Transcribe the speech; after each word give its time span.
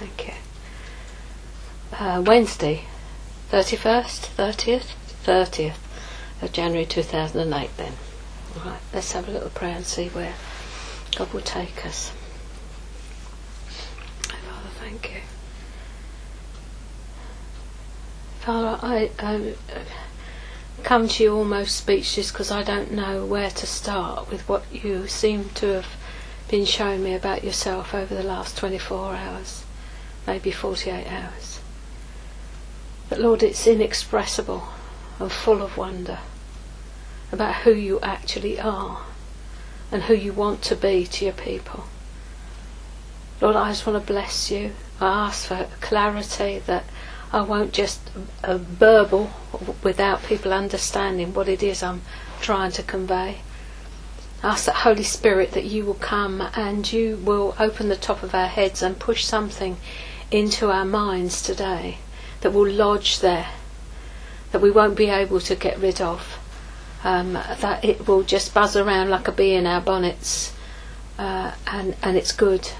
Thank 0.00 0.28
you. 0.28 0.34
Uh, 1.92 2.22
Wednesday, 2.22 2.84
31st, 3.50 4.34
30th, 4.34 4.94
30th 5.24 5.76
of 6.40 6.52
January 6.52 6.86
2008 6.86 7.76
then. 7.76 7.92
All 8.56 8.70
right, 8.70 8.80
let's 8.94 9.12
have 9.12 9.28
a 9.28 9.30
little 9.30 9.50
prayer 9.50 9.76
and 9.76 9.84
see 9.84 10.08
where 10.08 10.32
God 11.16 11.30
will 11.34 11.42
take 11.42 11.84
us. 11.84 12.12
Father, 14.22 14.70
thank 14.78 15.12
you. 15.12 15.20
Father, 18.40 18.78
I, 18.82 19.10
I 19.18 19.54
come 20.82 21.08
to 21.08 21.22
you 21.22 21.34
almost 21.36 21.76
speechless 21.76 22.30
because 22.32 22.50
I 22.50 22.62
don't 22.62 22.90
know 22.92 23.26
where 23.26 23.50
to 23.50 23.66
start 23.66 24.30
with 24.30 24.48
what 24.48 24.64
you 24.72 25.06
seem 25.08 25.50
to 25.56 25.66
have 25.74 25.86
been 26.48 26.64
showing 26.64 27.04
me 27.04 27.14
about 27.14 27.44
yourself 27.44 27.94
over 27.94 28.14
the 28.14 28.22
last 28.22 28.56
24 28.56 29.14
hours, 29.14 29.64
maybe 30.30 30.52
48 30.52 31.08
hours. 31.08 31.58
But 33.08 33.18
Lord, 33.18 33.42
it's 33.42 33.66
inexpressible 33.66 34.62
and 35.18 35.32
full 35.32 35.60
of 35.60 35.76
wonder 35.76 36.20
about 37.32 37.56
who 37.62 37.72
you 37.72 37.98
actually 38.00 38.60
are 38.60 39.02
and 39.90 40.04
who 40.04 40.14
you 40.14 40.32
want 40.32 40.62
to 40.62 40.76
be 40.76 41.04
to 41.04 41.24
your 41.24 41.34
people. 41.34 41.86
Lord, 43.40 43.56
I 43.56 43.70
just 43.70 43.84
want 43.84 44.00
to 44.00 44.12
bless 44.12 44.52
you. 44.52 44.70
I 45.00 45.26
ask 45.26 45.48
for 45.48 45.66
clarity 45.80 46.60
that 46.66 46.84
I 47.32 47.40
won't 47.40 47.72
just 47.72 48.00
uh, 48.44 48.58
burble 48.58 49.30
without 49.82 50.22
people 50.22 50.52
understanding 50.52 51.34
what 51.34 51.48
it 51.48 51.60
is 51.60 51.82
I'm 51.82 52.02
trying 52.40 52.70
to 52.72 52.84
convey. 52.84 53.38
I 54.44 54.48
ask 54.50 54.66
that 54.66 54.76
Holy 54.86 55.02
Spirit 55.02 55.50
that 55.52 55.64
you 55.64 55.84
will 55.84 55.94
come 55.94 56.40
and 56.54 56.90
you 56.92 57.16
will 57.16 57.56
open 57.58 57.88
the 57.88 57.96
top 57.96 58.22
of 58.22 58.32
our 58.32 58.46
heads 58.46 58.80
and 58.80 58.96
push 58.96 59.24
something 59.24 59.76
into 60.30 60.70
our 60.70 60.84
minds 60.84 61.42
today 61.42 61.98
that 62.40 62.52
will 62.52 62.70
lodge 62.70 63.20
there, 63.20 63.48
that 64.52 64.60
we 64.60 64.70
won't 64.70 64.96
be 64.96 65.06
able 65.06 65.40
to 65.40 65.54
get 65.54 65.78
rid 65.78 66.00
of, 66.00 66.38
um, 67.04 67.34
that 67.34 67.84
it 67.84 68.06
will 68.06 68.22
just 68.22 68.54
buzz 68.54 68.76
around 68.76 69.10
like 69.10 69.28
a 69.28 69.32
bee 69.32 69.54
in 69.54 69.66
our 69.66 69.80
bonnets, 69.80 70.54
uh, 71.18 71.52
and, 71.66 71.96
and 72.02 72.16
it's 72.16 72.32
good, 72.32 72.70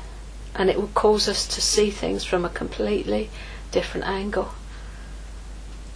and 0.54 0.70
it 0.70 0.76
will 0.76 0.88
cause 0.88 1.28
us 1.28 1.46
to 1.46 1.60
see 1.60 1.90
things 1.90 2.24
from 2.24 2.44
a 2.44 2.50
completely 2.50 3.30
different 3.70 4.06
angle. 4.06 4.50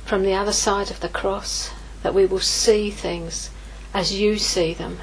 From 0.05 0.23
the 0.23 0.35
other 0.35 0.53
side 0.53 0.91
of 0.91 1.01
the 1.01 1.09
cross, 1.09 1.71
that 2.03 2.15
we 2.15 2.27
will 2.27 2.41
see 2.41 2.91
things 2.91 3.51
as 3.95 4.13
you 4.13 4.37
see 4.37 4.75
them. 4.75 4.99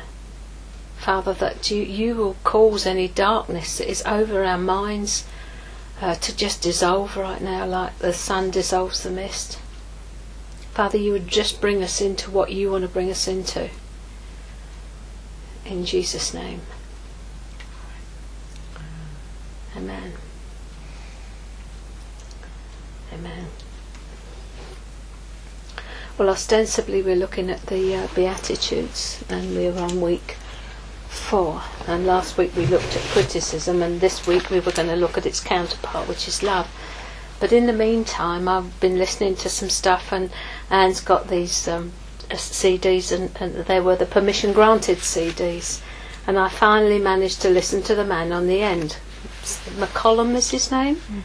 Father, 0.98 1.34
that 1.34 1.72
you, 1.72 1.82
you 1.82 2.14
will 2.14 2.36
cause 2.44 2.86
any 2.86 3.08
darkness 3.08 3.80
that 3.80 3.90
is 3.90 4.04
over 4.06 4.44
our 4.44 4.60
minds 4.60 5.26
uh, 6.02 6.16
to 6.16 6.36
just 6.36 6.64
dissolve 6.64 7.16
right 7.16 7.42
now, 7.42 7.66
like 7.66 7.98
the 8.00 8.12
sun 8.12 8.50
dissolves 8.50 9.04
the 9.04 9.12
mist. 9.12 9.60
Father, 10.74 10.98
you 10.98 11.12
would 11.12 11.28
just 11.28 11.62
bring 11.62 11.84
us 11.84 12.02
into 12.02 12.32
what 12.32 12.52
you 12.52 12.72
want 12.72 12.82
to 12.84 12.88
bring 12.88 13.12
us 13.12 13.28
into. 13.28 13.70
In 15.66 15.86
Jesus' 15.86 16.34
name. 16.34 16.62
Amen. 19.78 20.14
Amen. 23.14 23.46
Well, 26.18 26.30
ostensibly 26.30 27.02
we're 27.02 27.16
looking 27.16 27.50
at 27.50 27.68
the 27.68 27.96
uh, 27.96 28.08
Beatitudes, 28.16 29.24
and 29.30 29.56
we're 29.56 29.78
on 29.78 30.02
week 30.02 30.38
four. 31.12 31.62
And 31.88 32.06
last 32.08 32.38
week 32.38 32.56
we 32.56 32.66
looked 32.66 32.96
at 32.96 33.02
criticism, 33.12 33.84
and 33.84 34.00
this 34.00 34.26
week 34.26 34.50
we 34.50 34.60
were 34.60 34.72
going 34.72 34.88
to 34.88 34.96
look 34.96 35.18
at 35.18 35.26
its 35.26 35.42
counterpart, 35.42 36.08
which 36.08 36.28
is 36.28 36.42
love. 36.42 36.68
But 37.40 37.52
in 37.52 37.68
the 37.68 37.74
meantime, 37.74 38.48
I've 38.48 38.80
been 38.80 38.98
listening 38.98 39.36
to 39.38 39.50
some 39.50 39.70
stuff, 39.70 40.12
and 40.12 40.32
Anne's 40.70 41.02
got 41.02 41.28
these 41.28 41.68
um, 41.68 41.92
CDs, 42.30 43.12
and, 43.12 43.36
and 43.40 43.66
they 43.66 43.80
were 43.80 43.96
the 43.96 44.06
permission 44.06 44.54
granted 44.54 45.00
CDs. 45.00 45.82
And 46.26 46.38
I 46.38 46.50
finally 46.50 47.00
managed 47.00 47.42
to 47.42 47.50
listen 47.50 47.82
to 47.84 47.96
the 47.96 48.06
man 48.06 48.32
on 48.32 48.48
the 48.48 48.62
end. 48.62 48.98
McCollum 49.78 50.36
is 50.36 50.52
his 50.52 50.72
name. 50.72 50.96
Mm. 50.96 51.22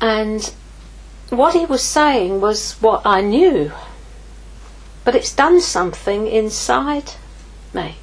And 0.00 0.54
what 1.30 1.54
he 1.54 1.64
was 1.64 1.82
saying 1.82 2.40
was 2.40 2.72
what 2.80 3.02
I 3.06 3.20
knew, 3.20 3.72
but 5.04 5.14
it's 5.14 5.34
done 5.34 5.60
something 5.60 6.26
inside 6.26 7.12
me. 7.72 7.96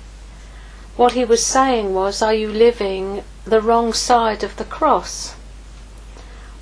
What 0.97 1.13
he 1.13 1.24
was 1.24 1.46
saying 1.46 1.94
was, 1.94 2.22
Are 2.22 2.34
you 2.34 2.52
living 2.52 3.24
the 3.46 3.62
wrong 3.62 3.94
side 3.94 4.44
of 4.44 4.58
the 4.58 4.66
cross? 4.66 5.35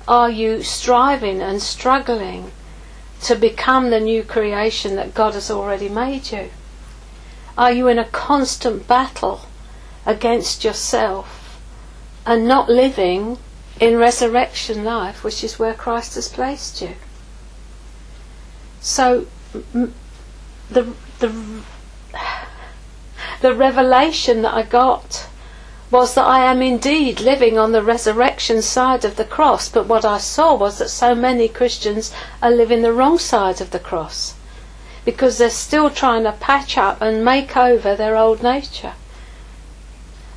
Are 0.06 0.30
you 0.30 0.62
striving 0.62 1.42
and 1.42 1.60
struggling 1.60 2.52
to 3.22 3.34
become 3.34 3.90
the 3.90 3.98
new 3.98 4.22
creation 4.22 4.94
that 4.94 5.14
God 5.14 5.34
has 5.34 5.50
already 5.50 5.88
made 5.88 6.30
you? 6.30 6.50
Are 7.58 7.72
you 7.72 7.88
in 7.88 7.98
a 7.98 8.04
constant 8.04 8.86
battle 8.86 9.40
against 10.04 10.62
yourself 10.62 11.60
and 12.24 12.46
not 12.46 12.68
living 12.68 13.38
in 13.80 13.96
resurrection 13.96 14.84
life, 14.84 15.22
which 15.22 15.44
is 15.44 15.58
where 15.58 15.74
Christ 15.74 16.14
has 16.14 16.28
placed 16.28 16.80
you. 16.80 16.94
So, 18.80 19.26
the 19.72 20.92
the 21.18 21.62
the 23.40 23.54
revelation 23.54 24.42
that 24.42 24.54
I 24.54 24.62
got 24.62 25.28
was 25.90 26.14
that 26.14 26.26
I 26.26 26.50
am 26.50 26.62
indeed 26.62 27.20
living 27.20 27.58
on 27.58 27.72
the 27.72 27.82
resurrection 27.82 28.60
side 28.60 29.04
of 29.04 29.16
the 29.16 29.24
cross, 29.24 29.68
but 29.68 29.86
what 29.86 30.04
I 30.04 30.18
saw 30.18 30.54
was 30.54 30.78
that 30.78 30.88
so 30.88 31.14
many 31.14 31.48
Christians 31.48 32.12
are 32.42 32.50
living 32.50 32.82
the 32.82 32.92
wrong 32.92 33.18
side 33.18 33.60
of 33.60 33.70
the 33.70 33.78
cross 33.78 34.34
because 35.04 35.38
they're 35.38 35.50
still 35.50 35.88
trying 35.88 36.24
to 36.24 36.32
patch 36.32 36.76
up 36.76 37.00
and 37.00 37.24
make 37.24 37.56
over 37.56 37.94
their 37.94 38.16
old 38.16 38.42
nature. 38.42 38.94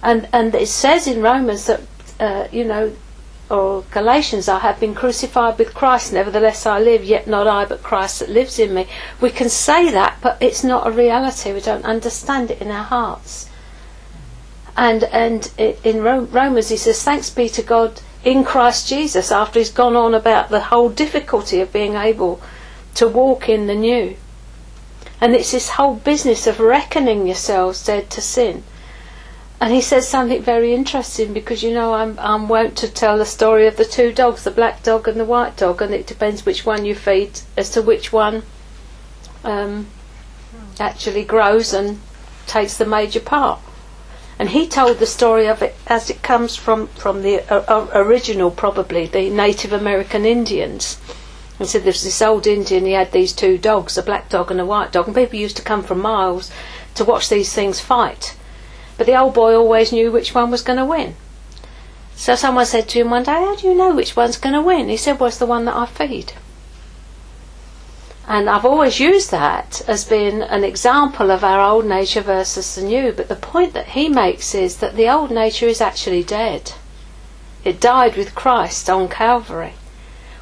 And 0.04 0.30
and 0.32 0.54
it 0.56 0.68
says 0.68 1.08
in 1.08 1.22
Romans 1.22 1.66
that 1.66 1.82
uh, 2.20 2.48
you 2.52 2.64
know 2.64 2.94
or 3.50 3.84
Galatians, 3.92 4.48
I 4.48 4.60
have 4.60 4.80
been 4.80 4.94
crucified 4.94 5.58
with 5.58 5.74
Christ, 5.74 6.14
nevertheless 6.14 6.66
I 6.66 6.80
live, 6.80 7.04
yet 7.04 7.28
not 7.28 7.48
I, 7.48 7.66
but 7.66 7.82
Christ 7.82 8.20
that 8.20 8.30
lives 8.30 8.60
in 8.60 8.74
me. 8.74 8.88
We 9.20 9.32
can 9.32 9.50
say 9.50 9.90
that, 9.90 10.18
but 10.22 10.38
it's 10.40 10.64
not 10.64 10.86
a 10.86 10.92
reality. 10.92 11.52
We 11.52 11.62
don't 11.62 11.86
understand 11.86 12.52
it 12.52 12.62
in 12.62 12.70
our 12.70 12.84
hearts. 12.84 13.50
And 14.78 15.04
and 15.06 15.52
in 15.58 16.04
Romans, 16.04 16.70
he 16.70 16.78
says, 16.78 17.04
"Thanks 17.04 17.30
be 17.30 17.50
to 17.50 17.64
God 17.64 18.02
in 18.24 18.44
Christ 18.44 18.88
Jesus." 18.88 19.32
After 19.32 19.60
he's 19.60 19.72
gone 19.72 19.96
on 19.96 20.14
about 20.14 20.50
the 20.50 20.62
whole 20.62 20.90
difficulty 20.90 21.60
of 21.60 21.74
being 21.74 21.96
able 21.96 22.40
to 22.96 23.08
walk 23.08 23.50
in 23.50 23.68
the 23.68 23.76
new, 23.76 24.16
and 25.20 25.36
it's 25.36 25.52
this 25.52 25.72
whole 25.72 25.96
business 25.96 26.48
of 26.48 26.60
reckoning 26.60 27.26
yourselves 27.26 27.84
dead 27.84 28.10
to 28.12 28.22
sin 28.22 28.64
and 29.62 29.74
he 29.74 29.82
says 29.82 30.08
something 30.08 30.42
very 30.42 30.74
interesting 30.74 31.34
because 31.34 31.64
you 31.64 31.74
know 31.74 31.94
I'm 31.94 32.18
I'm 32.20 32.48
wont 32.48 32.78
to 32.78 32.88
tell 32.88 33.18
the 33.18 33.26
story 33.26 33.68
of 33.68 33.76
the 33.76 33.84
two 33.84 34.14
dogs, 34.14 34.44
the 34.44 34.52
black 34.52 34.84
dog 34.84 35.08
and 35.08 35.20
the 35.20 35.26
white 35.26 35.58
dog, 35.58 35.82
and 35.82 35.94
it 35.94 36.08
depends 36.08 36.46
which 36.46 36.66
one 36.66 36.86
you 36.86 36.96
feed 36.96 37.42
as 37.58 37.70
to 37.72 37.82
which 37.82 38.14
one 38.14 38.44
um, 39.44 39.88
actually 40.80 41.26
grows 41.26 41.74
and 41.74 42.00
takes 42.48 42.78
the 42.78 42.86
major 42.86 43.20
part. 43.20 43.60
And 44.38 44.50
he 44.50 44.66
told 44.66 45.00
the 45.00 45.06
story 45.06 45.48
of 45.48 45.62
it 45.62 45.76
as 45.88 46.10
it 46.10 46.24
comes 46.24 46.56
from 46.56 46.88
from 46.88 47.22
the 47.22 47.42
uh, 47.54 47.66
uh 47.68 47.88
original, 47.94 48.52
probably 48.52 49.08
the 49.08 49.30
Native 49.30 49.74
American 49.74 50.24
Indians. 50.24 50.98
And 51.60 51.68
said 51.68 51.82
there 51.82 51.88
was 51.88 52.06
this 52.06 52.22
old 52.22 52.48
Indian, 52.48 52.86
he 52.86 52.94
had 52.94 53.12
these 53.12 53.34
two 53.34 53.58
dogs, 53.58 53.98
a 53.98 54.04
black 54.04 54.30
dog 54.30 54.52
and 54.52 54.62
a 54.62 54.66
white 54.66 54.94
dog, 54.94 55.08
and 55.08 55.16
people 55.16 55.38
used 55.38 55.58
to 55.58 55.62
come 55.62 55.84
from 55.84 56.00
miles 56.00 56.50
to 56.96 57.04
watch 57.04 57.28
these 57.28 57.52
things 57.52 57.82
fight 57.82 58.38
but 59.00 59.06
the 59.06 59.18
old 59.18 59.34
boy 59.34 59.56
always 59.56 59.94
knew 59.94 60.12
which 60.12 60.36
one 60.36 60.52
was 60.52 60.62
going 60.62 60.78
to 60.78 60.84
win. 60.84 61.16
So 62.18 62.36
someone 62.36 62.66
said 62.66 62.90
to 62.90 63.00
him 63.00 63.10
one 63.10 63.24
day, 63.24 63.32
How 63.32 63.56
do 63.56 63.66
you 63.66 63.74
know 63.74 63.96
which 63.96 64.14
one's 64.14 64.38
going 64.38 64.52
to 64.52 64.62
win? 64.62 64.90
He 64.90 64.98
said, 64.98 65.18
Well, 65.18 65.30
it's 65.30 65.38
the 65.38 65.46
one 65.46 65.64
that 65.64 65.76
I 65.78 65.86
feed. 65.86 66.34
And 68.28 68.50
I've 68.50 68.66
always 68.66 69.00
used 69.00 69.32
that 69.32 69.82
as 69.88 70.04
being 70.04 70.42
an 70.42 70.66
example 70.66 71.32
of 71.32 71.46
our 71.46 71.62
old 71.62 71.86
nature 71.86 72.20
versus 72.20 72.76
the 72.76 72.82
new. 72.82 73.14
But 73.14 73.30
the 73.30 73.38
point 73.38 73.74
that 73.74 73.88
he 73.92 74.10
makes 74.10 74.54
is 74.54 74.80
that 74.80 74.98
the 74.98 75.08
old 75.08 75.32
nature 75.32 75.68
is 75.68 75.80
actually 75.80 76.24
dead. 76.24 76.74
It 77.64 77.80
died 77.80 78.18
with 78.18 78.36
Christ 78.36 78.90
on 78.90 79.08
Calvary. 79.08 79.76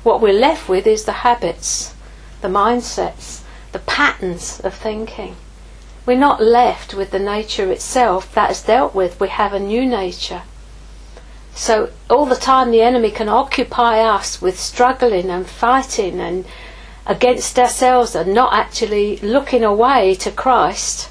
What 0.01 0.19
we're 0.19 0.33
left 0.33 0.67
with 0.67 0.87
is 0.87 1.05
the 1.05 1.21
habits, 1.21 1.93
the 2.41 2.47
mindsets, 2.47 3.41
the 3.71 3.77
patterns 3.77 4.59
of 4.61 4.73
thinking. 4.73 5.35
We're 6.07 6.17
not 6.17 6.41
left 6.41 6.93
with 6.93 7.11
the 7.11 7.19
nature 7.19 7.69
itself 7.69 8.33
that 8.33 8.49
is 8.49 8.61
dealt 8.61 8.95
with. 8.95 9.19
We 9.19 9.27
have 9.27 9.51
a 9.51 9.59
new 9.59 9.85
nature. 9.85 10.43
So 11.53 11.91
all 12.09 12.25
the 12.25 12.37
time 12.37 12.71
the 12.71 12.81
enemy 12.81 13.11
can 13.11 13.27
occupy 13.27 13.99
us 13.99 14.41
with 14.41 14.57
struggling 14.57 15.29
and 15.29 15.45
fighting 15.45 16.21
and 16.21 16.45
against 17.05 17.59
ourselves 17.59 18.15
and 18.15 18.33
not 18.33 18.53
actually 18.53 19.17
looking 19.17 19.65
away 19.65 20.15
to 20.21 20.31
Christ, 20.31 21.09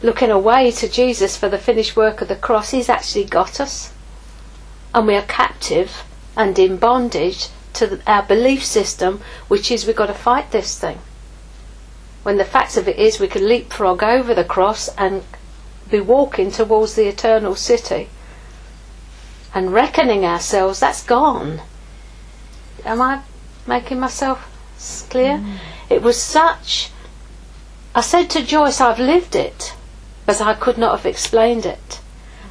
looking 0.00 0.30
away 0.30 0.70
to 0.70 0.88
Jesus 0.88 1.36
for 1.36 1.48
the 1.48 1.58
finished 1.58 1.96
work 1.96 2.22
of 2.22 2.28
the 2.28 2.36
cross. 2.36 2.70
He's 2.70 2.88
actually 2.88 3.24
got 3.24 3.58
us. 3.58 3.92
and 4.94 5.08
we 5.08 5.16
are 5.16 5.22
captive 5.22 6.04
and 6.36 6.56
in 6.56 6.76
bondage 6.76 7.48
to 7.72 8.00
our 8.06 8.22
belief 8.22 8.64
system, 8.64 9.22
which 9.48 9.72
is 9.72 9.86
we've 9.86 9.96
got 9.96 10.06
to 10.06 10.14
fight 10.14 10.52
this 10.52 10.78
thing. 10.78 11.00
When 12.22 12.36
the 12.36 12.44
fact 12.44 12.76
of 12.76 12.86
it 12.86 12.98
is, 12.98 13.18
we 13.18 13.28
can 13.28 13.48
leapfrog 13.48 14.02
over 14.02 14.34
the 14.34 14.44
cross 14.44 14.88
and 14.96 15.22
be 15.90 16.00
walking 16.00 16.50
towards 16.50 16.94
the 16.94 17.08
eternal 17.08 17.54
city 17.54 18.08
and 19.54 19.72
reckoning 19.72 20.24
ourselves, 20.24 20.80
that's 20.80 21.02
gone. 21.02 21.60
Am 22.84 23.00
I 23.00 23.22
making 23.66 23.98
myself 23.98 24.46
clear? 25.10 25.38
Mm. 25.38 25.56
It 25.88 26.02
was 26.02 26.20
such. 26.20 26.90
I 27.94 28.00
said 28.00 28.30
to 28.30 28.42
Joyce, 28.44 28.80
I've 28.80 29.00
lived 29.00 29.34
it, 29.34 29.74
but 30.24 30.40
I 30.40 30.54
could 30.54 30.78
not 30.78 30.96
have 30.96 31.06
explained 31.06 31.66
it. 31.66 32.00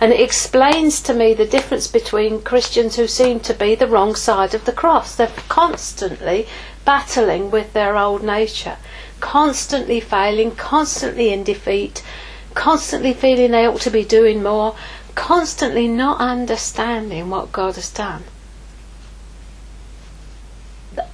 And 0.01 0.11
it 0.13 0.19
explains 0.19 1.01
to 1.01 1.13
me 1.13 1.33
the 1.33 1.45
difference 1.45 1.87
between 1.87 2.41
Christians 2.41 2.95
who 2.95 3.07
seem 3.07 3.39
to 3.41 3.53
be 3.53 3.75
the 3.75 3.87
wrong 3.87 4.15
side 4.15 4.53
of 4.53 4.65
the 4.65 4.71
cross. 4.71 5.15
They're 5.15 5.31
constantly 5.47 6.47
battling 6.85 7.51
with 7.51 7.73
their 7.73 7.97
old 7.97 8.23
nature, 8.23 8.77
constantly 9.19 9.99
failing, 9.99 10.51
constantly 10.51 11.31
in 11.31 11.43
defeat, 11.43 12.03
constantly 12.53 13.13
feeling 13.13 13.51
they 13.51 13.65
ought 13.65 13.81
to 13.81 13.89
be 13.89 14.03
doing 14.03 14.41
more, 14.43 14.75
constantly 15.15 15.87
not 15.87 16.19
understanding 16.19 17.29
what 17.29 17.51
God 17.51 17.75
has 17.75 17.89
done. 17.89 18.23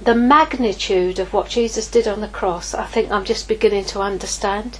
The 0.00 0.14
magnitude 0.14 1.18
of 1.18 1.32
what 1.32 1.48
Jesus 1.48 1.88
did 1.88 2.08
on 2.08 2.20
the 2.20 2.28
cross, 2.28 2.74
I 2.74 2.86
think 2.86 3.10
I'm 3.10 3.24
just 3.24 3.48
beginning 3.48 3.84
to 3.86 4.00
understand. 4.00 4.78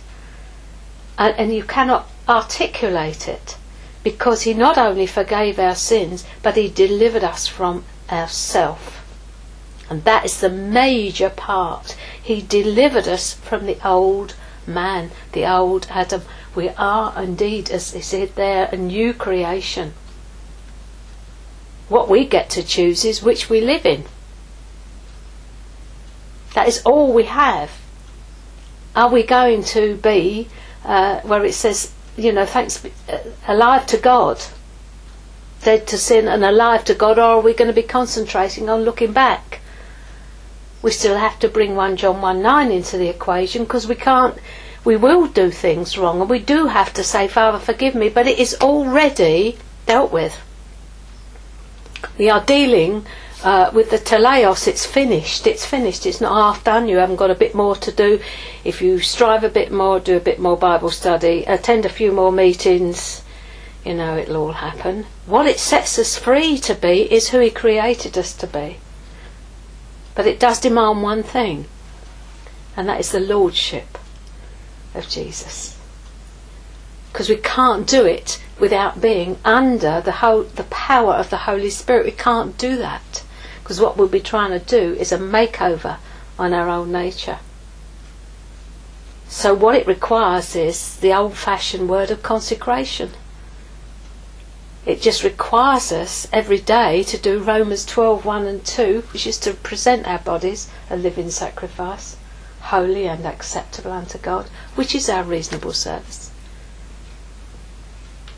And, 1.19 1.35
and 1.37 1.55
you 1.55 1.63
cannot 1.63 2.09
articulate 2.29 3.29
it 3.29 3.57
because 4.03 4.43
he 4.43 4.55
not 4.55 4.79
only 4.79 5.07
forgave 5.07 5.59
our 5.59 5.75
sins, 5.75 6.25
but 6.43 6.57
he 6.57 6.69
delivered 6.69 7.25
us 7.25 7.47
from 7.49 7.85
ourself. 8.11 8.96
And 9.89 10.05
that 10.05 10.25
is 10.25 10.41
the 10.41 10.51
major 10.51 11.31
part. 11.31 11.97
He 12.21 12.43
delivered 12.43 13.07
us 13.07 13.35
from 13.35 13.67
the 13.67 13.79
old 13.87 14.35
man, 14.67 15.11
the 15.33 15.47
old 15.47 15.87
Adam. 15.91 16.23
We 16.55 16.71
are 16.71 17.23
indeed, 17.23 17.71
as 17.71 17.93
they 17.93 18.01
said 18.01 18.35
there, 18.35 18.69
a 18.73 18.77
new 18.77 19.15
creation. 19.15 19.95
What 21.89 22.09
we 22.09 22.25
get 22.25 22.51
to 22.51 22.65
choose 22.65 23.05
is 23.05 23.23
which 23.23 23.49
we 23.49 23.61
live 23.61 23.87
in. 23.87 24.05
That 26.55 26.67
is 26.67 26.83
all 26.83 27.13
we 27.13 27.25
have. 27.25 27.71
Are 28.97 29.11
we 29.11 29.23
going 29.23 29.63
to 29.65 29.97
be 29.97 30.49
uh, 30.85 31.21
where 31.21 31.45
it 31.45 31.53
says, 31.53 31.93
you 32.17 32.33
know, 32.33 32.47
thanks, 32.47 32.85
uh, 33.09 33.19
alive 33.47 33.87
to 33.89 33.99
God, 33.99 34.43
dead 35.63 35.87
to 35.89 35.99
sin 35.99 36.27
and 36.27 36.43
alive 36.43 36.85
to 36.87 36.95
God, 36.95 37.19
or 37.19 37.23
are 37.23 37.41
we 37.41 37.53
going 37.53 37.69
to 37.69 37.75
be 37.75 37.83
concentrating 37.83 38.69
on 38.69 38.81
looking 38.81 39.13
back? 39.13 39.61
We 40.83 40.91
still 40.91 41.17
have 41.17 41.39
to 41.41 41.49
bring 41.49 41.75
1 41.75 41.97
John 41.97 42.21
1 42.21 42.43
9 42.43 42.71
into 42.71 42.97
the 42.99 43.09
equation 43.09 43.65
because 43.65 43.87
we 43.87 43.95
can't 43.95 44.39
we 44.87 44.97
will 44.97 45.27
do 45.27 45.51
things 45.51 45.99
wrong 45.99 46.21
and 46.21 46.31
we 46.31 46.39
do 46.39 46.69
have 46.69 46.95
to 46.95 47.03
say, 47.03 47.27
Father, 47.27 47.59
forgive 47.59 47.97
me, 47.97 48.09
but 48.09 48.29
it 48.29 48.39
is 48.39 48.57
already 48.61 49.59
dealt 49.85 50.13
with. 50.13 50.41
We 52.17 52.31
are 52.31 52.45
dealing 52.45 53.05
uh, 53.43 53.71
with 53.75 53.91
the 53.91 53.99
teleos, 53.99 54.69
it's 54.69 54.87
finished, 54.87 55.47
it's 55.49 55.67
finished, 55.67 56.07
it's 56.07 56.21
not 56.21 56.35
half 56.35 56.63
done, 56.63 56.89
you 56.89 56.99
haven't 56.99 57.17
got 57.17 57.33
a 57.33 57.35
bit 57.35 57.53
more 57.53 57.75
to 57.75 57.91
do. 57.91 58.21
If 58.63 58.81
you 58.81 59.01
strive 59.01 59.43
a 59.43 59.49
bit 59.49 59.73
more, 59.73 59.99
do 59.99 60.17
a 60.17 60.21
bit 60.21 60.39
more 60.39 60.57
Bible 60.57 60.91
study, 60.91 61.45
attend 61.47 61.85
a 61.85 61.89
few 61.89 62.13
more 62.13 62.31
meetings, 62.31 63.23
you 63.85 63.95
know, 63.95 64.17
it'll 64.17 64.37
all 64.37 64.53
happen. 64.53 65.07
What 65.27 65.47
it 65.47 65.59
sets 65.59 65.99
us 65.99 66.17
free 66.17 66.59
to 66.59 66.77
be 66.77 67.13
is 67.13 67.31
who 67.31 67.41
He 67.41 67.51
created 67.51 68.17
us 68.17 68.33
to 68.35 68.47
be. 68.47 68.79
But 70.17 70.27
it 70.27 70.41
does 70.41 70.59
demand 70.59 71.03
one 71.03 71.23
thing, 71.23 71.67
and 72.77 72.89
that 72.89 72.99
is 72.99 73.13
the 73.13 73.21
Lordship 73.21 73.99
of 74.95 75.09
Jesus. 75.09 75.79
Because 77.13 77.29
we 77.29 77.37
can't 77.37 77.87
do 77.87 78.05
it 78.05 78.43
without 78.59 79.01
being 79.01 79.39
under 79.45 80.01
the, 80.01 80.13
whole, 80.13 80.43
the 80.43 80.65
power 80.65 81.13
of 81.15 81.31
the 81.31 81.37
Holy 81.37 81.71
Spirit. 81.71 82.07
We 82.07 82.13
can't 82.13 82.59
do 82.59 82.77
that. 82.77 83.23
Because 83.63 83.81
what 83.81 83.97
we'll 83.97 84.09
be 84.09 84.21
trying 84.21 84.59
to 84.59 84.65
do 84.65 84.95
is 84.95 85.13
a 85.13 85.19
makeover 85.19 85.99
on 86.39 86.53
our 86.53 86.69
own 86.69 86.91
nature. 86.91 87.39
So, 89.29 89.55
what 89.55 89.75
it 89.75 89.87
requires 89.87 90.57
is 90.57 90.97
the 90.97 91.13
old 91.13 91.37
fashioned 91.37 91.89
word 91.89 92.11
of 92.11 92.23
consecration. 92.23 93.11
It 94.87 95.03
just 95.03 95.25
requires 95.25 95.91
us 95.91 96.29
every 96.33 96.59
day 96.61 97.03
to 97.03 97.19
do 97.19 97.41
Romans 97.41 97.85
12 97.85 98.25
1 98.25 98.47
and 98.47 98.65
2, 98.65 99.03
which 99.13 99.27
is 99.27 99.37
to 99.39 99.53
present 99.53 100.07
our 100.07 100.21
bodies 100.21 100.71
a 100.89 100.97
living 100.97 101.31
sacrifice 101.31 102.17
holy 102.67 103.07
and 103.07 103.25
acceptable 103.25 103.93
unto 103.93 104.19
God, 104.19 104.47
which 104.75 104.95
is 104.95 105.09
our 105.09 105.23
reasonable 105.23 105.73
service. 105.73 106.31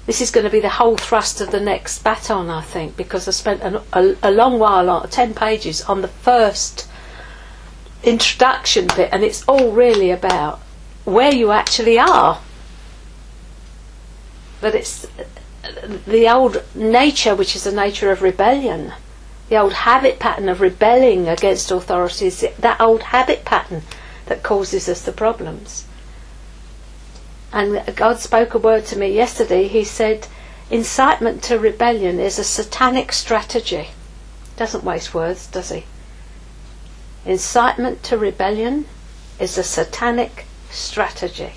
This 0.07 0.21
is 0.21 0.31
going 0.31 0.45
to 0.45 0.51
be 0.51 0.61
the 0.61 0.69
whole 0.71 0.97
thrust 0.97 1.41
of 1.41 1.51
the 1.51 1.61
next 1.61 2.03
baton, 2.03 2.49
I 2.49 2.63
think, 2.63 2.97
because 2.97 3.29
I 3.29 3.31
spent 3.31 3.63
a, 3.63 3.83
a, 3.93 4.17
a 4.23 4.31
long 4.31 4.59
while, 4.59 4.89
on, 4.89 5.09
10 5.09 5.35
pages, 5.35 5.83
on 5.83 6.01
the 6.01 6.09
first 6.09 6.89
introduction 8.03 8.87
bit, 8.97 9.11
and 9.13 9.23
it's 9.23 9.47
all 9.47 9.73
really 9.73 10.11
about 10.11 10.61
where 11.05 11.35
you 11.35 11.51
actually 11.51 11.99
are. 11.99 12.41
But 14.61 14.75
it's 14.75 15.07
the 16.07 16.29
old 16.29 16.63
nature, 16.75 17.35
which 17.35 17.57
is 17.57 17.65
the 17.65 17.73
nature 17.73 18.11
of 18.11 18.23
rebellion, 18.23 18.93
the 19.49 19.57
old 19.57 19.73
habit 19.73 20.19
pattern 20.19 20.49
of 20.49 20.61
rebelling 20.61 21.29
against 21.29 21.71
authorities, 21.71 22.45
that 22.59 22.81
old 22.81 23.03
habit 23.03 23.45
pattern 23.45 23.83
that 24.27 24.43
causes 24.43 24.89
us 24.89 25.03
the 25.03 25.13
problems. 25.13 25.87
And 27.53 27.83
God 27.97 28.19
spoke 28.19 28.55
a 28.55 28.59
word 28.59 28.85
to 28.87 28.99
me 28.99 29.13
yesterday. 29.13 29.69
He 29.69 29.85
said, 29.85 30.27
incitement 30.71 31.43
to 31.45 31.59
rebellion 31.59 32.21
is 32.21 32.39
a 32.39 32.45
satanic 32.45 33.13
strategy. 33.13 33.89
Doesn't 34.57 34.85
waste 34.85 35.15
words, 35.15 35.47
does 35.47 35.71
he? 35.71 35.85
Incitement 37.25 38.03
to 38.05 38.19
rebellion 38.19 38.87
is 39.41 39.57
a 39.57 39.63
satanic 39.63 40.47
strategy. 40.71 41.53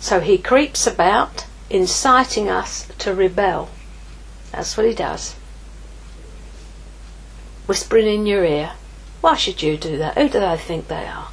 So 0.00 0.20
he 0.20 0.38
creeps 0.38 0.86
about 0.86 1.44
inciting 1.70 2.48
us 2.50 2.88
to 2.98 3.14
rebel. 3.14 3.70
That's 4.52 4.76
what 4.76 4.86
he 4.86 4.94
does. 4.94 5.36
Whispering 7.66 8.08
in 8.08 8.26
your 8.26 8.44
ear, 8.44 8.72
why 9.20 9.36
should 9.36 9.62
you 9.62 9.76
do 9.76 9.96
that? 9.98 10.18
Who 10.18 10.28
do 10.28 10.40
they 10.40 10.56
think 10.56 10.88
they 10.88 11.06
are? 11.06 11.28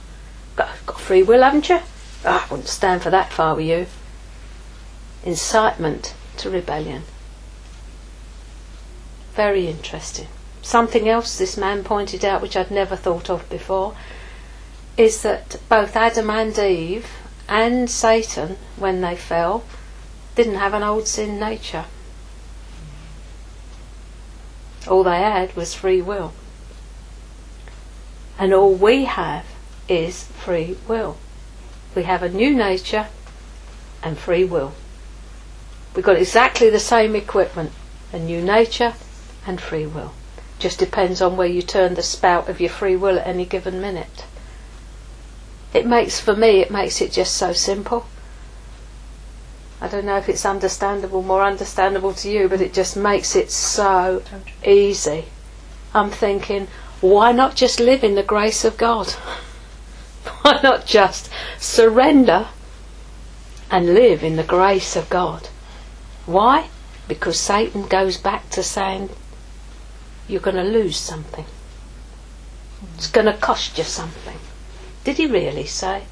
Got, 0.55 0.69
got 0.85 0.99
free 0.99 1.23
will, 1.23 1.41
haven't 1.41 1.67
you? 1.67 1.79
Oh, 2.23 2.45
I 2.45 2.51
wouldn't 2.51 2.69
stand 2.69 3.01
for 3.01 3.09
that 3.09 3.31
if 3.31 3.39
I 3.39 3.53
were 3.53 3.61
you. 3.61 3.87
Incitement 5.25 6.13
to 6.37 6.49
rebellion. 6.49 7.03
Very 9.33 9.67
interesting. 9.67 10.27
Something 10.61 11.07
else 11.07 11.37
this 11.37 11.57
man 11.57 11.83
pointed 11.83 12.25
out, 12.25 12.41
which 12.41 12.57
I'd 12.57 12.71
never 12.71 12.95
thought 12.95 13.29
of 13.29 13.49
before, 13.49 13.95
is 14.97 15.21
that 15.23 15.57
both 15.69 15.95
Adam 15.95 16.29
and 16.29 16.57
Eve 16.57 17.07
and 17.47 17.89
Satan, 17.89 18.57
when 18.75 19.01
they 19.01 19.15
fell, 19.15 19.63
didn't 20.37 20.55
have 20.59 20.75
an 20.75 20.83
old 20.83 21.07
sin 21.07 21.39
nature. 21.39 21.85
All 24.87 25.03
they 25.03 25.17
had 25.17 25.55
was 25.55 25.73
free 25.73 25.99
will. 25.99 26.31
And 28.37 28.53
all 28.53 28.75
we 28.75 29.05
have 29.05 29.45
is 29.89 30.25
free 30.25 30.77
will. 30.87 31.17
We 31.95 32.03
have 32.03 32.21
a 32.21 32.29
new 32.29 32.55
nature 32.55 33.07
and 34.03 34.15
free 34.15 34.45
will. 34.45 34.73
We've 35.95 36.05
got 36.05 36.17
exactly 36.17 36.69
the 36.69 36.79
same 36.79 37.15
equipment 37.15 37.71
a 38.13 38.19
new 38.19 38.41
nature 38.41 38.93
and 39.47 39.59
free 39.59 39.87
will. 39.87 40.13
Just 40.59 40.77
depends 40.77 41.19
on 41.19 41.35
where 41.35 41.47
you 41.47 41.63
turn 41.63 41.95
the 41.95 42.03
spout 42.03 42.47
of 42.47 42.61
your 42.61 42.69
free 42.69 42.95
will 42.95 43.17
at 43.17 43.27
any 43.27 43.45
given 43.45 43.81
minute. 43.81 44.25
It 45.73 45.87
makes, 45.87 46.19
for 46.19 46.35
me, 46.35 46.59
it 46.59 46.69
makes 46.69 47.01
it 47.01 47.11
just 47.11 47.33
so 47.33 47.53
simple. 47.53 48.05
I 49.79 49.87
don't 49.87 50.05
know 50.05 50.17
if 50.17 50.27
it's 50.27 50.45
understandable, 50.45 51.21
more 51.21 51.43
understandable 51.43 52.13
to 52.15 52.29
you, 52.29 52.47
but 52.47 52.61
it 52.61 52.73
just 52.73 52.97
makes 52.97 53.35
it 53.35 53.51
so 53.51 54.23
easy. 54.65 55.25
I'm 55.93 56.09
thinking, 56.09 56.67
why 56.99 57.31
not 57.31 57.55
just 57.55 57.79
live 57.79 58.03
in 58.03 58.15
the 58.15 58.23
grace 58.23 58.65
of 58.65 58.77
God? 58.77 59.07
Why 60.41 60.59
not 60.61 60.85
just 60.85 61.29
surrender 61.57 62.47
and 63.69 63.93
live 63.93 64.23
in 64.23 64.35
the 64.35 64.43
grace 64.43 64.95
of 64.95 65.09
God? 65.09 65.47
Why? 66.25 66.69
Because 67.07 67.39
Satan 67.39 67.87
goes 67.87 68.17
back 68.17 68.49
to 68.51 68.63
saying, 68.63 69.09
you're 70.27 70.41
going 70.41 70.57
to 70.57 70.63
lose 70.63 70.97
something. 70.97 71.45
It's 72.95 73.07
going 73.07 73.27
to 73.27 73.33
cost 73.33 73.77
you 73.77 73.83
something. 73.83 74.37
Did 75.03 75.17
he 75.17 75.25
really 75.25 75.65
say? 75.65 76.03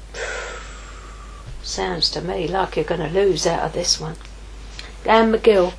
Sounds 1.66 2.08
to 2.10 2.20
me 2.20 2.46
like 2.46 2.76
you're 2.76 2.84
going 2.84 3.00
to 3.00 3.08
lose 3.08 3.44
out 3.44 3.64
of 3.64 3.72
this 3.72 4.00
one. 4.00 4.14
Anne 5.04 5.32
McGill, 5.32 5.74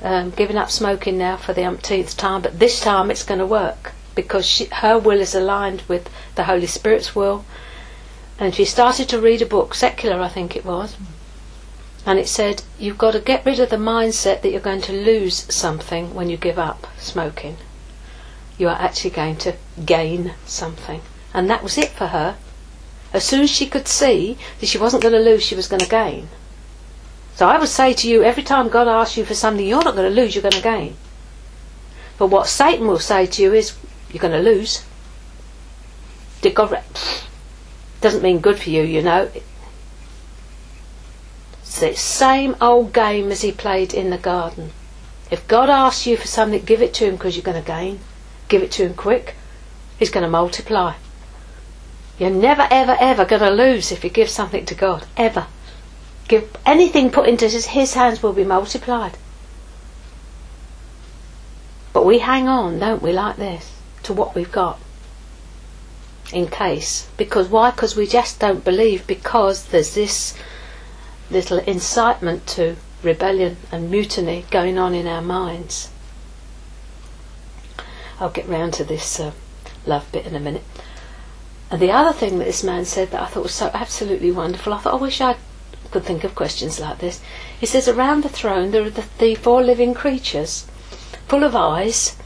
um, 0.00 0.30
giving 0.30 0.56
up 0.56 0.70
smoking 0.70 1.18
now 1.18 1.36
for 1.36 1.52
the 1.52 1.64
umpteenth 1.64 2.16
time, 2.16 2.40
but 2.40 2.58
this 2.58 2.80
time 2.80 3.10
it's 3.10 3.22
going 3.22 3.38
to 3.38 3.46
work 3.46 3.92
because 4.14 4.46
she, 4.46 4.64
her 4.64 4.98
will 4.98 5.20
is 5.20 5.34
aligned 5.34 5.82
with 5.82 6.08
the 6.34 6.44
Holy 6.44 6.66
Spirit's 6.66 7.14
will. 7.14 7.44
And 8.38 8.54
she 8.54 8.64
started 8.64 9.06
to 9.10 9.20
read 9.20 9.42
a 9.42 9.46
book, 9.46 9.74
secular 9.74 10.18
I 10.18 10.28
think 10.28 10.56
it 10.56 10.64
was, 10.64 10.96
and 12.06 12.18
it 12.18 12.26
said 12.26 12.62
you've 12.78 12.96
got 12.96 13.12
to 13.12 13.20
get 13.20 13.44
rid 13.44 13.60
of 13.60 13.68
the 13.68 13.76
mindset 13.76 14.40
that 14.40 14.50
you're 14.50 14.60
going 14.60 14.80
to 14.80 14.92
lose 14.94 15.54
something 15.54 16.14
when 16.14 16.30
you 16.30 16.38
give 16.38 16.58
up 16.58 16.86
smoking. 16.96 17.58
You 18.56 18.68
are 18.68 18.80
actually 18.80 19.10
going 19.10 19.36
to 19.36 19.56
gain 19.84 20.32
something. 20.46 21.02
And 21.34 21.50
that 21.50 21.62
was 21.62 21.76
it 21.76 21.90
for 21.90 22.06
her. 22.06 22.38
As 23.12 23.24
soon 23.24 23.42
as 23.42 23.50
she 23.50 23.66
could 23.66 23.86
see 23.86 24.38
that 24.60 24.66
she 24.66 24.78
wasn't 24.78 25.02
going 25.02 25.14
to 25.14 25.20
lose, 25.20 25.42
she 25.42 25.54
was 25.54 25.68
going 25.68 25.82
to 25.82 25.88
gain. 25.88 26.28
So 27.34 27.48
I 27.48 27.58
would 27.58 27.68
say 27.68 27.92
to 27.92 28.08
you, 28.08 28.22
every 28.22 28.42
time 28.42 28.68
God 28.68 28.88
asks 28.88 29.16
you 29.16 29.24
for 29.24 29.34
something 29.34 29.66
you're 29.66 29.84
not 29.84 29.96
going 29.96 30.12
to 30.12 30.20
lose, 30.20 30.34
you're 30.34 30.42
going 30.42 30.52
to 30.52 30.62
gain. 30.62 30.96
But 32.18 32.28
what 32.28 32.46
Satan 32.46 32.86
will 32.86 32.98
say 32.98 33.26
to 33.26 33.42
you 33.42 33.52
is, 33.52 33.74
you're 34.10 34.20
going 34.20 34.32
to 34.32 34.50
lose. 34.50 34.84
Did 36.40 36.54
God... 36.54 36.82
Doesn't 38.00 38.22
mean 38.22 38.40
good 38.40 38.58
for 38.58 38.70
you, 38.70 38.82
you 38.82 39.00
know. 39.00 39.30
It's 41.62 41.78
the 41.80 41.94
same 41.94 42.56
old 42.60 42.92
game 42.92 43.30
as 43.30 43.42
he 43.42 43.52
played 43.52 43.94
in 43.94 44.10
the 44.10 44.18
garden. 44.18 44.72
If 45.30 45.46
God 45.48 45.70
asks 45.70 46.06
you 46.06 46.16
for 46.16 46.26
something, 46.26 46.62
give 46.62 46.82
it 46.82 46.92
to 46.94 47.06
him 47.06 47.16
because 47.16 47.36
you're 47.36 47.44
going 47.44 47.62
to 47.62 47.66
gain. 47.66 48.00
Give 48.48 48.62
it 48.62 48.72
to 48.72 48.84
him 48.84 48.94
quick. 48.94 49.36
He's 49.98 50.10
going 50.10 50.24
to 50.24 50.30
multiply. 50.30 50.94
You're 52.22 52.30
never, 52.30 52.68
ever, 52.70 52.96
ever 53.00 53.24
going 53.24 53.42
to 53.42 53.50
lose 53.50 53.90
if 53.90 54.04
you 54.04 54.08
give 54.08 54.28
something 54.28 54.64
to 54.66 54.76
God. 54.76 55.04
Ever. 55.16 55.48
Give 56.28 56.48
anything 56.64 57.10
put 57.10 57.28
into 57.28 57.48
his, 57.48 57.66
his 57.66 57.94
hands 57.94 58.22
will 58.22 58.32
be 58.32 58.44
multiplied. 58.44 59.18
But 61.92 62.06
we 62.06 62.20
hang 62.20 62.46
on, 62.46 62.78
don't 62.78 63.02
we, 63.02 63.12
like 63.12 63.38
this, 63.38 63.76
to 64.04 64.12
what 64.12 64.36
we've 64.36 64.52
got. 64.52 64.78
In 66.32 66.46
case. 66.46 67.08
Because 67.16 67.48
why? 67.48 67.72
Because 67.72 67.96
we 67.96 68.06
just 68.06 68.38
don't 68.38 68.64
believe 68.64 69.04
because 69.08 69.64
there's 69.64 69.96
this 69.96 70.38
little 71.28 71.58
incitement 71.58 72.46
to 72.54 72.76
rebellion 73.02 73.56
and 73.72 73.90
mutiny 73.90 74.44
going 74.52 74.78
on 74.78 74.94
in 74.94 75.08
our 75.08 75.22
minds. 75.22 75.90
I'll 78.20 78.30
get 78.30 78.46
round 78.46 78.74
to 78.74 78.84
this 78.84 79.18
uh, 79.18 79.32
love 79.86 80.06
bit 80.12 80.24
in 80.24 80.36
a 80.36 80.40
minute. 80.40 80.62
And 81.72 81.80
the 81.80 81.90
other 81.90 82.12
thing 82.12 82.38
that 82.38 82.44
this 82.44 82.62
man 82.62 82.84
said 82.84 83.12
that 83.12 83.22
I 83.22 83.26
thought 83.26 83.44
was 83.44 83.54
so 83.54 83.70
absolutely 83.72 84.30
wonderful, 84.30 84.74
I 84.74 84.78
thought, 84.78 84.92
I 84.92 85.02
wish 85.02 85.22
I 85.22 85.36
could 85.90 86.04
think 86.04 86.22
of 86.22 86.34
questions 86.34 86.78
like 86.78 86.98
this. 86.98 87.22
He 87.58 87.64
says, 87.64 87.88
Around 87.88 88.24
the 88.24 88.28
throne 88.28 88.72
there 88.72 88.84
are 88.84 88.90
the, 88.90 89.06
the 89.18 89.34
four 89.36 89.62
living 89.62 89.94
creatures, 89.94 90.66
full 91.28 91.42
of 91.42 91.56
eyes, 91.56 92.18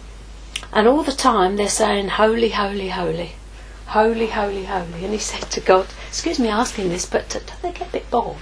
and 0.72 0.88
all 0.88 1.04
the 1.04 1.12
time 1.12 1.54
they're 1.54 1.68
saying, 1.68 2.08
Holy, 2.08 2.50
holy, 2.50 2.88
holy. 2.88 3.36
Holy, 3.86 4.26
holy, 4.26 4.64
holy. 4.64 5.04
And 5.04 5.12
he 5.12 5.18
said 5.18 5.48
to 5.52 5.60
God, 5.60 5.86
Excuse 6.08 6.40
me 6.40 6.48
asking 6.48 6.88
this, 6.88 7.06
but 7.06 7.28
do 7.28 7.38
they 7.62 7.70
get 7.70 7.88
a 7.88 7.92
bit 7.92 8.10
bored? 8.10 8.38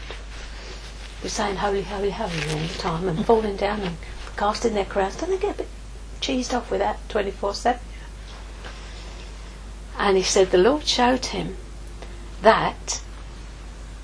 We're 1.23 1.29
saying 1.29 1.57
holy, 1.57 1.83
holy, 1.83 2.13
holy 2.13 2.51
all 2.51 2.67
the 2.67 2.79
time 2.79 3.09
and 3.09 3.27
falling 3.27 3.57
down 3.57 3.83
and 3.83 3.97
casting 4.39 4.73
their 4.73 4.87
crowns. 4.87 5.17
Don't 5.17 5.29
they 5.29 5.37
get 5.37 5.57
a 5.57 5.59
bit 5.59 5.69
cheesed 6.23 6.57
off 6.57 6.71
with 6.71 6.81
that 6.81 7.07
24 7.11 7.55
7? 7.55 7.81
And 9.99 10.17
he 10.17 10.23
said 10.23 10.51
the 10.51 10.59
Lord 10.59 10.87
showed 10.87 11.27
him 11.27 11.57
that 12.43 13.01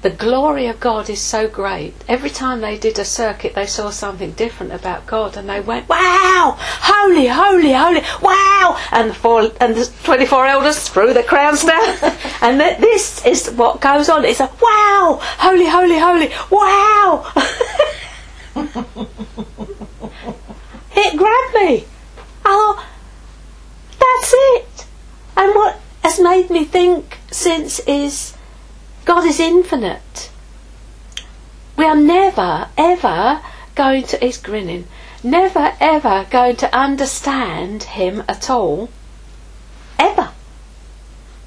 the 0.03 0.11
glory 0.11 0.67
of 0.67 0.81
God 0.81 1.11
is 1.11 1.21
so 1.21 1.47
great. 1.47 1.93
Every 2.09 2.31
time 2.31 2.63
they 2.63 2.79
did 2.79 2.99
a 2.99 3.05
circuit, 3.05 3.55
they 3.55 3.67
saw 3.67 3.91
something 3.91 4.33
different 4.33 4.73
about 4.73 5.07
God, 5.07 5.37
and 5.37 5.47
they 5.47 5.61
went, 5.61 5.91
"Wow, 5.91 6.57
holy, 6.59 7.27
holy, 7.27 7.73
holy, 7.73 8.03
wow!" 8.23 8.79
And 8.93 9.11
the 9.11 9.15
four 9.15 9.51
and 9.61 9.75
the 9.75 9.91
twenty-four 10.05 10.47
elders 10.47 10.89
threw 10.89 11.13
their 11.13 11.23
crowns 11.23 11.65
down, 11.65 11.99
and 12.41 12.59
th- 12.59 12.79
this 12.79 13.27
is 13.27 13.51
what 13.51 13.83
goes 13.83 14.09
on. 14.09 14.25
It's 14.25 14.41
like, 14.41 14.63
"Wow, 14.63 15.19
holy, 15.21 15.67
holy, 15.67 15.99
holy, 15.99 16.31
wow!" 16.51 17.27
it 20.97 21.17
grabbed 21.19 21.55
me. 21.55 21.85
Oh, 22.47 22.87
that's 23.99 24.33
it. 24.35 24.70
And 25.41 25.55
what 25.55 25.81
has 26.05 26.21
made 26.21 26.51
me 26.51 26.67
think 26.67 27.17
since 27.31 27.79
is 27.81 28.35
God 29.07 29.25
is 29.25 29.41
infinite. 29.41 30.31
We 31.79 31.87
are 31.87 31.97
never, 31.97 32.69
ever 32.77 33.41
going 33.75 34.03
to, 34.09 34.19
he's 34.19 34.37
grinning, 34.37 34.87
never, 35.25 35.73
ever 35.81 36.27
going 36.29 36.57
to 36.57 36.77
understand 36.77 37.85
Him 37.85 38.23
at 38.29 38.51
all. 38.51 38.91
Ever. 39.99 40.29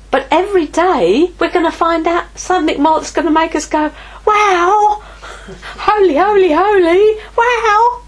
But 0.09 0.27
every 0.31 0.65
day 0.65 1.31
we're 1.39 1.51
going 1.51 1.69
to 1.69 1.77
find 1.85 2.07
out 2.07 2.35
something 2.35 2.81
more 2.81 2.99
that's 2.99 3.11
going 3.11 3.27
to 3.27 3.31
make 3.31 3.53
us 3.53 3.67
go, 3.67 3.91
wow, 4.25 5.03
holy, 5.77 6.15
holy, 6.15 6.51
holy, 6.51 7.21
wow. 7.37 8.01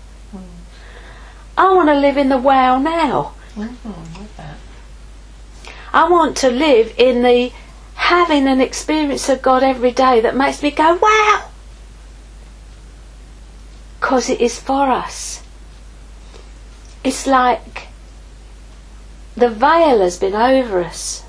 I 1.55 1.71
want 1.75 1.89
to 1.89 1.95
live 1.95 2.17
in 2.17 2.29
the 2.29 2.39
wow 2.39 2.79
now. 2.79 3.35
I 5.95 6.09
want 6.09 6.35
to 6.37 6.51
live 6.51 6.93
in 6.97 7.21
the 7.21 7.53
having 7.93 8.47
an 8.49 8.59
experience 8.59 9.29
of 9.29 9.41
God 9.41 9.63
every 9.63 9.91
day 9.91 10.19
that 10.19 10.35
makes 10.35 10.61
me 10.61 10.69
go, 10.69 10.99
wow! 11.01 11.47
Because 13.97 14.29
it 14.29 14.41
is 14.41 14.59
for 14.59 14.91
us. 14.91 15.41
It's 17.01 17.25
like 17.25 17.87
the 19.37 19.49
veil 19.49 20.01
has 20.01 20.19
been 20.19 20.35
over 20.35 20.83
us. 20.83 21.23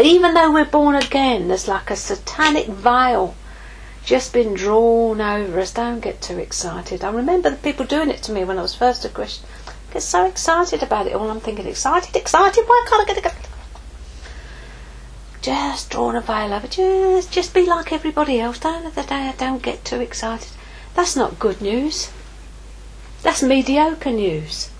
Even 0.00 0.34
though 0.34 0.52
we're 0.52 0.64
born 0.64 0.94
again, 0.94 1.48
there's 1.48 1.66
like 1.66 1.90
a 1.90 1.96
satanic 1.96 2.66
veil 2.66 3.34
just 4.04 4.32
been 4.32 4.54
drawn 4.54 5.20
over 5.20 5.58
us. 5.58 5.72
Don't 5.72 5.98
get 5.98 6.22
too 6.22 6.38
excited. 6.38 7.02
I 7.02 7.10
remember 7.10 7.50
the 7.50 7.56
people 7.56 7.84
doing 7.84 8.10
it 8.10 8.22
to 8.22 8.32
me 8.32 8.44
when 8.44 8.60
I 8.60 8.62
was 8.62 8.76
first 8.76 9.04
a 9.04 9.08
Christian. 9.08 9.48
Get 9.92 10.02
so 10.02 10.26
excited 10.26 10.82
about 10.82 11.06
it 11.06 11.14
all. 11.14 11.30
I'm 11.30 11.40
thinking, 11.40 11.66
excited, 11.66 12.14
excited, 12.14 12.64
why 12.66 12.86
can't 12.88 13.08
I 13.08 13.14
get 13.14 13.24
it? 13.24 13.34
just 15.42 15.90
drawn 15.90 16.16
a 16.16 16.20
veil 16.20 16.52
over. 16.52 16.66
Just, 16.66 17.32
just 17.32 17.54
be 17.54 17.66
like 17.66 17.92
everybody 17.92 18.40
else. 18.40 18.58
Don't, 18.58 18.94
don't 19.38 19.62
get 19.62 19.84
too 19.84 20.00
excited. 20.00 20.48
That's 20.94 21.16
not 21.16 21.38
good 21.38 21.60
news. 21.60 22.10
That's 23.22 23.42
mediocre 23.42 24.10
news. 24.10 24.70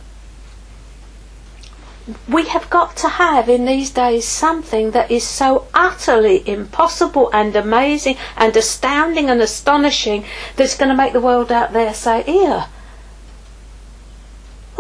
We 2.29 2.47
have 2.47 2.69
got 2.71 2.97
to 2.99 3.09
have 3.09 3.49
in 3.49 3.67
these 3.67 3.91
days 3.91 4.27
something 4.27 4.91
that 4.93 5.11
is 5.11 5.23
so 5.23 5.69
utterly 5.73 6.47
impossible 6.49 7.31
and 7.33 7.55
amazing 7.55 8.17
and 8.37 8.57
astounding 8.57 9.31
and 9.31 9.41
astonishing 9.41 10.25
that's 10.57 10.77
going 10.77 10.89
to 10.89 10.97
make 10.97 11.13
the 11.13 11.21
world 11.21 11.53
out 11.53 11.73
there 11.73 11.95
say, 11.95 12.23
"Here, 12.23 12.67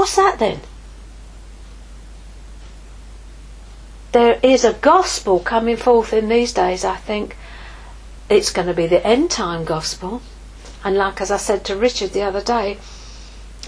what's 0.00 0.16
that 0.16 0.38
then?" 0.38 0.60
there 4.12 4.38
is 4.42 4.64
a 4.64 4.72
gospel 4.72 5.38
coming 5.38 5.76
forth 5.76 6.12
in 6.12 6.28
these 6.28 6.52
days, 6.52 6.84
I 6.84 6.96
think. 6.96 7.36
It's 8.28 8.50
going 8.50 8.66
to 8.66 8.74
be 8.74 8.86
the 8.86 9.04
end 9.06 9.30
time 9.30 9.64
gospel. 9.64 10.22
And 10.84 10.96
like 10.96 11.20
as 11.20 11.30
I 11.30 11.36
said 11.36 11.64
to 11.66 11.76
Richard 11.76 12.10
the 12.10 12.22
other 12.22 12.40
day, 12.40 12.78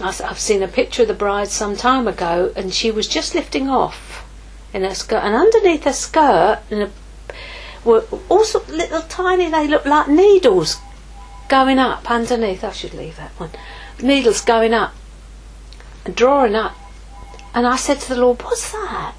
I've 0.01 0.39
seen 0.39 0.63
a 0.63 0.69
picture 0.69 1.03
of 1.03 1.09
the 1.09 1.15
bride 1.15 1.49
some 1.49 1.77
time 1.77 2.09
ago, 2.09 2.53
and 2.57 2.73
she 2.73 2.91
was 2.91 3.07
just 3.07 3.35
lifting 3.35 3.69
off 3.69 4.27
in 4.73 4.83
her 4.83 4.95
skirt, 4.95 5.23
and 5.23 5.35
underneath 5.35 5.85
her 5.85 5.93
skirt 5.93 6.61
a, 6.71 6.91
were 7.85 8.05
also 8.29 8.65
little 8.67 9.03
tiny. 9.03 9.51
They 9.51 9.69
look 9.69 9.85
like 9.85 10.09
needles 10.09 10.79
going 11.49 11.79
up 11.79 12.11
underneath. 12.11 12.65
I 12.65 12.73
should 12.73 12.95
leave 12.95 13.17
that 13.17 13.33
one. 13.39 13.51
Needles 14.01 14.41
going 14.41 14.73
up, 14.73 14.95
drawing 16.05 16.55
up. 16.55 16.77
And 17.55 17.67
I 17.67 17.77
said 17.77 18.01
to 18.01 18.15
the 18.15 18.21
Lord, 18.21 18.43
"What's 18.43 18.73
that?" 18.73 19.15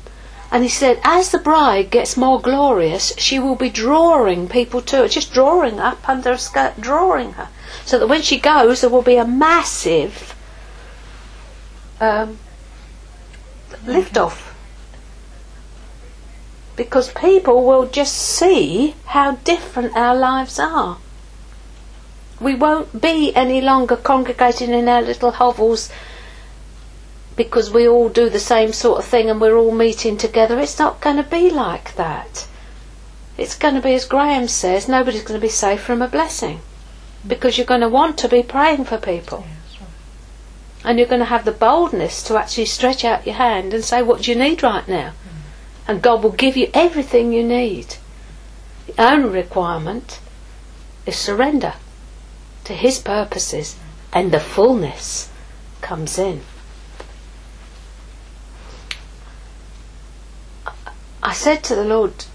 And 0.53 0.61
he 0.61 0.69
said, 0.69 0.99
as 1.03 1.31
the 1.31 1.39
bride 1.39 1.89
gets 1.89 2.15
more 2.15 2.39
glorious, 2.39 3.17
she 3.17 3.39
will 3.39 3.55
be 3.55 3.71
drawing 3.71 4.47
people 4.47 4.83
to 4.83 4.97
her, 4.97 5.07
just 5.07 5.33
drawing 5.33 5.79
up 5.79 6.07
under 6.07 6.29
her 6.29 6.37
skirt, 6.37 6.79
drawing 6.79 7.33
her. 7.33 7.49
So 7.85 7.97
that 7.97 8.07
when 8.07 8.21
she 8.21 8.39
goes, 8.39 8.81
there 8.81 8.91
will 8.91 9.01
be 9.01 9.15
a 9.15 9.25
massive 9.25 10.35
um, 11.99 12.37
lift 13.87 14.15
off. 14.15 14.55
Because 16.75 17.11
people 17.13 17.65
will 17.65 17.87
just 17.87 18.13
see 18.15 18.93
how 19.05 19.31
different 19.37 19.97
our 19.97 20.15
lives 20.15 20.59
are. 20.59 20.99
We 22.39 22.53
won't 22.53 23.01
be 23.01 23.35
any 23.35 23.59
longer 23.59 23.95
congregating 23.95 24.69
in 24.69 24.87
our 24.87 25.01
little 25.01 25.31
hovels 25.31 25.89
because 27.35 27.71
we 27.71 27.87
all 27.87 28.09
do 28.09 28.29
the 28.29 28.39
same 28.39 28.73
sort 28.73 28.99
of 28.99 29.05
thing 29.05 29.29
and 29.29 29.41
we're 29.41 29.57
all 29.57 29.71
meeting 29.71 30.17
together. 30.17 30.59
It's 30.59 30.79
not 30.79 31.01
going 31.01 31.17
to 31.17 31.23
be 31.23 31.49
like 31.49 31.95
that. 31.95 32.47
It's 33.37 33.55
going 33.55 33.73
to 33.75 33.81
be, 33.81 33.93
as 33.93 34.05
Graham 34.05 34.47
says, 34.47 34.87
nobody's 34.87 35.23
going 35.23 35.39
to 35.39 35.45
be 35.45 35.49
safe 35.49 35.81
from 35.81 36.01
a 36.01 36.07
blessing 36.07 36.61
because 37.25 37.57
you're 37.57 37.65
going 37.65 37.81
to 37.81 37.89
want 37.89 38.17
to 38.19 38.27
be 38.27 38.43
praying 38.43 38.85
for 38.85 38.97
people. 38.97 39.45
And 40.83 40.99
you're 40.99 41.07
going 41.07 41.19
to 41.19 41.25
have 41.25 41.45
the 41.45 41.51
boldness 41.51 42.21
to 42.23 42.37
actually 42.37 42.65
stretch 42.65 43.05
out 43.05 43.25
your 43.25 43.35
hand 43.35 43.73
and 43.73 43.83
say, 43.83 44.03
What 44.03 44.21
do 44.21 44.31
you 44.31 44.37
need 44.37 44.61
right 44.61 44.87
now? 44.87 45.11
Mm. 45.11 45.41
And 45.87 46.01
God 46.01 46.21
will 46.21 46.31
give 46.31 46.57
you 46.57 46.69
everything 46.73 47.31
you 47.31 47.43
need. 47.43 47.95
The 48.87 49.01
only 49.01 49.29
requirement 49.29 50.19
is 51.05 51.15
surrender 51.15 51.75
to 52.65 52.73
His 52.73 52.99
purposes, 52.99 53.77
and 54.11 54.31
the 54.31 54.41
fullness 54.41 55.29
comes 55.81 56.19
in. 56.19 56.41
I 61.25 61.31
said 61.31 61.63
to 61.63 61.75
the 61.75 61.85
Lord, 61.85 62.25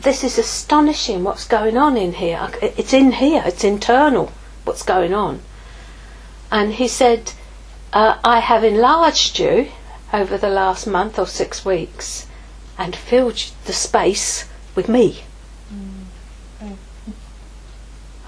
This 0.00 0.24
is 0.24 0.38
astonishing 0.38 1.22
what's 1.22 1.46
going 1.46 1.76
on 1.76 1.98
in 1.98 2.14
here. 2.14 2.50
It's 2.62 2.94
in 2.94 3.12
here, 3.12 3.42
it's 3.44 3.62
internal 3.62 4.32
what's 4.64 4.82
going 4.82 5.12
on. 5.12 5.42
And 6.50 6.72
He 6.72 6.88
said, 6.88 7.32
uh, 7.92 8.18
I 8.24 8.40
have 8.40 8.64
enlarged 8.64 9.38
you 9.38 9.68
over 10.14 10.38
the 10.38 10.48
last 10.48 10.86
month 10.86 11.18
or 11.18 11.26
six 11.26 11.62
weeks 11.62 12.26
and 12.78 12.96
filled 12.96 13.50
the 13.66 13.74
space 13.74 14.46
with 14.74 14.88
me. 14.88 15.24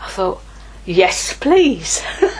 I 0.03 0.11
thought, 0.11 0.43
yes, 0.85 1.33
please. 1.33 2.03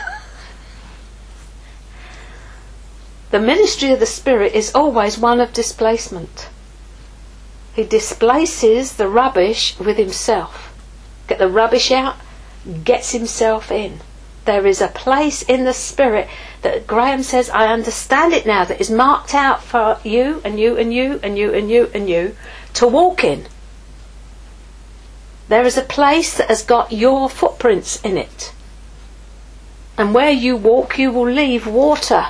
the 3.31 3.39
ministry 3.39 3.91
of 3.91 3.99
the 3.99 4.05
Spirit 4.05 4.53
is 4.53 4.75
always 4.75 5.17
one 5.17 5.39
of 5.39 5.51
displacement. 5.51 6.48
He 7.79 7.85
displaces 7.85 8.97
the 8.97 9.07
rubbish 9.07 9.79
with 9.79 9.95
himself. 9.95 10.77
Get 11.27 11.39
the 11.39 11.47
rubbish 11.47 11.91
out, 11.91 12.17
gets 12.83 13.13
himself 13.13 13.71
in. 13.71 14.01
There 14.43 14.67
is 14.67 14.81
a 14.81 14.89
place 14.89 15.43
in 15.43 15.63
the 15.63 15.73
Spirit 15.73 16.27
that 16.61 16.85
Graham 16.85 17.23
says, 17.23 17.49
I 17.49 17.67
understand 17.67 18.33
it 18.33 18.45
now, 18.45 18.65
that 18.65 18.81
is 18.81 18.91
marked 18.91 19.33
out 19.33 19.63
for 19.63 19.97
you 20.03 20.41
and 20.43 20.59
you 20.59 20.75
and 20.75 20.93
you 20.93 21.21
and 21.23 21.37
you 21.37 21.53
and 21.53 21.71
you 21.71 21.89
and 21.93 22.09
you 22.09 22.35
to 22.73 22.85
walk 22.85 23.23
in. 23.23 23.47
There 25.47 25.63
is 25.63 25.77
a 25.77 25.81
place 25.81 26.35
that 26.35 26.49
has 26.49 26.63
got 26.63 26.91
your 26.91 27.29
footprints 27.29 28.01
in 28.01 28.17
it. 28.17 28.51
And 29.97 30.13
where 30.13 30.31
you 30.31 30.57
walk, 30.57 30.99
you 30.99 31.13
will 31.13 31.31
leave 31.31 31.65
water. 31.65 32.25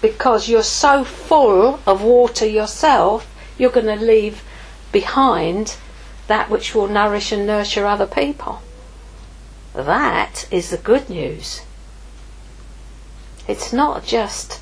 Because 0.00 0.48
you're 0.48 0.62
so 0.62 1.02
full 1.02 1.80
of 1.84 2.00
water 2.00 2.46
yourself, 2.46 3.26
you're 3.58 3.70
going 3.70 3.86
to 3.86 4.04
leave 4.04 4.42
behind 4.92 5.76
that 6.28 6.48
which 6.48 6.74
will 6.74 6.88
nourish 6.88 7.32
and 7.32 7.46
nurture 7.46 7.86
other 7.86 8.06
people. 8.06 8.62
That 9.74 10.46
is 10.50 10.70
the 10.70 10.76
good 10.76 11.10
news. 11.10 11.62
It's 13.46 13.72
not 13.72 14.04
just. 14.04 14.60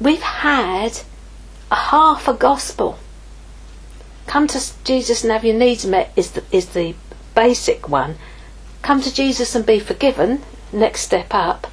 We've 0.00 0.22
had 0.22 1.00
a 1.70 1.74
half 1.74 2.28
a 2.28 2.34
gospel. 2.34 2.98
Come 4.26 4.46
to 4.48 4.60
Jesus 4.84 5.22
and 5.22 5.32
have 5.32 5.44
your 5.44 5.56
needs 5.56 5.84
met 5.84 6.12
is 6.14 6.32
the, 6.32 6.44
is 6.52 6.66
the 6.66 6.94
basic 7.34 7.88
one. 7.88 8.16
Come 8.82 9.00
to 9.02 9.12
Jesus 9.12 9.54
and 9.54 9.66
be 9.66 9.80
forgiven, 9.80 10.42
next 10.72 11.00
step 11.02 11.28
up. 11.34 11.66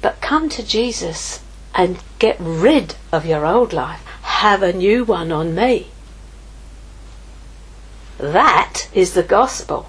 But 0.00 0.20
come 0.20 0.48
to 0.50 0.62
Jesus 0.62 1.40
and 1.74 1.98
get 2.18 2.36
rid 2.40 2.96
of 3.12 3.26
your 3.26 3.46
old 3.46 3.72
life. 3.72 4.04
Have 4.38 4.62
a 4.62 4.72
new 4.72 5.02
one 5.02 5.32
on 5.32 5.52
me. 5.52 5.88
That 8.18 8.88
is 8.94 9.14
the 9.14 9.24
gospel. 9.24 9.88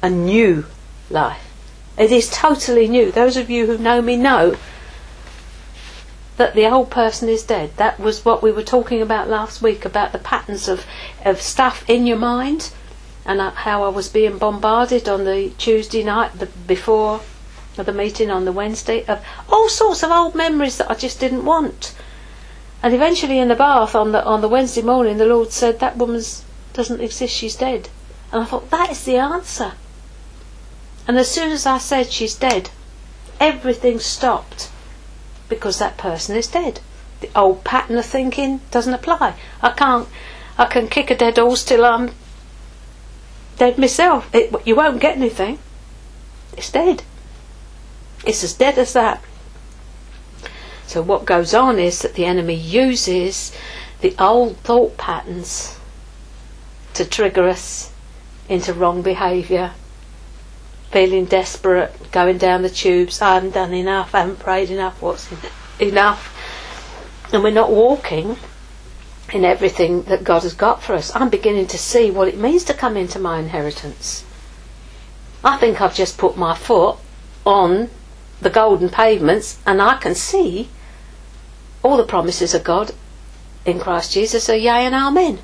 A 0.00 0.08
new 0.08 0.64
life. 1.10 1.52
It 1.98 2.10
is 2.10 2.30
totally 2.30 2.88
new. 2.88 3.12
Those 3.12 3.36
of 3.36 3.50
you 3.50 3.66
who 3.66 3.76
know 3.76 4.00
me 4.00 4.16
know 4.16 4.56
that 6.38 6.54
the 6.54 6.64
old 6.64 6.88
person 6.88 7.28
is 7.28 7.42
dead. 7.42 7.76
That 7.76 8.00
was 8.00 8.24
what 8.24 8.42
we 8.42 8.50
were 8.50 8.62
talking 8.62 9.02
about 9.02 9.28
last 9.28 9.60
week 9.60 9.84
about 9.84 10.12
the 10.12 10.18
patterns 10.18 10.66
of, 10.66 10.86
of 11.22 11.42
stuff 11.42 11.84
in 11.90 12.06
your 12.06 12.16
mind 12.16 12.70
and 13.26 13.38
uh, 13.38 13.50
how 13.50 13.84
I 13.84 13.88
was 13.88 14.08
being 14.08 14.38
bombarded 14.38 15.10
on 15.10 15.24
the 15.24 15.50
Tuesday 15.58 16.02
night 16.02 16.38
the, 16.38 16.46
before 16.46 17.20
the 17.76 17.92
meeting 17.92 18.30
on 18.30 18.46
the 18.46 18.52
Wednesday 18.52 19.04
of 19.04 19.22
all 19.46 19.68
sorts 19.68 20.02
of 20.02 20.10
old 20.10 20.34
memories 20.34 20.78
that 20.78 20.90
I 20.90 20.94
just 20.94 21.20
didn't 21.20 21.44
want. 21.44 21.94
And 22.82 22.94
eventually 22.94 23.38
in 23.38 23.48
the 23.48 23.56
bath 23.56 23.94
on 23.94 24.12
the 24.12 24.24
on 24.24 24.40
the 24.40 24.48
Wednesday 24.48 24.82
morning 24.82 25.18
the 25.18 25.26
Lord 25.26 25.50
said 25.50 25.80
that 25.80 25.96
woman 25.96 26.22
doesn't 26.72 27.00
exist, 27.00 27.34
she's 27.34 27.56
dead. 27.56 27.88
And 28.32 28.42
I 28.42 28.44
thought 28.44 28.70
that 28.70 28.90
is 28.90 29.04
the 29.04 29.16
answer. 29.16 29.72
And 31.06 31.18
as 31.18 31.30
soon 31.30 31.50
as 31.50 31.66
I 31.66 31.78
said 31.78 32.12
she's 32.12 32.34
dead, 32.34 32.70
everything 33.40 33.98
stopped 33.98 34.70
because 35.48 35.78
that 35.78 35.96
person 35.96 36.36
is 36.36 36.46
dead. 36.46 36.80
The 37.20 37.30
old 37.34 37.64
pattern 37.64 37.96
of 37.96 38.06
thinking 38.06 38.60
doesn't 38.70 38.94
apply. 38.94 39.34
I 39.62 39.70
can't. 39.70 40.08
I 40.56 40.66
can 40.66 40.88
kick 40.88 41.10
a 41.10 41.16
dead 41.16 41.38
horse 41.38 41.64
till 41.64 41.84
I'm 41.84 42.10
dead 43.56 43.78
myself. 43.78 44.32
It, 44.34 44.54
you 44.66 44.76
won't 44.76 45.00
get 45.00 45.16
anything. 45.16 45.58
It's 46.56 46.70
dead. 46.70 47.02
It's 48.24 48.44
as 48.44 48.54
dead 48.54 48.78
as 48.78 48.92
that. 48.92 49.22
So 50.88 51.02
what 51.02 51.24
goes 51.24 51.54
on 51.54 51.78
is 51.78 52.00
that 52.00 52.14
the 52.14 52.24
enemy 52.24 52.54
uses 52.54 53.52
the 54.00 54.14
old 54.18 54.56
thought 54.58 54.96
patterns 54.96 55.78
to 56.94 57.04
trigger 57.04 57.46
us 57.48 57.92
into 58.48 58.72
wrong 58.74 59.02
behaviour 59.02 59.72
feeling 60.90 61.26
desperate, 61.26 62.10
going 62.10 62.38
down 62.38 62.62
the 62.62 62.70
tubes. 62.70 63.20
I 63.20 63.34
haven't 63.34 63.54
done 63.54 63.74
enough, 63.74 64.14
I 64.14 64.20
haven't 64.20 64.38
prayed 64.38 64.70
enough, 64.70 65.02
what's 65.02 65.28
enough? 65.78 66.34
And 67.32 67.42
we're 67.42 67.50
not 67.50 67.70
walking 67.70 68.36
in 69.32 69.44
everything 69.44 70.04
that 70.04 70.24
God 70.24 70.42
has 70.42 70.54
got 70.54 70.82
for 70.82 70.94
us. 70.94 71.14
I'm 71.14 71.28
beginning 71.28 71.66
to 71.68 71.78
see 71.78 72.10
what 72.10 72.28
it 72.28 72.38
means 72.38 72.64
to 72.64 72.74
come 72.74 72.96
into 72.96 73.18
my 73.18 73.38
inheritance. 73.38 74.24
I 75.44 75.58
think 75.58 75.80
I've 75.80 75.94
just 75.94 76.16
put 76.16 76.38
my 76.38 76.54
foot 76.54 76.96
on 77.44 77.90
the 78.40 78.50
golden 78.50 78.88
pavements 78.88 79.58
and 79.66 79.82
I 79.82 79.98
can 79.98 80.14
see 80.14 80.70
all 81.82 81.96
the 81.96 82.04
promises 82.04 82.54
of 82.54 82.64
God 82.64 82.92
in 83.64 83.78
Christ 83.78 84.12
Jesus 84.12 84.48
are 84.48 84.56
yea 84.56 84.86
and 84.86 84.94
amen. 84.94 85.38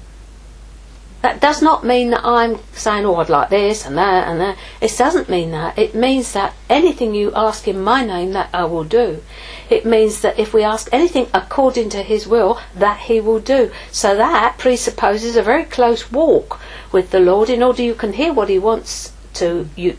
That 1.25 1.40
does 1.40 1.62
not 1.62 1.87
mean 1.87 2.11
that 2.11 2.23
I'm 2.23 2.59
saying, 2.75 3.07
oh, 3.07 3.14
I'd 3.14 3.31
like 3.31 3.49
this 3.49 3.87
and 3.87 3.97
that 3.97 4.29
and 4.29 4.38
that. 4.42 4.59
It 4.83 4.94
doesn't 4.94 5.31
mean 5.31 5.53
that. 5.53 5.79
It 5.79 5.94
means 5.94 6.35
that 6.35 6.53
anything 6.68 7.14
you 7.14 7.33
ask 7.35 7.66
in 7.66 7.81
my 7.81 8.05
name, 8.05 8.33
that 8.33 8.51
I 8.53 8.64
will 8.64 8.85
do. 8.85 9.23
It 9.70 9.87
means 9.87 10.20
that 10.20 10.38
if 10.38 10.53
we 10.53 10.62
ask 10.62 10.87
anything 10.92 11.29
according 11.33 11.88
to 11.90 12.03
His 12.03 12.29
will, 12.29 12.61
that 12.75 13.01
He 13.01 13.23
will 13.23 13.40
do. 13.40 13.70
So 13.90 14.14
that 14.14 14.59
presupposes 14.59 15.35
a 15.35 15.42
very 15.42 15.64
close 15.64 16.12
walk 16.12 16.61
with 16.92 17.11
the 17.11 17.20
Lord 17.20 17.49
in 17.49 17.62
order 17.62 17.83
you 17.83 17.94
can 17.94 18.12
hear 18.12 18.35
what 18.35 18.51
He 18.51 18.59
wants 18.59 19.14
to 19.35 19.70
you 19.77 19.97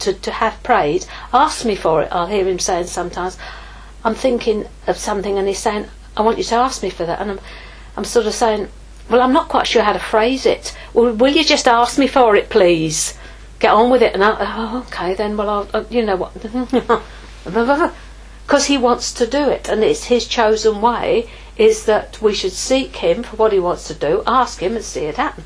to, 0.00 0.12
to 0.12 0.30
have 0.30 0.62
prayed. 0.62 1.06
Ask 1.32 1.64
me 1.64 1.74
for 1.74 2.02
it. 2.02 2.08
I'll 2.12 2.26
hear 2.26 2.46
Him 2.46 2.58
saying 2.58 2.88
sometimes, 2.88 3.38
I'm 4.06 4.14
thinking 4.14 4.66
of 4.86 4.96
something 4.96 5.36
and 5.36 5.48
He's 5.48 5.58
saying, 5.58 5.86
I 6.16 6.22
want 6.22 6.38
you 6.38 6.44
to 6.44 6.54
ask 6.54 6.80
me 6.80 6.90
for 6.90 7.04
that. 7.04 7.20
And 7.20 7.32
I'm, 7.32 7.40
I'm 7.96 8.04
sort 8.04 8.26
of 8.26 8.34
saying, 8.34 8.68
well, 9.10 9.20
I'm 9.20 9.32
not 9.32 9.48
quite 9.48 9.66
sure 9.66 9.82
how 9.82 9.94
to 9.94 9.98
phrase 9.98 10.46
it. 10.46 10.76
Well, 10.94 11.12
will 11.12 11.32
you 11.32 11.44
just 11.44 11.66
ask 11.66 11.98
me 11.98 12.06
for 12.06 12.36
it, 12.36 12.48
please? 12.48 13.18
Get 13.58 13.72
on 13.72 13.90
with 13.90 14.02
it. 14.02 14.14
And 14.14 14.22
I, 14.22 14.36
oh, 14.38 14.84
okay, 14.86 15.14
then, 15.14 15.36
well, 15.36 15.50
I'll, 15.50 15.68
uh, 15.74 15.84
you 15.90 16.04
know 16.04 16.14
what? 16.14 16.32
Because 18.46 18.66
he 18.66 18.78
wants 18.78 19.12
to 19.14 19.26
do 19.26 19.48
it, 19.48 19.68
and 19.68 19.82
it's 19.82 20.04
his 20.04 20.28
chosen 20.28 20.80
way, 20.80 21.28
is 21.56 21.84
that 21.86 22.22
we 22.22 22.32
should 22.32 22.52
seek 22.52 22.94
him 22.98 23.24
for 23.24 23.34
what 23.34 23.52
he 23.52 23.58
wants 23.58 23.88
to 23.88 23.94
do, 23.94 24.22
ask 24.24 24.62
him, 24.62 24.76
and 24.76 24.84
see 24.84 25.00
it 25.00 25.16
happen. 25.16 25.42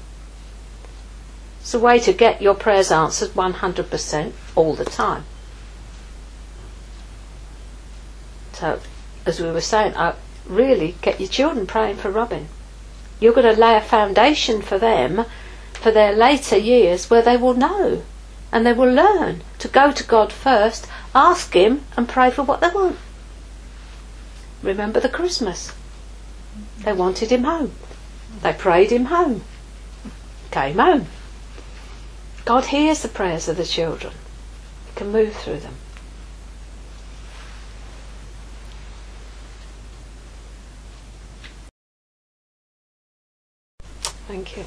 It's 1.63 1.73
a 1.73 1.79
way 1.79 1.99
to 2.01 2.13
get 2.13 2.43
your 2.43 2.55
prayers 2.55 2.93
answered 2.93 3.31
100% 3.31 4.33
all 4.55 4.75
the 4.75 4.85
time. 4.85 5.25
So, 8.61 8.81
as 9.27 9.41
we 9.41 9.51
were 9.51 9.61
saying, 9.61 9.97
I 9.97 10.15
really 10.47 10.95
get 11.03 11.19
your 11.19 11.29
children 11.29 11.67
praying 11.67 11.97
for 11.97 12.11
Robin 12.11 12.49
you're 13.21 13.35
going 13.35 13.55
to 13.55 13.61
lay 13.61 13.77
a 13.77 13.83
foundation 13.83 14.63
for 14.63 14.79
them 14.79 15.27
for 15.75 15.91
their 15.91 16.13
later 16.13 16.57
years 16.57 17.11
where 17.11 17.23
they 17.23 17.37
will 17.37 17.55
know 17.55 18.03
and 18.51 18.67
they 18.67 18.73
will 18.73 18.91
learn 18.91 19.43
to 19.59 19.69
go 19.69 19.93
to 19.93 20.03
God 20.03 20.33
first, 20.33 20.89
ask 21.15 21.53
Him, 21.55 21.85
and 21.97 22.09
pray 22.09 22.31
for 22.31 22.43
what 22.43 22.61
they 22.61 22.69
want. 22.69 22.99
Remember 24.63 24.99
the 24.99 25.09
Christmas. 25.09 25.73
They 26.79 26.93
wanted 26.93 27.31
Him 27.31 27.45
home. 27.45 27.73
They 28.43 28.53
prayed 28.53 28.91
Him 28.91 29.05
home. 29.07 29.45
Came 30.51 30.79
home. 30.79 31.07
God 32.45 32.67
hears 32.67 33.03
the 33.03 33.09
prayers 33.09 33.49
of 33.49 33.57
the 33.57 33.65
children. 33.65 34.15
He 34.87 34.93
can 34.97 35.13
move 35.13 35.35
through 35.37 35.61
them. 35.61 35.77
Thank 44.31 44.57
you. 44.57 44.65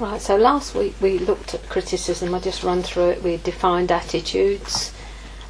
Right, 0.00 0.22
so 0.22 0.36
last 0.38 0.74
week 0.74 0.94
we 0.98 1.18
looked 1.18 1.52
at 1.52 1.68
criticism. 1.68 2.34
I 2.34 2.40
just 2.40 2.62
run 2.62 2.82
through 2.82 3.10
it. 3.10 3.22
We 3.22 3.36
defined 3.36 3.92
attitudes 3.92 4.90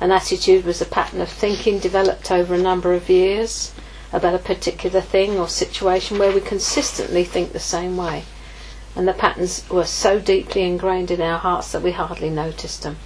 An 0.00 0.10
attitude 0.10 0.64
was 0.64 0.82
a 0.82 0.84
pattern 0.84 1.20
of 1.20 1.28
thinking 1.28 1.78
developed 1.78 2.32
over 2.32 2.54
a 2.54 2.58
number 2.58 2.92
of 2.92 3.08
years 3.08 3.72
about 4.12 4.34
a 4.34 4.40
particular 4.40 5.00
thing 5.00 5.38
or 5.38 5.46
situation 5.46 6.18
where 6.18 6.32
we 6.32 6.40
consistently 6.40 7.22
think 7.22 7.52
the 7.52 7.60
same 7.60 7.96
way. 7.96 8.24
And 8.96 9.06
the 9.06 9.12
patterns 9.12 9.62
were 9.70 9.86
so 9.86 10.18
deeply 10.18 10.62
ingrained 10.62 11.12
in 11.12 11.20
our 11.20 11.38
hearts 11.38 11.70
that 11.70 11.82
we 11.82 11.92
hardly 11.92 12.30
noticed 12.30 12.82
them. 12.82 12.96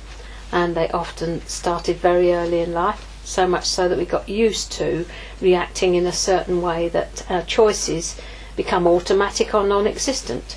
And 0.51 0.75
they 0.75 0.89
often 0.89 1.47
started 1.47 1.99
very 1.99 2.33
early 2.33 2.61
in 2.61 2.73
life, 2.73 3.07
so 3.25 3.47
much 3.47 3.67
so 3.67 3.91
that 3.91 3.99
we 3.99 4.07
got 4.07 4.27
used 4.27 4.73
to 4.73 5.05
reacting 5.43 5.97
in 5.97 6.07
a 6.07 6.13
certain 6.13 6.63
way 6.63 6.89
that 6.89 7.31
our 7.31 7.43
choices 7.43 8.19
become 8.59 8.89
automatic 8.89 9.55
or 9.55 9.65
non 9.65 9.87
existent. 9.87 10.57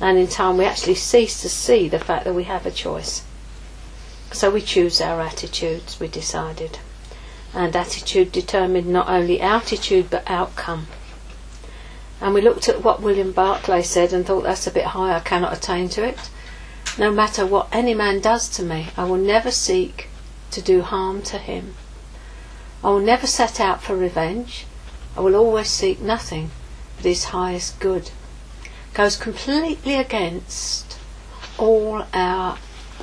And 0.00 0.16
in 0.16 0.26
time, 0.26 0.56
we 0.56 0.64
actually 0.64 0.94
cease 0.94 1.42
to 1.42 1.50
see 1.50 1.86
the 1.86 1.98
fact 1.98 2.24
that 2.24 2.32
we 2.32 2.44
have 2.44 2.64
a 2.64 2.70
choice. 2.70 3.22
So 4.32 4.50
we 4.50 4.62
choose 4.62 5.02
our 5.02 5.20
attitudes, 5.20 6.00
we 6.00 6.08
decided. 6.08 6.78
And 7.52 7.76
attitude 7.76 8.32
determined 8.32 8.86
not 8.86 9.10
only 9.10 9.38
attitude 9.38 10.08
but 10.08 10.28
outcome. 10.30 10.86
And 12.22 12.32
we 12.32 12.40
looked 12.40 12.70
at 12.70 12.82
what 12.82 13.02
William 13.02 13.32
Barclay 13.32 13.82
said 13.82 14.14
and 14.14 14.24
thought 14.24 14.44
that's 14.44 14.66
a 14.66 14.70
bit 14.70 14.86
high, 14.96 15.14
I 15.14 15.20
cannot 15.20 15.52
attain 15.52 15.90
to 15.90 16.02
it. 16.02 16.30
No 16.96 17.12
matter 17.12 17.44
what 17.44 17.68
any 17.70 17.92
man 17.92 18.20
does 18.20 18.48
to 18.56 18.62
me, 18.62 18.86
I 18.96 19.04
will 19.04 19.18
never 19.18 19.50
seek 19.50 20.08
to 20.52 20.62
do 20.62 20.80
harm 20.80 21.20
to 21.24 21.36
him. 21.36 21.74
I 22.82 22.88
will 22.88 23.00
never 23.00 23.26
set 23.26 23.60
out 23.60 23.82
for 23.82 23.94
revenge. 23.94 24.64
I 25.18 25.20
will 25.20 25.36
always 25.36 25.68
seek 25.68 26.00
nothing 26.00 26.50
but 27.02 27.08
his 27.08 27.24
highest 27.24 27.80
good. 27.80 28.10
Goes 28.94 29.16
completely 29.16 29.94
against 29.94 30.98
all 31.58 32.04
our 32.14 32.58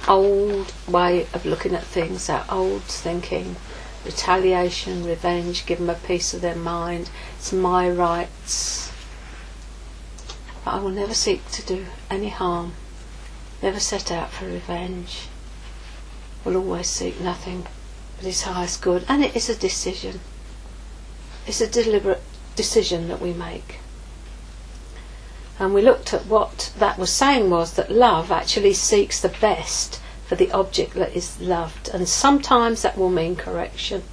old 0.08 0.74
way 0.88 1.28
of 1.34 1.46
looking 1.46 1.76
at 1.76 1.84
things, 1.84 2.30
our 2.30 2.46
old 2.50 2.84
thinking, 2.84 3.58
retaliation, 4.06 5.04
revenge, 5.04 5.66
give 5.66 5.80
them 5.80 5.90
a 5.90 5.96
piece 5.96 6.34
of 6.34 6.40
their 6.40 6.56
mind, 6.56 7.10
it's 7.38 7.52
my 7.52 7.90
rights. 7.90 8.92
But 10.64 10.76
I 10.76 10.80
will 10.80 10.92
never 10.92 11.14
seek 11.14 11.50
to 11.52 11.66
do 11.66 11.86
any 12.10 12.30
harm, 12.30 12.74
never 13.62 13.80
set 13.80 14.12
out 14.12 14.32
for 14.32 14.46
revenge, 14.46 15.28
will 16.46 16.56
always 16.56 16.88
seek 16.88 17.20
nothing 17.20 17.68
but 18.16 18.26
His 18.26 18.44
highest 18.44 18.82
good. 18.82 19.04
And 19.10 19.24
it 19.24 19.36
is 19.36 19.50
a 19.50 19.56
decision, 19.56 20.22
it's 21.46 21.60
a 21.60 21.68
deliberate 21.68 22.22
decision 22.56 23.08
that 23.10 23.22
we 23.22 23.34
make. 23.34 23.79
And 25.60 25.74
we 25.74 25.82
looked 25.82 26.14
at 26.14 26.26
what 26.26 26.72
that 26.78 26.98
was 26.98 27.12
saying 27.12 27.50
was 27.50 27.74
that 27.74 27.92
love 27.92 28.32
actually 28.32 28.74
seeks 28.74 29.20
the 29.20 29.36
best 29.42 30.00
for 30.26 30.36
the 30.36 30.52
object 30.52 30.94
that 30.94 31.14
is 31.14 31.40
loved. 31.42 31.90
And 31.90 32.08
sometimes 32.08 32.82
that 32.82 32.98
will 32.98 33.10
mean 33.10 33.36
correction, 33.36 34.04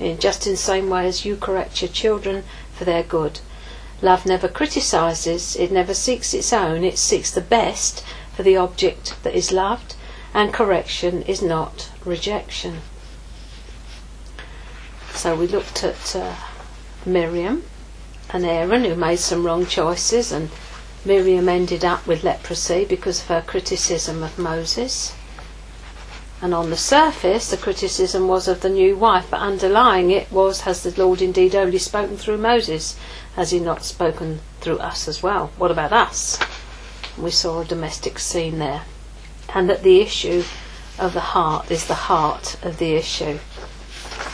in 0.00 0.18
just 0.18 0.46
in 0.46 0.52
the 0.52 0.56
same 0.56 0.88
way 0.88 1.06
as 1.06 1.26
you 1.26 1.36
correct 1.36 1.82
your 1.82 1.90
children 1.90 2.44
for 2.72 2.84
their 2.84 3.02
good. 3.02 3.40
Love 4.00 4.24
never 4.24 4.48
criticizes, 4.48 5.56
it 5.56 5.70
never 5.70 5.92
seeks 5.92 6.32
its 6.32 6.52
own, 6.52 6.84
it 6.84 6.96
seeks 6.96 7.32
the 7.32 7.40
best 7.40 8.02
for 8.34 8.42
the 8.42 8.56
object 8.56 9.14
that 9.24 9.34
is 9.34 9.52
loved, 9.52 9.94
and 10.32 10.54
correction 10.54 11.20
is 11.22 11.42
not 11.42 11.90
rejection. 12.04 12.78
So 15.12 15.34
we 15.34 15.48
looked 15.48 15.82
at 15.82 16.14
uh, 16.14 16.34
Miriam 17.04 17.64
and 18.30 18.46
Aaron 18.46 18.84
who 18.84 18.94
made 18.94 19.18
some 19.18 19.44
wrong 19.44 19.66
choices 19.66 20.30
and 20.30 20.48
Miriam 21.04 21.48
ended 21.48 21.84
up 21.84 22.06
with 22.06 22.24
leprosy 22.24 22.84
because 22.84 23.20
of 23.20 23.28
her 23.28 23.42
criticism 23.42 24.22
of 24.22 24.38
Moses. 24.38 25.14
And 26.42 26.54
on 26.54 26.70
the 26.70 26.76
surface, 26.76 27.50
the 27.50 27.56
criticism 27.56 28.28
was 28.28 28.46
of 28.46 28.60
the 28.60 28.68
new 28.68 28.96
wife, 28.96 29.26
but 29.30 29.40
underlying 29.40 30.10
it 30.10 30.30
was, 30.30 30.62
Has 30.62 30.82
the 30.82 31.02
Lord 31.02 31.22
indeed 31.22 31.54
only 31.54 31.78
spoken 31.78 32.16
through 32.16 32.38
Moses? 32.38 32.96
Has 33.36 33.50
he 33.50 33.58
not 33.60 33.84
spoken 33.84 34.40
through 34.60 34.78
us 34.78 35.08
as 35.08 35.22
well? 35.22 35.50
What 35.56 35.70
about 35.70 35.92
us? 35.92 36.38
We 37.16 37.30
saw 37.30 37.60
a 37.60 37.64
domestic 37.64 38.18
scene 38.18 38.58
there. 38.58 38.82
And 39.54 39.68
that 39.70 39.82
the 39.82 40.00
issue 40.00 40.44
of 40.98 41.12
the 41.14 41.20
heart 41.20 41.70
is 41.70 41.86
the 41.86 41.94
heart 41.94 42.56
of 42.64 42.78
the 42.78 42.94
issue. 42.94 43.38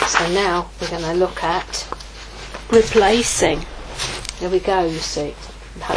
So 0.06 0.28
now 0.32 0.70
we're 0.80 0.90
going 0.90 1.02
to 1.02 1.14
look 1.14 1.42
at 1.42 1.86
replacing. 2.70 3.64
There 4.40 4.50
we 4.50 4.60
go, 4.60 4.84
you 4.84 4.98
see 4.98 5.34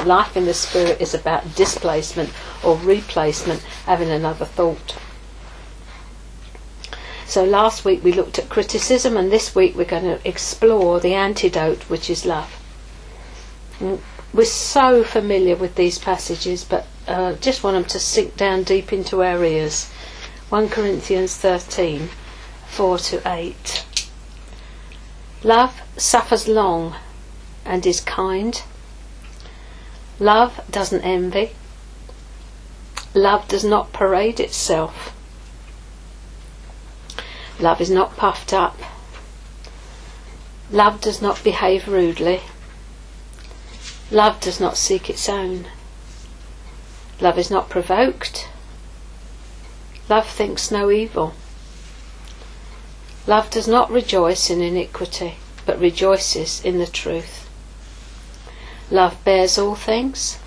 life 0.06 0.36
in 0.36 0.46
the 0.46 0.54
spirit 0.54 1.00
is 1.02 1.14
about 1.14 1.56
displacement 1.56 2.32
or 2.64 2.78
replacement, 2.78 3.62
having 3.86 4.10
another 4.10 4.46
thought. 4.46 4.98
So 7.26 7.44
last 7.44 7.84
week 7.86 8.04
we 8.04 8.14
looked 8.14 8.40
at 8.40 8.50
criticism, 8.50 9.18
and 9.18 9.32
this 9.32 9.54
week 9.54 9.76
we're 9.76 9.86
going 9.86 10.04
to 10.04 10.28
explore 10.28 11.00
the 11.00 11.14
antidote, 11.14 11.84
which 11.90 12.10
is 12.10 12.26
love. 12.26 12.50
Mm, 13.80 14.00
we're 14.34 14.46
so 14.46 15.04
familiar 15.04 15.56
with 15.56 15.76
these 15.76 16.00
passages, 16.00 16.64
but 16.64 16.88
uh, 17.08 17.34
just 17.34 17.64
want 17.64 17.76
them 17.76 17.86
to 17.86 18.00
sink 18.00 18.36
down 18.38 18.64
deep 18.64 18.92
into 18.92 19.24
our 19.24 19.44
ears. 19.44 19.92
1 20.50 20.70
Corinthians 20.70 21.36
13 21.36 22.10
4 22.68 22.98
to 22.98 23.22
8. 23.26 23.86
Love 25.44 25.82
suffers 25.98 26.48
long 26.48 26.96
and 27.66 27.86
is 27.86 28.02
kind. 28.02 28.62
Love 30.20 30.60
doesn't 30.72 31.02
envy. 31.02 31.52
Love 33.14 33.48
does 33.48 33.64
not 33.64 33.94
parade 33.94 34.40
itself. 34.40 35.14
Love 37.60 37.82
is 37.82 37.90
not 37.90 38.18
puffed 38.18 38.54
up. 38.54 38.78
Love 40.72 41.02
does 41.02 41.22
not 41.22 41.44
behave 41.44 41.88
rudely. 41.88 42.42
Love 44.12 44.40
does 44.40 44.60
not 44.60 44.78
seek 44.78 45.10
its 45.10 45.30
own. 45.30 45.66
Love 47.20 47.38
is 47.38 47.50
not 47.50 47.70
provoked. 47.70 48.48
Love 50.10 50.28
thinks 50.28 50.72
no 50.72 50.90
evil. 50.92 51.34
Love 53.26 53.50
does 53.50 53.68
not 53.68 53.92
rejoice 53.92 54.50
in 54.50 54.62
iniquity, 54.62 55.36
but 55.66 55.80
rejoices 55.80 56.64
in 56.64 56.80
the 56.80 56.88
truth. 56.88 57.47
Love 58.90 59.22
bears 59.26 59.58
all 59.58 59.76
things, 59.76 60.40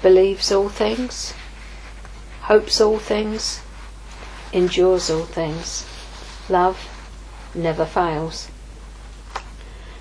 believes 0.00 0.50
all 0.50 0.70
things, 0.70 1.34
hopes 2.42 2.80
all 2.80 2.98
things, 2.98 3.60
endures 4.52 5.10
all 5.10 5.24
things. 5.24 5.86
Love 6.48 6.88
never 7.54 7.84
fails. 7.84 8.48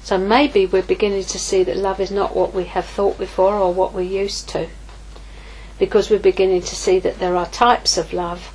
So 0.01 0.17
maybe 0.17 0.65
we're 0.65 0.81
beginning 0.81 1.25
to 1.25 1.37
see 1.37 1.63
that 1.63 1.75
love 1.75 1.99
is 1.99 2.11
not 2.11 2.35
what 2.35 2.53
we 2.53 2.63
have 2.63 2.85
thought 2.85 3.17
before 3.17 3.55
or 3.55 3.73
what 3.73 3.93
we're 3.93 4.01
used 4.01 4.47
to. 4.49 4.69
Because 5.77 6.09
we're 6.09 6.19
beginning 6.19 6.61
to 6.61 6.75
see 6.75 6.99
that 6.99 7.19
there 7.19 7.35
are 7.35 7.45
types 7.45 7.97
of 7.97 8.13
love, 8.13 8.53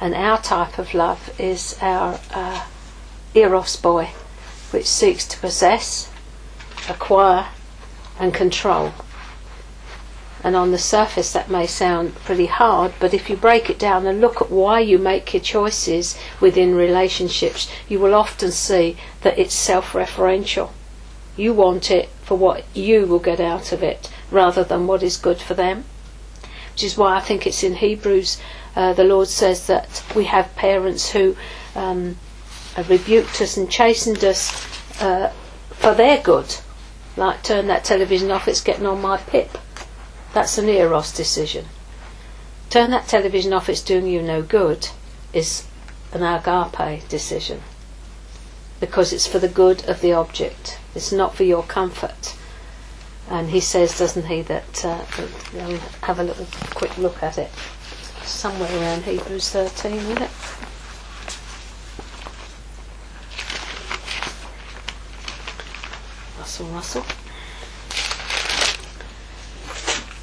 and 0.00 0.14
our 0.14 0.40
type 0.40 0.78
of 0.78 0.94
love 0.94 1.38
is 1.38 1.76
our 1.80 2.18
uh, 2.30 2.64
eros 3.34 3.76
boy, 3.76 4.10
which 4.70 4.86
seeks 4.86 5.26
to 5.28 5.38
possess, 5.38 6.10
acquire, 6.88 7.48
and 8.18 8.32
control. 8.32 8.92
And 10.44 10.54
on 10.54 10.72
the 10.72 10.78
surface, 10.78 11.32
that 11.32 11.48
may 11.48 11.66
sound 11.66 12.16
pretty 12.16 12.46
hard, 12.46 12.92
but 13.00 13.14
if 13.14 13.30
you 13.30 13.36
break 13.36 13.70
it 13.70 13.78
down 13.78 14.06
and 14.06 14.20
look 14.20 14.42
at 14.42 14.50
why 14.50 14.80
you 14.80 14.98
make 14.98 15.32
your 15.32 15.42
choices 15.42 16.18
within 16.38 16.74
relationships, 16.74 17.70
you 17.88 17.98
will 17.98 18.14
often 18.14 18.52
see 18.52 18.98
that 19.22 19.38
it's 19.38 19.54
self 19.54 19.92
referential. 19.92 20.70
You 21.34 21.54
want 21.54 21.90
it 21.90 22.10
for 22.22 22.36
what 22.36 22.64
you 22.74 23.06
will 23.06 23.20
get 23.20 23.40
out 23.40 23.72
of 23.72 23.82
it 23.82 24.10
rather 24.30 24.62
than 24.62 24.86
what 24.86 25.02
is 25.02 25.16
good 25.16 25.38
for 25.38 25.54
them. 25.54 25.84
Which 26.72 26.84
is 26.84 26.98
why 26.98 27.16
I 27.16 27.20
think 27.20 27.46
it's 27.46 27.62
in 27.62 27.76
Hebrews, 27.76 28.38
uh, 28.76 28.92
the 28.92 29.04
Lord 29.04 29.28
says 29.28 29.66
that 29.68 30.04
we 30.14 30.24
have 30.24 30.54
parents 30.56 31.10
who 31.10 31.36
um, 31.74 32.18
rebuked 32.86 33.40
us 33.40 33.56
and 33.56 33.70
chastened 33.70 34.22
us 34.22 34.52
uh, 35.00 35.32
for 35.70 35.94
their 35.94 36.20
good 36.20 36.54
like 37.16 37.42
turn 37.42 37.66
that 37.68 37.84
television 37.84 38.30
off, 38.30 38.48
it's 38.48 38.60
getting 38.60 38.86
on 38.86 39.00
my 39.00 39.16
pip. 39.18 39.58
That's 40.32 40.58
an 40.58 40.68
Eros 40.68 41.12
decision. 41.12 41.66
Turn 42.70 42.90
that 42.90 43.06
television 43.06 43.52
off, 43.52 43.68
it's 43.68 43.82
doing 43.82 44.06
you 44.06 44.20
no 44.20 44.42
good, 44.42 44.88
is 45.32 45.66
an 46.12 46.22
agape 46.22 47.08
decision. 47.08 47.62
Because 48.80 49.12
it's 49.12 49.26
for 49.26 49.38
the 49.38 49.48
good 49.48 49.88
of 49.88 50.00
the 50.00 50.12
object, 50.12 50.78
it's 50.94 51.12
not 51.12 51.34
for 51.34 51.44
your 51.44 51.62
comfort. 51.62 52.34
And 53.30 53.50
he 53.50 53.60
says, 53.60 53.98
doesn't 53.98 54.26
he, 54.26 54.42
that 54.42 54.84
uh, 54.84 55.04
have 56.02 56.18
a 56.18 56.24
little 56.24 56.46
quick 56.74 56.98
look 56.98 57.22
at 57.22 57.38
it. 57.38 57.50
Somewhere 58.22 58.70
around 58.78 59.04
Hebrews 59.04 59.50
13, 59.50 59.92
isn't 59.92 60.22
it? 60.22 60.30
Russell 66.44 66.66
Russell. 66.66 67.04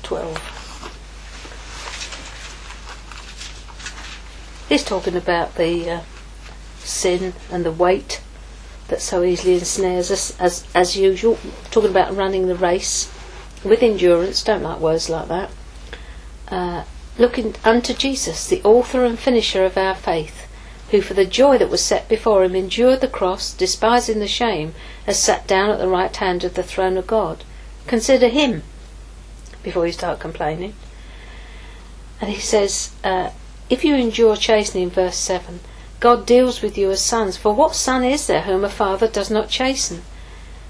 12. 0.03 0.37
He's 4.69 4.83
talking 4.83 5.15
about 5.15 5.55
the 5.55 5.89
uh, 5.89 6.01
sin 6.77 7.33
and 7.51 7.65
the 7.65 7.71
weight 7.71 8.21
that 8.89 9.01
so 9.01 9.23
easily 9.23 9.55
ensnares 9.55 10.11
us, 10.11 10.39
as, 10.39 10.67
as 10.75 10.95
usual. 10.95 11.39
Talking 11.71 11.89
about 11.89 12.15
running 12.15 12.45
the 12.45 12.53
race 12.53 13.11
with 13.63 13.81
endurance, 13.81 14.43
don't 14.43 14.61
like 14.61 14.79
words 14.79 15.09
like 15.09 15.27
that. 15.27 15.49
Uh, 16.49 16.83
looking 17.17 17.55
unto 17.65 17.95
Jesus, 17.95 18.47
the 18.47 18.61
author 18.61 19.05
and 19.05 19.17
finisher 19.17 19.65
of 19.65 19.75
our 19.75 19.95
faith, 19.95 20.45
who 20.91 21.01
for 21.01 21.13
the 21.13 21.25
joy 21.25 21.57
that 21.57 21.69
was 21.69 21.83
set 21.83 22.07
before 22.07 22.43
him 22.43 22.55
endured 22.55 23.01
the 23.01 23.07
cross, 23.07 23.53
despising 23.53 24.19
the 24.19 24.27
shame, 24.27 24.75
has 25.05 25.17
sat 25.17 25.47
down 25.47 25.69
at 25.69 25.79
the 25.79 25.87
right 25.87 26.15
hand 26.15 26.43
of 26.43 26.53
the 26.53 26.63
throne 26.63 26.97
of 26.97 27.07
God. 27.07 27.43
Consider 27.87 28.27
him 28.27 28.63
before 29.63 29.87
you 29.87 29.93
start 29.93 30.19
complaining. 30.19 30.73
And 32.19 32.29
he 32.29 32.39
says, 32.39 32.91
uh, 33.03 33.31
if 33.69 33.83
you 33.83 33.95
endure 33.95 34.35
chastening, 34.35 34.89
verse 34.89 35.17
7, 35.17 35.61
God 36.01 36.25
deals 36.25 36.61
with 36.61 36.77
you 36.77 36.91
as 36.91 37.01
sons. 37.01 37.37
For 37.37 37.53
what 37.53 37.75
son 37.75 38.03
is 38.03 38.27
there 38.27 38.41
whom 38.41 38.63
a 38.63 38.69
father 38.69 39.07
does 39.07 39.31
not 39.31 39.49
chasten? 39.49 40.01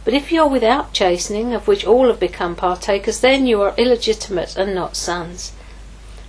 But 0.03 0.13
if 0.13 0.31
you 0.31 0.41
are 0.41 0.47
without 0.47 0.93
chastening, 0.93 1.53
of 1.53 1.67
which 1.67 1.85
all 1.85 2.07
have 2.07 2.19
become 2.19 2.55
partakers, 2.55 3.19
then 3.19 3.45
you 3.45 3.61
are 3.61 3.73
illegitimate 3.77 4.55
and 4.55 4.73
not 4.73 4.95
sons. 4.95 5.51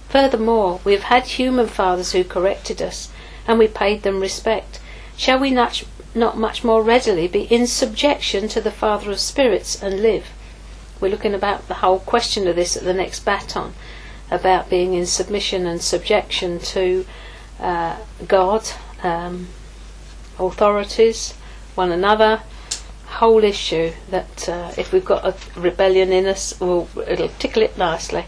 Furthermore, 0.08 0.80
we 0.84 0.92
have 0.92 1.04
had 1.04 1.24
human 1.24 1.66
fathers 1.66 2.12
who 2.12 2.22
corrected 2.22 2.82
us, 2.82 3.08
and 3.46 3.58
we 3.58 3.68
paid 3.68 4.02
them 4.02 4.20
respect. 4.20 4.80
Shall 5.16 5.38
we 5.38 5.50
not, 5.50 5.82
not 6.14 6.38
much 6.38 6.64
more 6.64 6.82
readily 6.82 7.28
be 7.28 7.42
in 7.42 7.66
subjection 7.66 8.48
to 8.48 8.60
the 8.60 8.70
Father 8.70 9.10
of 9.10 9.20
spirits 9.20 9.82
and 9.82 10.00
live? 10.00 10.26
We're 11.00 11.10
looking 11.10 11.34
about 11.34 11.68
the 11.68 11.74
whole 11.74 11.98
question 11.98 12.46
of 12.46 12.56
this 12.56 12.76
at 12.76 12.84
the 12.84 12.94
next 12.94 13.24
baton 13.24 13.74
about 14.30 14.70
being 14.70 14.94
in 14.94 15.04
submission 15.04 15.66
and 15.66 15.82
subjection 15.82 16.58
to 16.58 17.04
uh, 17.60 17.96
God, 18.26 18.66
um, 19.02 19.48
authorities, 20.38 21.34
one 21.74 21.92
another. 21.92 22.42
Whole 23.06 23.44
issue 23.44 23.92
that 24.10 24.48
uh, 24.48 24.72
if 24.78 24.92
we've 24.92 25.04
got 25.04 25.24
a 25.24 25.60
rebellion 25.60 26.12
in 26.12 26.26
us, 26.26 26.58
well, 26.58 26.88
it'll 27.06 27.28
tickle 27.28 27.62
it 27.62 27.76
nicely. 27.76 28.24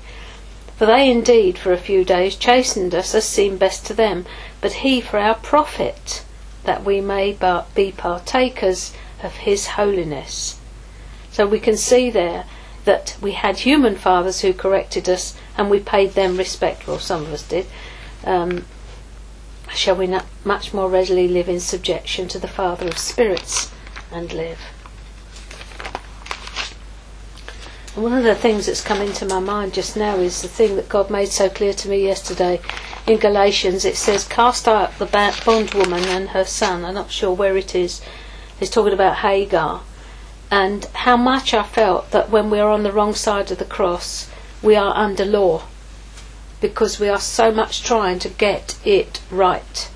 For 0.84 0.88
they 0.88 1.10
indeed 1.10 1.56
for 1.56 1.72
a 1.72 1.78
few 1.78 2.04
days 2.04 2.36
chastened 2.36 2.94
us 2.94 3.14
as 3.14 3.24
seemed 3.24 3.58
best 3.58 3.86
to 3.86 3.94
them, 3.94 4.26
but 4.60 4.84
he 4.84 5.00
for 5.00 5.18
our 5.18 5.36
profit, 5.36 6.22
that 6.64 6.84
we 6.84 7.00
may 7.00 7.32
be 7.74 7.90
partakers 7.90 8.92
of 9.22 9.32
his 9.36 9.66
holiness. 9.78 10.60
So 11.30 11.46
we 11.46 11.58
can 11.58 11.78
see 11.78 12.10
there 12.10 12.44
that 12.84 13.16
we 13.22 13.32
had 13.32 13.60
human 13.60 13.96
fathers 13.96 14.42
who 14.42 14.52
corrected 14.52 15.08
us 15.08 15.34
and 15.56 15.70
we 15.70 15.80
paid 15.80 16.12
them 16.12 16.36
respect, 16.36 16.86
well, 16.86 16.98
some 16.98 17.22
of 17.22 17.32
us 17.32 17.48
did. 17.48 17.64
Um, 18.22 18.66
shall 19.74 19.96
we 19.96 20.06
not 20.06 20.26
much 20.44 20.74
more 20.74 20.90
readily 20.90 21.28
live 21.28 21.48
in 21.48 21.60
subjection 21.60 22.28
to 22.28 22.38
the 22.38 22.46
Father 22.46 22.88
of 22.88 22.98
spirits 22.98 23.72
and 24.12 24.30
live? 24.34 24.60
And 27.80 27.83
one 27.94 28.12
of 28.12 28.24
the 28.24 28.34
things 28.34 28.66
that's 28.66 28.82
come 28.82 29.00
into 29.00 29.24
my 29.24 29.38
mind 29.38 29.72
just 29.72 29.96
now 29.96 30.16
is 30.16 30.42
the 30.42 30.48
thing 30.48 30.74
that 30.74 30.88
God 30.88 31.10
made 31.10 31.28
so 31.28 31.48
clear 31.48 31.72
to 31.74 31.88
me 31.88 32.02
yesterday. 32.02 32.60
In 33.06 33.18
Galatians, 33.18 33.84
it 33.84 33.96
says, 33.96 34.26
Cast 34.26 34.66
out 34.66 34.98
the 34.98 35.06
bondwoman 35.06 36.02
and 36.04 36.30
her 36.30 36.44
son. 36.44 36.84
I'm 36.84 36.94
not 36.94 37.12
sure 37.12 37.32
where 37.32 37.56
it 37.56 37.72
is. 37.72 38.00
It's 38.60 38.72
talking 38.72 38.92
about 38.92 39.18
Hagar 39.18 39.82
and 40.50 40.86
how 40.86 41.16
much 41.16 41.54
I 41.54 41.62
felt 41.62 42.10
that 42.10 42.30
when 42.30 42.50
we 42.50 42.58
are 42.58 42.70
on 42.70 42.82
the 42.82 42.90
wrong 42.90 43.14
side 43.14 43.52
of 43.52 43.58
the 43.58 43.64
cross, 43.64 44.28
we 44.60 44.74
are 44.74 44.96
under 44.96 45.24
law 45.24 45.62
because 46.60 46.98
we 46.98 47.08
are 47.08 47.20
so 47.20 47.52
much 47.52 47.84
trying 47.84 48.18
to 48.20 48.28
get 48.28 48.76
it 48.84 49.20
right. 49.30 49.88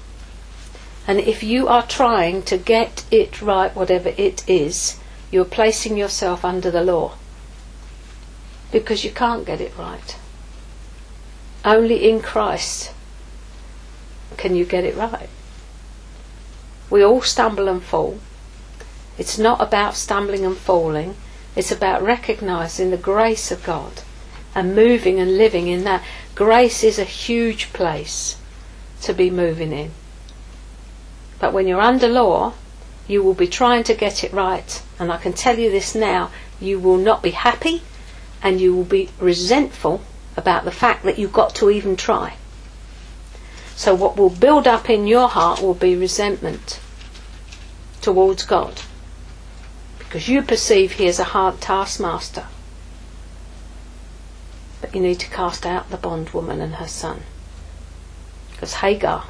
And 1.09 1.19
if 1.19 1.43
you 1.43 1.67
are 1.67 1.87
trying 1.87 2.43
to 2.45 2.59
get 2.59 3.05
it 3.11 3.43
right, 3.43 3.75
whatever 3.75 4.11
it 4.17 4.49
is, 4.49 5.01
you're 5.33 5.45
placing 5.45 5.97
yourself 5.97 6.45
under 6.45 6.71
the 6.71 6.85
law 6.85 7.15
because 8.71 9.05
you 9.05 9.11
can't 9.11 9.47
get 9.47 9.61
it 9.61 9.77
right. 9.77 10.17
Only 11.65 12.09
in 12.09 12.21
Christ 12.21 12.93
can 14.37 14.55
you 14.55 14.65
get 14.65 14.85
it 14.85 14.97
right. 14.97 15.29
We 16.91 17.05
all 17.05 17.23
stumble 17.23 17.69
and 17.69 17.83
fall. 17.83 18.19
It's 19.19 19.39
not 19.39 19.61
about 19.61 19.95
stumbling 19.95 20.45
and 20.47 20.57
falling, 20.57 21.17
it's 21.57 21.73
about 21.73 22.03
recognizing 22.03 22.91
the 22.91 22.97
grace 22.97 23.51
of 23.51 23.65
God 23.65 24.03
and 24.55 24.77
moving 24.77 25.19
and 25.19 25.37
living 25.37 25.67
in 25.67 25.85
that. 25.85 26.05
Grace 26.35 26.85
is 26.85 26.99
a 26.99 27.05
huge 27.05 27.73
place 27.73 28.37
to 29.03 29.13
be 29.13 29.31
moving 29.31 29.73
in. 29.73 29.91
But 31.41 31.53
when 31.53 31.67
you're 31.67 31.81
under 31.81 32.09
law, 32.09 32.55
you 33.09 33.23
will 33.23 33.35
be 33.35 33.49
trying 33.49 33.83
to 33.85 33.95
get 33.95 34.23
it 34.23 34.33
right. 34.33 34.83
And 34.99 35.11
I 35.11 35.17
can 35.17 35.33
tell 35.33 35.59
you 35.59 35.71
this 35.71 35.95
now 35.95 36.31
you 36.61 36.79
will 36.79 36.97
not 36.97 37.23
be 37.23 37.31
happy 37.31 37.83
and 38.43 38.61
you 38.61 38.75
will 38.75 38.85
be 38.85 39.11
resentful 39.19 40.01
about 40.37 40.65
the 40.65 40.71
fact 40.71 41.05
that 41.05 41.19
you've 41.19 41.33
got 41.33 41.55
to 41.57 41.71
even 41.71 41.97
try. 41.97 42.35
So, 43.77 43.95
what 43.95 44.17
will 44.17 44.31
build 44.31 44.67
up 44.67 44.91
in 44.91 45.07
your 45.07 45.29
heart 45.29 45.63
will 45.63 45.75
be 45.75 45.97
resentment 45.97 46.81
towards 48.01 48.45
God 48.45 48.81
because 50.09 50.27
you 50.27 50.41
perceive 50.41 50.93
he 50.93 51.07
is 51.07 51.19
a 51.19 51.35
hard 51.37 51.61
taskmaster. 51.61 52.47
But 54.81 54.95
you 54.95 55.03
need 55.03 55.21
to 55.21 55.29
cast 55.29 55.67
out 55.67 55.91
the 55.91 55.99
bondwoman 55.99 56.63
and 56.63 56.77
her 56.77 56.89
son. 56.89 57.25
Because 58.53 58.75
Hagar 58.75 59.27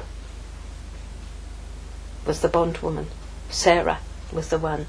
was 2.25 2.39
the 2.39 2.47
bondwoman, 2.47 3.07
Sarah 3.49 3.99
was 4.31 4.49
the 4.49 4.57
one 4.57 4.85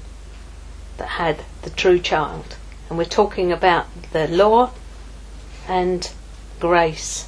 that 0.97 1.09
had 1.09 1.43
the 1.63 1.69
true 1.69 1.99
child. 1.99 2.55
And 2.91 2.97
we're 2.97 3.05
talking 3.05 3.53
about 3.53 3.87
the 4.11 4.27
law 4.27 4.71
and 5.65 6.11
grace. 6.59 7.25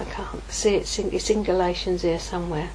I 0.00 0.04
can't 0.04 0.50
see 0.50 0.74
it, 0.74 0.98
it's 0.98 1.30
in, 1.30 1.44
Galatians 1.44 2.02
here 2.02 2.18
somewhere. 2.18 2.70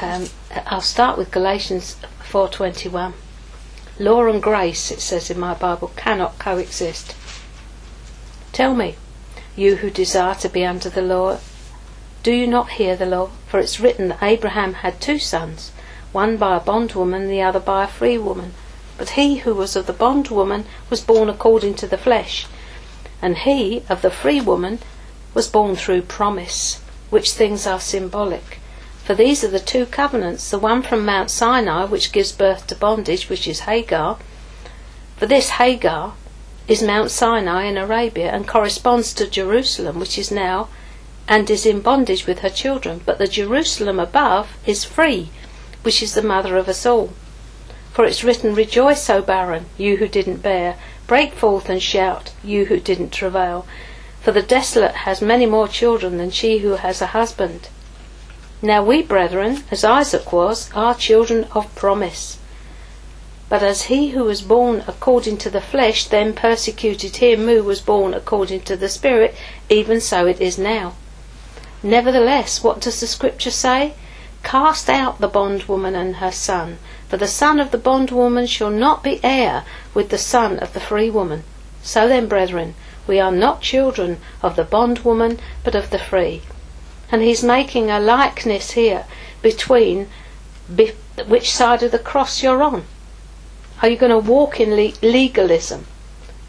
Um, 0.00 0.26
I'll 0.64 0.80
start 0.80 1.18
with 1.18 1.30
Galatians 1.30 1.96
4:21. 2.30 3.12
Law 3.98 4.26
and 4.26 4.42
grace, 4.42 4.90
it 4.90 5.00
says 5.00 5.30
in 5.30 5.38
my 5.38 5.54
Bible, 5.54 5.92
cannot 5.96 6.38
coexist. 6.38 7.14
Tell 8.52 8.74
me, 8.74 8.96
you 9.54 9.76
who 9.76 9.90
desire 9.90 10.34
to 10.36 10.48
be 10.48 10.64
under 10.64 10.88
the 10.88 11.02
law, 11.02 11.38
do 12.22 12.32
you 12.32 12.46
not 12.46 12.70
hear 12.70 12.96
the 12.96 13.04
law? 13.04 13.30
For 13.48 13.60
it's 13.60 13.80
written 13.80 14.08
that 14.08 14.22
Abraham 14.22 14.74
had 14.74 15.00
two 15.00 15.18
sons, 15.18 15.72
one 16.12 16.36
by 16.36 16.56
a 16.56 16.60
bondwoman, 16.60 17.28
the 17.28 17.42
other 17.42 17.60
by 17.60 17.84
a 17.84 17.88
free 17.88 18.16
woman. 18.16 18.54
But 18.96 19.10
he 19.10 19.38
who 19.38 19.54
was 19.54 19.76
of 19.76 19.86
the 19.86 19.92
bondwoman 19.92 20.64
was 20.88 21.00
born 21.00 21.28
according 21.28 21.74
to 21.74 21.86
the 21.86 21.98
flesh, 21.98 22.46
and 23.20 23.38
he 23.38 23.82
of 23.88 24.00
the 24.00 24.10
free 24.10 24.40
woman 24.40 24.78
was 25.34 25.48
born 25.48 25.76
through 25.76 26.02
promise, 26.02 26.80
which 27.10 27.32
things 27.32 27.66
are 27.66 27.80
symbolic. 27.80 28.58
For 29.04 29.16
these 29.16 29.42
are 29.42 29.48
the 29.48 29.58
two 29.58 29.86
covenants 29.86 30.48
the 30.48 30.60
one 30.60 30.80
from 30.82 31.04
Mount 31.04 31.28
Sinai, 31.28 31.86
which 31.86 32.12
gives 32.12 32.30
birth 32.30 32.68
to 32.68 32.76
bondage, 32.76 33.28
which 33.28 33.48
is 33.48 33.60
Hagar. 33.60 34.18
For 35.16 35.26
this 35.26 35.50
Hagar 35.50 36.14
is 36.68 36.84
Mount 36.84 37.10
Sinai 37.10 37.64
in 37.64 37.76
Arabia 37.76 38.30
and 38.30 38.46
corresponds 38.46 39.12
to 39.14 39.26
Jerusalem, 39.26 39.98
which 39.98 40.16
is 40.16 40.30
now 40.30 40.68
and 41.26 41.50
is 41.50 41.66
in 41.66 41.80
bondage 41.80 42.28
with 42.28 42.40
her 42.40 42.48
children. 42.48 43.00
But 43.04 43.18
the 43.18 43.26
Jerusalem 43.26 43.98
above 43.98 44.50
is 44.66 44.84
free, 44.84 45.30
which 45.82 46.00
is 46.00 46.14
the 46.14 46.22
mother 46.22 46.56
of 46.56 46.68
us 46.68 46.86
all. 46.86 47.12
For 47.92 48.04
it's 48.04 48.22
written, 48.22 48.54
Rejoice, 48.54 49.10
O 49.10 49.20
barren, 49.20 49.66
you 49.76 49.96
who 49.96 50.06
didn't 50.06 50.42
bear. 50.42 50.76
Break 51.08 51.34
forth 51.34 51.68
and 51.68 51.82
shout, 51.82 52.30
you 52.44 52.66
who 52.66 52.78
didn't 52.78 53.10
travail. 53.10 53.66
For 54.20 54.30
the 54.30 54.42
desolate 54.42 54.94
has 54.94 55.20
many 55.20 55.46
more 55.46 55.66
children 55.66 56.18
than 56.18 56.30
she 56.30 56.58
who 56.58 56.76
has 56.76 57.02
a 57.02 57.08
husband. 57.08 57.68
Now 58.64 58.84
we, 58.84 59.02
brethren, 59.02 59.64
as 59.72 59.82
Isaac 59.82 60.32
was, 60.32 60.70
are 60.72 60.94
children 60.94 61.48
of 61.50 61.74
promise. 61.74 62.38
But 63.48 63.60
as 63.60 63.90
he 63.90 64.10
who 64.10 64.22
was 64.22 64.40
born 64.40 64.84
according 64.86 65.38
to 65.38 65.50
the 65.50 65.60
flesh 65.60 66.06
then 66.06 66.32
persecuted 66.32 67.16
him 67.16 67.48
who 67.48 67.64
was 67.64 67.80
born 67.80 68.14
according 68.14 68.60
to 68.62 68.76
the 68.76 68.88
Spirit, 68.88 69.34
even 69.68 70.00
so 70.00 70.28
it 70.28 70.40
is 70.40 70.58
now. 70.58 70.94
Nevertheless, 71.82 72.62
what 72.62 72.80
does 72.80 73.00
the 73.00 73.08
Scripture 73.08 73.50
say? 73.50 73.94
Cast 74.44 74.88
out 74.88 75.20
the 75.20 75.26
bondwoman 75.26 75.96
and 75.96 76.16
her 76.16 76.30
son, 76.30 76.78
for 77.08 77.16
the 77.16 77.26
son 77.26 77.58
of 77.58 77.72
the 77.72 77.78
bondwoman 77.78 78.46
shall 78.46 78.70
not 78.70 79.02
be 79.02 79.18
heir 79.24 79.64
with 79.92 80.10
the 80.10 80.18
son 80.18 80.60
of 80.60 80.72
the 80.72 80.80
free 80.80 81.10
woman. 81.10 81.42
So 81.82 82.06
then, 82.06 82.28
brethren, 82.28 82.76
we 83.08 83.18
are 83.18 83.32
not 83.32 83.60
children 83.60 84.20
of 84.40 84.54
the 84.54 84.64
bondwoman, 84.64 85.40
but 85.64 85.74
of 85.74 85.90
the 85.90 85.98
free. 85.98 86.42
And 87.12 87.22
he's 87.22 87.44
making 87.44 87.90
a 87.90 88.00
likeness 88.00 88.72
here 88.72 89.04
between 89.42 90.08
be, 90.74 90.92
which 91.26 91.52
side 91.52 91.82
of 91.82 91.92
the 91.92 91.98
cross 91.98 92.42
you're 92.42 92.62
on. 92.62 92.84
Are 93.82 93.88
you 93.88 93.96
going 93.96 94.10
to 94.10 94.18
walk 94.18 94.58
in 94.58 94.74
le- 94.74 94.94
legalism 95.02 95.86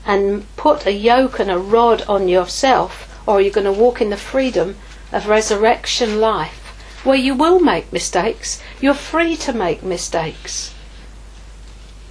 and 0.06 0.46
put 0.56 0.86
a 0.86 0.94
yoke 0.94 1.40
and 1.40 1.52
a 1.52 1.58
rod 1.58 2.04
on 2.08 2.30
yourself, 2.30 3.22
or 3.28 3.36
are 3.36 3.42
you 3.42 3.52
going 3.52 3.66
to 3.66 3.72
walk 3.72 4.00
in 4.00 4.10
the 4.10 4.18
freedom 4.18 4.78
of 5.12 5.28
resurrection 5.28 6.22
life 6.22 7.02
where 7.04 7.18
you 7.18 7.36
will 7.36 7.60
make 7.60 7.92
mistakes? 7.92 8.62
You're 8.80 8.94
free 8.94 9.36
to 9.38 9.52
make 9.52 9.84
mistakes 9.84 10.74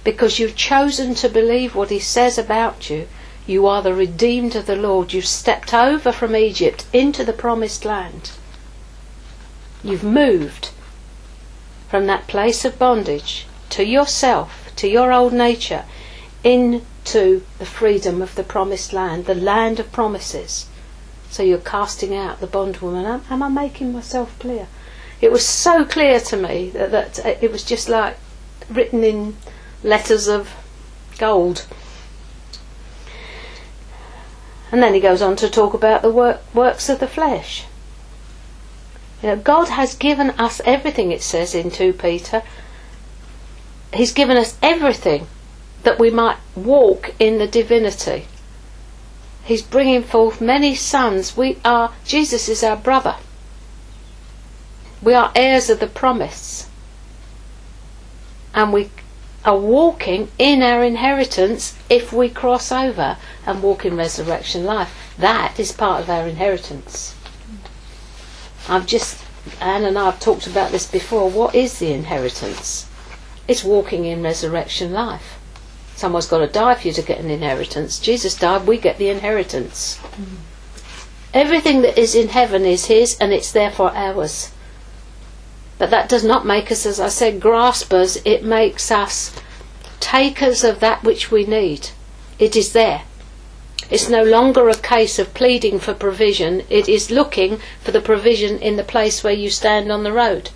because 0.03 0.37
you've 0.37 0.55
chosen 0.55 1.15
to 1.15 1.29
believe 1.29 1.73
what 1.73 1.89
he 1.89 1.99
says 1.99 2.37
about 2.37 2.89
you. 2.89 3.07
You 3.47 3.65
are 3.65 3.81
the 3.81 3.93
redeemed 3.93 4.55
of 4.55 4.65
the 4.65 4.75
Lord. 4.75 5.13
You've 5.13 5.25
stepped 5.25 5.73
over 5.73 6.11
from 6.11 6.35
Egypt 6.35 6.85
into 6.93 7.23
the 7.23 7.33
promised 7.33 7.85
land. 7.85 8.31
You've 9.83 10.03
moved 10.03 10.71
from 11.89 12.07
that 12.07 12.27
place 12.27 12.63
of 12.63 12.79
bondage 12.79 13.45
to 13.69 13.83
yourself, 13.83 14.71
to 14.77 14.87
your 14.87 15.11
old 15.11 15.33
nature, 15.33 15.83
into 16.43 17.43
the 17.59 17.65
freedom 17.65 18.21
of 18.21 18.35
the 18.35 18.43
promised 18.43 18.93
land, 18.93 19.25
the 19.25 19.35
land 19.35 19.79
of 19.79 19.91
promises. 19.91 20.67
So 21.29 21.43
you're 21.43 21.57
casting 21.57 22.15
out 22.15 22.39
the 22.39 22.47
bondwoman. 22.47 23.05
Am, 23.05 23.23
am 23.29 23.43
I 23.43 23.49
making 23.49 23.91
myself 23.91 24.37
clear? 24.39 24.67
It 25.19 25.31
was 25.31 25.45
so 25.45 25.85
clear 25.85 26.19
to 26.19 26.37
me 26.37 26.69
that, 26.71 26.91
that 26.91 27.43
it 27.43 27.51
was 27.51 27.63
just 27.63 27.89
like 27.89 28.17
written 28.69 29.03
in 29.03 29.37
letters 29.83 30.27
of 30.27 30.51
gold. 31.17 31.65
And 34.71 34.81
then 34.81 34.93
he 34.93 34.99
goes 34.99 35.21
on 35.21 35.35
to 35.37 35.49
talk 35.49 35.73
about 35.73 36.01
the 36.01 36.09
work, 36.09 36.41
works 36.53 36.89
of 36.89 36.99
the 36.99 37.07
flesh. 37.07 37.65
You 39.23 39.29
know, 39.29 39.35
God 39.37 39.69
has 39.69 39.95
given 39.95 40.31
us 40.31 40.59
everything, 40.65 41.13
it 41.13 41.21
says 41.21 41.55
in 41.55 41.71
2 41.71 41.93
Peter. 41.93 42.43
He's 43.93 44.11
given 44.11 44.35
us 44.35 44.57
everything 44.61 45.27
that 45.83 45.97
we 45.97 46.09
might 46.09 46.37
walk 46.57 47.13
in 47.19 47.37
the 47.37 47.47
divinity. 47.47 48.25
He's 49.45 49.61
bringing 49.61 50.03
forth 50.03 50.41
many 50.41 50.75
sons. 50.75 51.37
We 51.37 51.57
are, 51.63 51.93
Jesus 52.03 52.49
is 52.49 52.63
our 52.63 52.75
brother. 52.75 53.15
We 55.01 55.13
are 55.13 55.31
heirs 55.37 55.69
of 55.69 55.79
the 55.79 55.87
promise. 55.87 56.69
And 58.53 58.73
we 58.73 58.89
are 59.45 59.57
walking 59.57 60.31
in 60.37 60.61
our 60.61 60.83
inheritance 60.83 61.77
if 61.89 62.11
we 62.11 62.27
cross 62.27 62.73
over 62.73 63.17
and 63.45 63.63
walk 63.63 63.85
in 63.85 63.95
resurrection 63.95 64.65
life. 64.65 65.13
That 65.17 65.57
is 65.61 65.71
part 65.71 66.01
of 66.01 66.09
our 66.09 66.27
inheritance. 66.27 67.15
I've 68.67 68.87
just, 68.87 69.23
Anne 69.59 69.85
and 69.85 69.97
I 69.97 70.05
have 70.05 70.19
talked 70.19 70.47
about 70.47 70.71
this 70.71 70.89
before. 70.89 71.29
What 71.29 71.53
is 71.55 71.79
the 71.79 71.91
inheritance? 71.91 72.89
It's 73.47 73.63
walking 73.63 74.05
in 74.05 74.23
resurrection 74.23 74.93
life. 74.93 75.39
Someone's 75.95 76.27
got 76.27 76.39
to 76.39 76.47
die 76.47 76.75
for 76.75 76.87
you 76.87 76.93
to 76.93 77.01
get 77.01 77.19
an 77.19 77.29
inheritance. 77.29 77.99
Jesus 77.99 78.35
died, 78.35 78.65
we 78.65 78.77
get 78.77 78.97
the 78.97 79.09
inheritance. 79.09 79.99
Mm. 80.15 80.37
Everything 81.33 81.81
that 81.81 81.97
is 81.97 82.15
in 82.15 82.29
heaven 82.29 82.65
is 82.65 82.85
His 82.85 83.17
and 83.19 83.33
it's 83.33 83.51
therefore 83.51 83.91
ours. 83.95 84.51
But 85.77 85.89
that 85.89 86.07
does 86.07 86.23
not 86.23 86.45
make 86.45 86.71
us, 86.71 86.85
as 86.85 86.99
I 86.99 87.09
said, 87.09 87.41
graspers. 87.41 88.21
It 88.23 88.43
makes 88.43 88.91
us 88.91 89.35
takers 89.99 90.63
of 90.63 90.79
that 90.79 91.03
which 91.03 91.31
we 91.31 91.45
need. 91.45 91.89
It 92.39 92.55
is 92.55 92.73
there. 92.73 93.03
It's 93.93 94.09
no 94.09 94.23
longer 94.23 94.69
a 94.69 94.73
case 94.73 95.19
of 95.19 95.35
pleading 95.35 95.79
for 95.79 95.93
provision, 95.93 96.63
it 96.67 96.89
is 96.89 97.11
looking 97.11 97.59
for 97.79 97.91
the 97.91 98.01
provision 98.01 98.57
in 98.57 98.75
the 98.75 98.83
place 98.83 99.23
where 99.23 99.33
you 99.33 99.51
stand 99.51 99.91
on 99.91 100.03
the 100.03 100.11
road. 100.11 100.49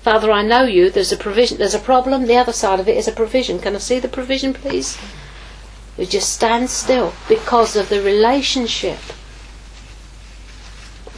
Father, 0.00 0.32
I 0.32 0.40
know 0.40 0.62
you, 0.62 0.88
there's 0.88 1.12
a 1.12 1.18
provision, 1.18 1.58
there's 1.58 1.74
a 1.74 1.78
problem, 1.78 2.24
the 2.24 2.38
other 2.38 2.54
side 2.54 2.80
of 2.80 2.88
it 2.88 2.96
is 2.96 3.06
a 3.06 3.12
provision. 3.12 3.58
Can 3.58 3.74
I 3.74 3.80
see 3.80 3.98
the 3.98 4.08
provision, 4.08 4.54
please? 4.54 4.96
You 5.98 6.06
just 6.06 6.32
stand 6.32 6.70
still 6.70 7.12
because 7.28 7.76
of 7.76 7.90
the 7.90 8.00
relationship. 8.00 9.00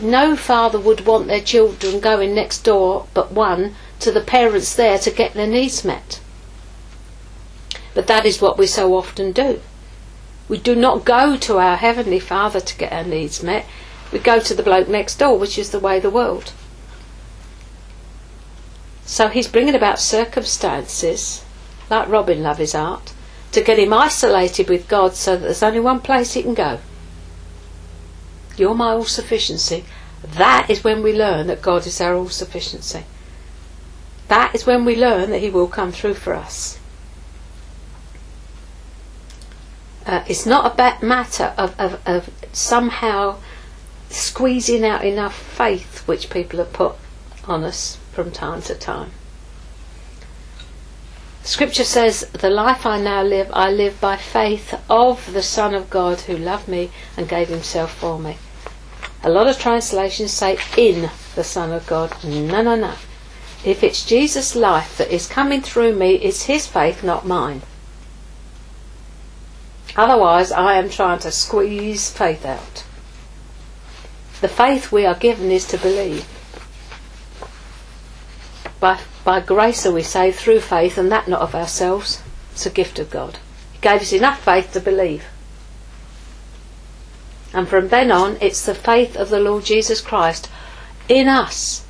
No 0.01 0.35
father 0.35 0.81
would 0.81 1.07
want 1.07 1.29
their 1.29 1.40
children 1.40 2.01
going 2.01 2.35
next 2.35 2.64
door 2.64 3.07
but 3.14 3.31
one 3.31 3.77
to 4.01 4.11
the 4.11 4.21
parents 4.21 4.75
there 4.75 4.99
to 4.99 5.12
get 5.12 5.35
their 5.35 5.47
needs 5.47 5.85
met. 5.85 6.21
But 7.95 8.09
that 8.09 8.27
is 8.27 8.43
what 8.43 8.59
we 8.59 8.66
so 8.66 8.97
often 8.97 9.31
do. 9.31 9.61
We 10.51 10.59
do 10.59 10.75
not 10.75 11.05
go 11.05 11.37
to 11.37 11.59
our 11.59 11.77
Heavenly 11.77 12.19
Father 12.19 12.59
to 12.59 12.77
get 12.77 12.93
our 12.93 13.05
needs 13.05 13.41
met. 13.41 13.67
We 14.11 14.19
go 14.19 14.41
to 14.41 14.53
the 14.53 14.65
bloke 14.65 14.89
next 14.89 15.21
door, 15.21 15.39
which 15.39 15.57
is 15.57 15.71
the 15.71 15.79
way 15.79 16.01
the 16.01 16.11
world. 16.11 16.53
So 19.05 19.29
he's 19.29 19.47
bringing 19.47 19.77
about 19.77 20.01
circumstances, 20.01 21.45
like 21.89 22.09
Robin 22.09 22.43
Love 22.43 22.59
his 22.59 22.75
art, 22.75 23.13
to 23.53 23.63
get 23.63 23.79
him 23.79 23.93
isolated 23.93 24.69
with 24.69 24.89
God 24.89 25.15
so 25.15 25.37
that 25.37 25.43
there's 25.43 25.63
only 25.63 25.79
one 25.79 26.01
place 26.01 26.33
he 26.33 26.43
can 26.43 26.55
go. 26.55 26.81
You're 28.57 28.75
my 28.75 28.91
all 28.91 29.05
sufficiency. 29.05 29.85
That 30.25 30.69
is 30.69 30.83
when 30.83 31.01
we 31.01 31.13
learn 31.13 31.47
that 31.47 31.63
God 31.63 31.87
is 31.87 32.01
our 32.01 32.17
all 32.17 32.29
sufficiency. 32.29 33.05
That 34.27 34.53
is 34.57 34.67
when 34.67 34.85
we 34.85 34.97
learn 34.97 35.31
that 35.31 35.43
He 35.43 35.51
will 35.51 35.69
come 35.69 35.93
through 35.93 36.15
for 36.15 36.35
us. 36.35 36.80
Uh, 40.11 40.25
it's 40.27 40.44
not 40.44 40.77
a 40.77 41.07
matter 41.07 41.55
of, 41.57 41.79
of, 41.79 42.01
of 42.05 42.29
somehow 42.53 43.37
squeezing 44.09 44.85
out 44.85 45.05
enough 45.05 45.40
faith 45.40 46.03
which 46.09 46.31
people 46.31 46.59
have 46.59 46.73
put 46.73 46.96
on 47.46 47.62
us 47.62 47.96
from 48.11 48.33
time 48.33 48.61
to 48.61 48.75
time. 48.75 49.12
Scripture 51.44 51.85
says, 51.85 52.29
The 52.33 52.51
life 52.51 52.85
I 52.85 53.01
now 53.01 53.23
live, 53.23 53.53
I 53.53 53.70
live 53.70 54.01
by 54.01 54.16
faith 54.16 54.75
of 54.90 55.33
the 55.33 55.44
Son 55.44 55.77
of 55.77 55.88
God 55.90 56.23
who 56.23 56.37
loved 56.37 56.66
me 56.66 56.90
and 57.16 57.29
gave 57.29 57.46
himself 57.46 57.94
for 57.94 58.18
me. 58.18 58.37
A 59.23 59.31
lot 59.31 59.46
of 59.46 59.61
translations 59.61 60.33
say, 60.33 60.59
In 60.77 61.09
the 61.37 61.44
Son 61.44 61.70
of 61.70 61.87
God. 61.87 62.12
No, 62.25 62.62
no, 62.62 62.75
no. 62.75 62.94
If 63.64 63.85
it's 63.85 64.05
Jesus' 64.05 64.57
life 64.57 64.99
that 64.99 65.12
is 65.12 65.29
coming 65.29 65.61
through 65.61 65.94
me, 65.94 66.16
it's 66.16 66.46
his 66.46 66.66
faith, 66.66 67.05
not 67.05 67.29
mine. 67.29 67.62
Otherwise, 69.96 70.53
I 70.53 70.74
am 70.74 70.88
trying 70.88 71.18
to 71.20 71.31
squeeze 71.31 72.11
faith 72.11 72.44
out. 72.44 72.85
The 74.40 74.48
faith 74.48 74.90
we 74.90 75.05
are 75.05 75.14
given 75.14 75.50
is 75.50 75.66
to 75.68 75.79
believe. 75.79 76.26
By, 78.79 79.00
by 79.24 79.40
grace 79.40 79.85
are 79.85 79.92
we 79.92 80.03
saved 80.03 80.38
through 80.38 80.61
faith, 80.61 80.96
and 80.96 81.12
that 81.12 81.29
not 81.29 81.42
of 81.42 81.55
ourselves. 81.55 82.22
It's 82.53 82.64
a 82.64 82.70
gift 82.70 82.98
of 82.98 83.11
God. 83.11 83.38
He 83.72 83.79
gave 83.81 84.00
us 84.00 84.12
enough 84.12 84.42
faith 84.42 84.72
to 84.72 84.81
believe. 84.81 85.24
And 87.53 87.68
from 87.68 87.88
then 87.88 88.11
on, 88.11 88.38
it's 88.40 88.64
the 88.64 88.74
faith 88.74 89.16
of 89.16 89.29
the 89.29 89.40
Lord 89.40 89.64
Jesus 89.64 90.00
Christ 90.00 90.48
in 91.09 91.29
us. 91.29 91.85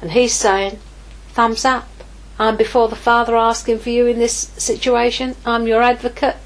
And 0.00 0.12
He's 0.12 0.34
saying, 0.34 0.78
thumbs 1.30 1.64
up. 1.64 1.88
I'm 2.38 2.56
before 2.56 2.88
the 2.88 2.96
Father 2.96 3.34
asking 3.34 3.78
for 3.78 3.90
you 3.90 4.06
in 4.06 4.18
this 4.18 4.34
situation. 4.58 5.34
I'm 5.46 5.66
your 5.66 5.82
advocate. 5.82 6.36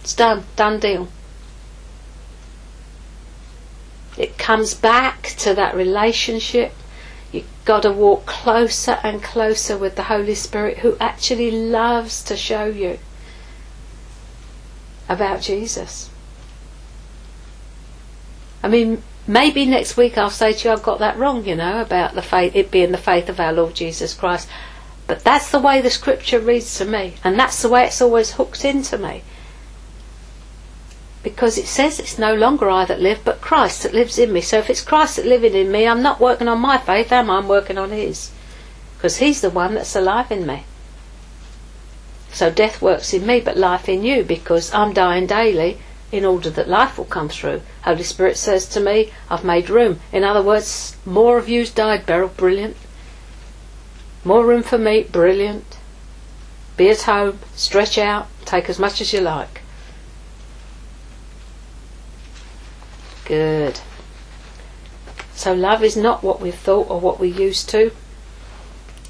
It's 0.00 0.14
done, 0.14 0.44
done 0.56 0.80
deal. 0.80 1.08
It 4.18 4.36
comes 4.36 4.74
back 4.74 5.34
to 5.38 5.54
that 5.54 5.76
relationship. 5.76 6.72
You've 7.30 7.46
got 7.64 7.82
to 7.82 7.92
walk 7.92 8.26
closer 8.26 8.98
and 9.04 9.22
closer 9.22 9.78
with 9.78 9.94
the 9.94 10.04
Holy 10.04 10.34
Spirit 10.34 10.78
who 10.78 10.96
actually 10.98 11.52
loves 11.52 12.24
to 12.24 12.36
show 12.36 12.64
you 12.64 12.98
about 15.08 15.40
Jesus. 15.40 16.10
I 18.60 18.68
mean, 18.68 19.02
maybe 19.26 19.64
next 19.66 19.96
week 19.96 20.18
I'll 20.18 20.30
say 20.30 20.52
to 20.52 20.68
you 20.68 20.72
I've 20.72 20.82
got 20.82 20.98
that 20.98 21.16
wrong, 21.16 21.44
you 21.44 21.54
know, 21.54 21.80
about 21.80 22.14
the 22.14 22.22
faith, 22.22 22.56
it 22.56 22.72
being 22.72 22.90
the 22.90 22.98
faith 22.98 23.28
of 23.28 23.38
our 23.38 23.52
Lord 23.52 23.74
Jesus 23.76 24.14
Christ. 24.14 24.48
But 25.06 25.20
that's 25.20 25.50
the 25.50 25.60
way 25.60 25.80
the 25.80 25.90
scripture 25.90 26.40
reads 26.40 26.76
to 26.78 26.84
me, 26.84 27.14
and 27.22 27.38
that's 27.38 27.62
the 27.62 27.68
way 27.68 27.84
it's 27.86 28.02
always 28.02 28.32
hooked 28.32 28.64
into 28.64 28.98
me 28.98 29.22
because 31.22 31.58
it 31.58 31.66
says 31.66 31.98
it's 31.98 32.18
no 32.18 32.34
longer 32.34 32.70
I 32.70 32.84
that 32.84 33.00
live, 33.00 33.20
but 33.24 33.40
Christ 33.40 33.82
that 33.82 33.94
lives 33.94 34.18
in 34.18 34.32
me. 34.32 34.40
So 34.40 34.58
if 34.58 34.70
it's 34.70 34.82
Christ 34.82 35.16
that 35.16 35.26
living 35.26 35.54
in 35.54 35.70
me, 35.72 35.86
I'm 35.86 36.02
not 36.02 36.20
working 36.20 36.48
on 36.48 36.60
my 36.60 36.78
faith, 36.78 37.10
am 37.12 37.30
I? 37.30 37.38
I'm 37.38 37.48
working 37.48 37.78
on 37.78 37.90
His. 37.90 38.30
Because 38.96 39.18
He's 39.18 39.40
the 39.40 39.50
one 39.50 39.74
that's 39.74 39.96
alive 39.96 40.30
in 40.30 40.46
me. 40.46 40.64
So 42.32 42.50
death 42.50 42.80
works 42.80 43.12
in 43.12 43.26
me, 43.26 43.40
but 43.40 43.56
life 43.56 43.88
in 43.88 44.04
you, 44.04 44.22
because 44.22 44.72
I'm 44.72 44.92
dying 44.92 45.26
daily 45.26 45.78
in 46.12 46.24
order 46.24 46.50
that 46.50 46.68
life 46.68 46.96
will 46.96 47.04
come 47.04 47.28
through. 47.28 47.62
Holy 47.82 48.02
Spirit 48.02 48.36
says 48.36 48.66
to 48.68 48.80
me, 48.80 49.12
I've 49.28 49.44
made 49.44 49.68
room. 49.68 50.00
In 50.12 50.24
other 50.24 50.42
words, 50.42 50.96
more 51.04 51.38
of 51.38 51.48
you's 51.48 51.70
died, 51.70 52.06
Beryl, 52.06 52.28
brilliant. 52.28 52.76
More 54.24 54.46
room 54.46 54.62
for 54.62 54.78
me, 54.78 55.02
brilliant. 55.02 55.78
Be 56.76 56.90
at 56.90 57.02
home, 57.02 57.40
stretch 57.54 57.98
out, 57.98 58.28
take 58.44 58.70
as 58.70 58.78
much 58.78 59.00
as 59.00 59.12
you 59.12 59.20
like. 59.20 59.62
Good. 63.28 63.80
So 65.34 65.52
love 65.52 65.84
is 65.84 65.96
not 65.96 66.24
what 66.24 66.40
we've 66.40 66.54
thought 66.54 66.88
or 66.90 66.98
what 66.98 67.20
we're 67.20 67.26
used 67.26 67.68
to. 67.68 67.92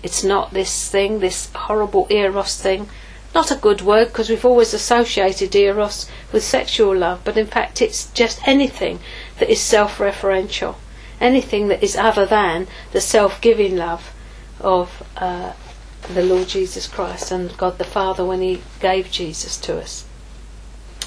It's 0.03 0.25
not 0.25 0.53
this 0.53 0.91
thing, 0.91 1.21
this 1.21 1.51
horrible 1.55 2.09
eros 2.11 2.61
thing. 2.61 2.89
Not 3.33 3.53
a 3.53 3.55
good 3.57 3.81
word 3.81 4.09
because 4.09 4.29
we've 4.29 4.45
always 4.45 4.75
associated 4.75 5.55
eros 5.55 6.11
with 6.33 6.43
sexual 6.43 6.97
love, 6.97 7.21
but 7.25 7.37
in 7.37 7.47
fact 7.47 7.81
it's 7.81 8.11
just 8.11 8.47
anything 8.47 8.99
that 9.39 9.49
is 9.49 9.61
self 9.61 9.99
referential, 9.99 10.75
anything 11.21 11.69
that 11.69 11.83
is 11.83 11.95
other 11.95 12.27
than 12.27 12.67
the 12.91 13.01
self 13.01 13.41
giving 13.41 13.77
love 13.77 14.13
of 14.61 15.03
uh, 15.17 15.53
the 16.13 16.25
Lord 16.25 16.49
Jesus 16.49 16.89
Christ 16.89 17.31
and 17.31 17.57
God 17.57 17.79
the 17.79 17.85
Father 17.85 18.25
when 18.25 18.41
He 18.41 18.63
gave 18.81 19.13
Jesus 19.13 19.57
to 19.59 19.79
us. 19.79 20.05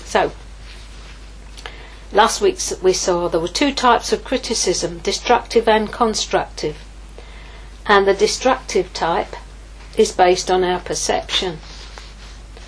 So, 0.06 0.32
last 2.12 2.42
week 2.42 2.60
we 2.82 2.94
saw 2.94 3.28
there 3.28 3.40
were 3.40 3.48
two 3.48 3.74
types 3.74 4.12
of 4.12 4.24
criticism 4.24 5.00
destructive 5.00 5.68
and 5.68 5.92
constructive. 5.92 6.78
And 7.86 8.08
the 8.08 8.14
destructive 8.14 8.94
type 8.94 9.36
is 9.98 10.12
based 10.12 10.50
on 10.50 10.64
our 10.64 10.80
perception. 10.80 11.60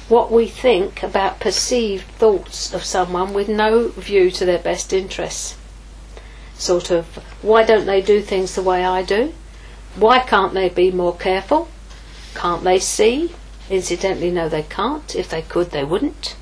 What 0.09 0.31
we 0.31 0.47
think 0.47 1.01
about 1.03 1.39
perceived 1.39 2.07
thoughts 2.07 2.73
of 2.73 2.83
someone 2.83 3.33
with 3.33 3.47
no 3.47 3.89
view 3.89 4.31
to 4.31 4.45
their 4.45 4.59
best 4.59 4.91
interests. 4.91 5.55
Sort 6.57 6.91
of, 6.91 7.05
why 7.41 7.63
don't 7.63 7.85
they 7.85 8.01
do 8.01 8.21
things 8.21 8.55
the 8.55 8.61
way 8.61 8.83
I 8.83 9.01
do? 9.01 9.33
Why 9.95 10.19
can't 10.19 10.53
they 10.53 10.69
be 10.69 10.91
more 10.91 11.15
careful? 11.15 11.67
Can't 12.35 12.63
they 12.63 12.79
see? 12.79 13.31
Incidentally, 13.69 14.31
no, 14.31 14.49
they 14.49 14.63
can't. 14.63 15.15
If 15.15 15.29
they 15.29 15.41
could, 15.41 15.71
they 15.71 15.83
wouldn't. 15.83 16.35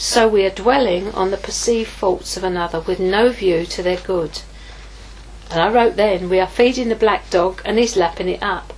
So 0.00 0.28
we 0.28 0.46
are 0.46 0.50
dwelling 0.50 1.10
on 1.10 1.32
the 1.32 1.36
perceived 1.36 1.90
faults 1.90 2.36
of 2.36 2.44
another 2.44 2.78
with 2.78 3.00
no 3.00 3.30
view 3.30 3.66
to 3.66 3.82
their 3.82 3.96
good. 3.96 4.42
And 5.50 5.60
I 5.60 5.72
wrote 5.72 5.96
then, 5.96 6.28
we 6.28 6.38
are 6.38 6.46
feeding 6.46 6.88
the 6.88 6.94
black 6.94 7.28
dog 7.30 7.60
and 7.64 7.76
he's 7.78 7.96
lapping 7.96 8.28
it 8.28 8.40
up. 8.40 8.72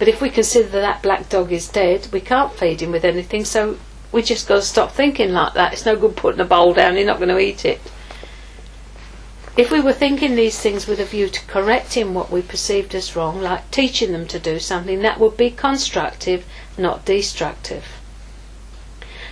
But 0.00 0.08
if 0.08 0.20
we 0.20 0.30
consider 0.30 0.68
that, 0.80 1.00
black 1.00 1.28
dog 1.28 1.52
is 1.52 1.68
dead, 1.68 2.08
we 2.12 2.20
can't 2.20 2.52
feed 2.52 2.82
him 2.82 2.90
with 2.90 3.04
anything, 3.04 3.44
so 3.44 3.78
we 4.10 4.20
just 4.20 4.48
got 4.48 4.56
to 4.56 4.62
stop 4.62 4.90
thinking 4.90 5.32
like 5.32 5.54
that. 5.54 5.72
It's 5.72 5.86
no 5.86 5.94
good 5.94 6.16
putting 6.16 6.40
a 6.40 6.44
bowl 6.44 6.74
down, 6.74 6.96
you're 6.96 7.06
not 7.06 7.18
going 7.18 7.28
to 7.28 7.38
eat 7.38 7.64
it. 7.64 7.80
If 9.56 9.70
we 9.70 9.80
were 9.80 9.92
thinking 9.92 10.34
these 10.34 10.58
things 10.58 10.88
with 10.88 10.98
a 10.98 11.04
view 11.04 11.28
to 11.28 11.46
correcting 11.46 12.14
what 12.14 12.32
we 12.32 12.42
perceived 12.42 12.96
as 12.96 13.14
wrong, 13.14 13.40
like 13.40 13.70
teaching 13.70 14.10
them 14.10 14.26
to 14.26 14.40
do 14.40 14.58
something, 14.58 15.02
that 15.02 15.20
would 15.20 15.36
be 15.36 15.52
constructive, 15.52 16.44
not 16.76 17.04
destructive. 17.04 17.84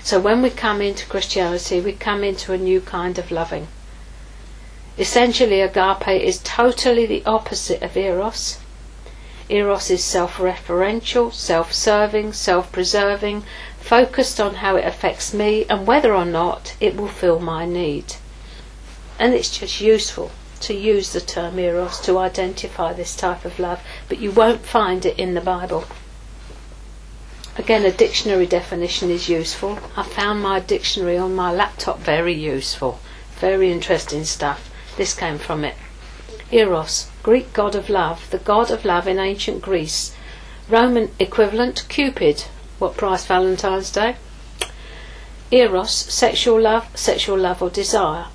So 0.05 0.19
when 0.19 0.43
we 0.43 0.51
come 0.51 0.83
into 0.83 1.07
Christianity, 1.07 1.81
we 1.81 1.93
come 1.93 2.25
into 2.25 2.53
a 2.53 2.59
new 2.59 2.81
kind 2.81 3.19
of 3.19 3.31
loving. 3.31 3.69
Essentially, 4.99 5.61
agape 5.61 6.09
is 6.09 6.41
totally 6.43 7.07
the 7.07 7.25
opposite 7.25 7.81
of 7.83 7.97
eros. 7.97 8.59
Eros 9.49 9.91
is 9.91 10.03
self 10.03 10.39
referential, 10.39 11.33
self 11.33 11.73
serving, 11.73 12.33
self 12.33 12.73
preserving, 12.73 13.45
focused 13.79 14.41
on 14.41 14.57
how 14.57 14.75
it 14.75 14.85
affects 14.85 15.33
me 15.33 15.67
and 15.71 15.87
whether 15.87 16.13
or 16.15 16.25
not 16.25 16.75
it 16.81 16.97
will 16.97 17.09
fill 17.09 17.39
my 17.39 17.65
need. 17.65 18.17
And 19.21 19.35
it's 19.35 19.57
just 19.57 19.81
useful 19.81 20.33
to 20.61 20.75
use 20.75 21.13
the 21.13 21.21
term 21.21 21.59
eros 21.61 22.01
to 22.01 22.19
identify 22.19 22.93
this 22.93 23.15
type 23.15 23.45
of 23.45 23.59
love, 23.59 23.81
but 24.09 24.19
you 24.19 24.33
won't 24.33 24.67
find 24.67 25.07
it 25.07 25.19
in 25.19 25.35
the 25.35 25.41
Bible. 25.41 25.85
Again, 27.59 27.85
a 27.85 27.93
dictionary 27.93 28.47
definition 28.47 29.11
is 29.11 29.29
useful. 29.29 29.79
I 29.95 30.05
found 30.05 30.43
my 30.43 30.59
dictionary 30.59 31.19
on 31.19 31.35
my 31.35 31.53
laptop 31.53 31.99
very 31.99 32.33
useful. 32.33 32.99
Very 33.41 33.71
interesting 33.71 34.25
stuff. 34.25 34.71
This 34.97 35.15
came 35.15 35.39
from 35.39 35.63
it. 35.65 35.75
Eros, 36.51 37.09
Greek 37.23 37.53
god 37.53 37.75
of 37.75 37.91
love, 37.91 38.31
the 38.31 38.39
god 38.39 38.71
of 38.71 38.85
love 38.85 39.07
in 39.07 39.19
ancient 39.19 39.61
Greece. 39.61 40.15
Roman 40.69 41.11
equivalent, 41.19 41.87
Cupid. 41.89 42.45
What 42.79 42.97
price 42.97 43.27
Valentine's 43.27 43.91
Day? 43.91 44.17
Eros, 45.51 45.93
sexual 45.93 46.61
love, 46.61 46.89
sexual 46.95 47.39
love 47.39 47.63
or 47.63 47.69
desire. 47.69 48.27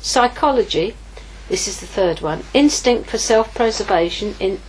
Psychology, 0.00 0.94
this 1.48 1.66
is 1.66 1.80
the 1.80 1.86
third 1.86 2.20
one. 2.20 2.44
Instinct 2.54 3.08
for 3.10 3.18
self-preservation. 3.18 4.36
In 4.38 4.60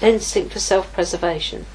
instinct 0.00 0.52
for 0.52 0.58
self-preservation. 0.58 1.66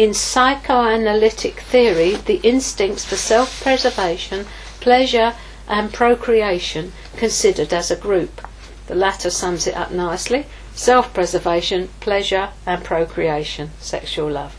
In 0.00 0.14
psychoanalytic 0.14 1.60
theory, 1.60 2.14
the 2.14 2.36
instincts 2.36 3.04
for 3.04 3.16
self-preservation, 3.16 4.46
pleasure, 4.80 5.34
and 5.68 5.92
procreation 5.92 6.94
considered 7.18 7.74
as 7.74 7.90
a 7.90 7.96
group. 7.96 8.40
The 8.86 8.94
latter 8.94 9.28
sums 9.28 9.66
it 9.66 9.76
up 9.76 9.90
nicely. 9.90 10.46
Self-preservation, 10.74 11.90
pleasure, 12.00 12.48
and 12.64 12.82
procreation, 12.82 13.72
sexual 13.78 14.30
love, 14.30 14.56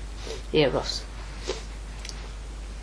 eros. 0.53 1.03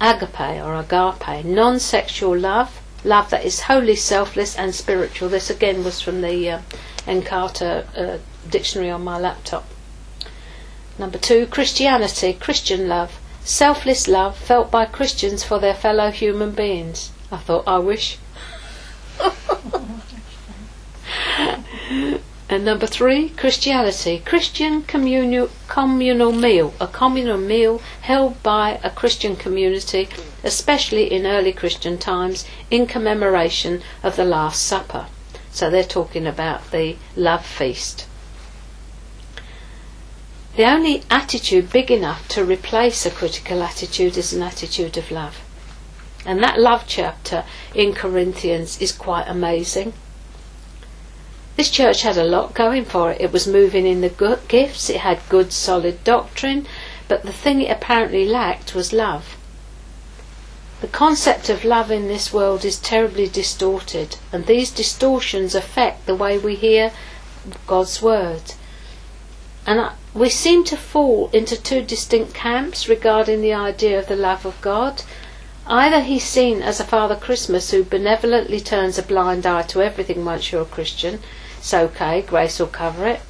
Agape 0.01 0.61
or 0.61 0.75
agape, 0.75 1.45
non-sexual 1.45 2.37
love, 2.37 2.81
love 3.05 3.31
that 3.31 3.45
is 3.45 3.61
wholly 3.71 3.95
selfless 3.95 4.57
and 4.57 4.75
spiritual. 4.75 5.29
This 5.29 5.49
again 5.49 5.85
was 5.85 6.01
from 6.01 6.23
the 6.23 6.51
uh, 6.51 6.61
Encarta 7.07 7.87
uh, 7.97 8.19
dictionary 8.51 8.91
on 8.91 9.05
my 9.05 9.17
laptop. 9.17 9.65
Number 10.99 11.19
two, 11.19 11.47
Christianity, 11.47 12.33
Christian 12.33 12.89
love, 12.89 13.21
selfless 13.45 14.09
love 14.09 14.37
felt 14.37 14.71
by 14.71 14.85
Christians 14.85 15.45
for 15.45 15.59
their 15.59 15.75
fellow 15.75 16.11
human 16.11 16.53
beings. 16.53 17.13
I 17.31 17.37
thought, 17.37 17.65
I 17.67 17.79
wish. 17.79 18.19
and 22.49 22.65
number 22.65 22.87
three, 22.87 23.29
Christianity, 23.31 24.23
Christian 24.25 24.83
communal, 24.83 25.51
communal 25.69 26.33
meal, 26.33 26.75
a 26.81 26.87
communal 26.87 27.39
meal 27.39 27.81
held 28.01 28.43
by 28.43 28.81
a 28.83 28.91
Christian 28.91 29.37
community 29.37 30.09
especially 30.45 31.13
in 31.13 31.27
early 31.27 31.53
Christian 31.53 31.99
times, 31.99 32.45
in 32.71 32.87
commemoration 32.87 33.83
of 34.03 34.17
the 34.17 34.25
Last 34.25 34.63
Supper. 34.63 35.07
So 35.51 35.69
they're 35.69 35.83
talking 35.83 36.27
about 36.27 36.71
the 36.71 36.97
love 37.17 37.45
feast. 37.45 38.07
The 40.59 40.65
only 40.65 41.05
attitude 41.09 41.71
big 41.71 41.89
enough 41.89 42.27
to 42.31 42.45
replace 42.45 43.07
a 43.07 43.13
critical 43.13 43.63
attitude 43.63 44.17
is 44.17 44.33
an 44.33 44.43
attitude 44.43 44.97
of 44.97 45.13
love. 45.13 45.39
And 46.27 46.43
that 46.43 46.59
love 46.59 46.83
chapter 46.89 47.45
in 47.77 47.93
Corinthians 47.93 48.83
is 48.83 48.91
quite 48.91 49.29
amazing. 49.29 49.93
This 51.55 51.71
church 51.71 52.03
had 52.03 52.17
a 52.17 52.25
lot 52.25 52.55
going 52.55 52.87
for 52.87 53.13
it. 53.13 53.21
It 53.21 53.33
was 53.33 53.47
moving 53.47 53.87
in 53.87 54.01
the 54.01 54.09
good 54.09 54.49
gifts, 54.49 54.91
it 54.91 55.03
had 55.03 55.21
good 55.29 55.53
solid 55.53 56.03
doctrine, 56.03 56.67
but 57.07 57.23
the 57.23 57.33
thing 57.33 57.63
it 57.63 57.71
apparently 57.71 58.25
lacked 58.25 58.75
was 58.75 58.93
love. 58.93 59.37
The 60.81 60.89
concept 60.89 61.49
of 61.49 61.65
love 61.65 61.93
in 61.93 62.09
this 62.09 62.33
world 62.33 62.65
is 62.65 62.81
terribly 62.81 63.29
distorted, 63.29 64.17
and 64.33 64.47
these 64.47 64.73
distortions 64.73 65.55
affect 65.55 66.07
the 66.07 66.17
way 66.17 66.37
we 66.37 66.57
hear 66.57 66.91
God's 67.69 68.03
word. 68.03 68.55
And 69.65 69.93
we 70.19 70.29
seem 70.29 70.65
to 70.65 70.77
fall 70.77 71.31
into 71.33 71.61
two 71.61 71.83
distinct 71.83 72.35
camps 72.35 72.89
regarding 72.89 73.41
the 73.41 73.55
idea 73.55 73.99
of 73.99 74.07
the 74.07 74.17
love 74.17 74.45
of 74.45 74.61
God. 74.61 75.03
Either 75.67 76.01
he's 76.01 76.25
seen 76.25 76.63
as 76.63 76.81
a 76.81 76.85
Father 76.85 77.17
Christmas 77.17 77.71
who 77.71 77.85
benevolently 77.85 78.61
turns 78.61 78.99
a 78.99 79.03
blind 79.03 79.47
eye 79.47 79.63
to 79.63 79.83
everything 79.83 80.25
once 80.25 80.51
you're 80.51 80.63
a 80.63 80.67
Christian, 80.67 81.21
it's 81.59 81.75
okay, 81.75 82.23
grace 82.23 82.59
will 82.59 82.67
cover 82.67 83.07
it. 83.07 83.21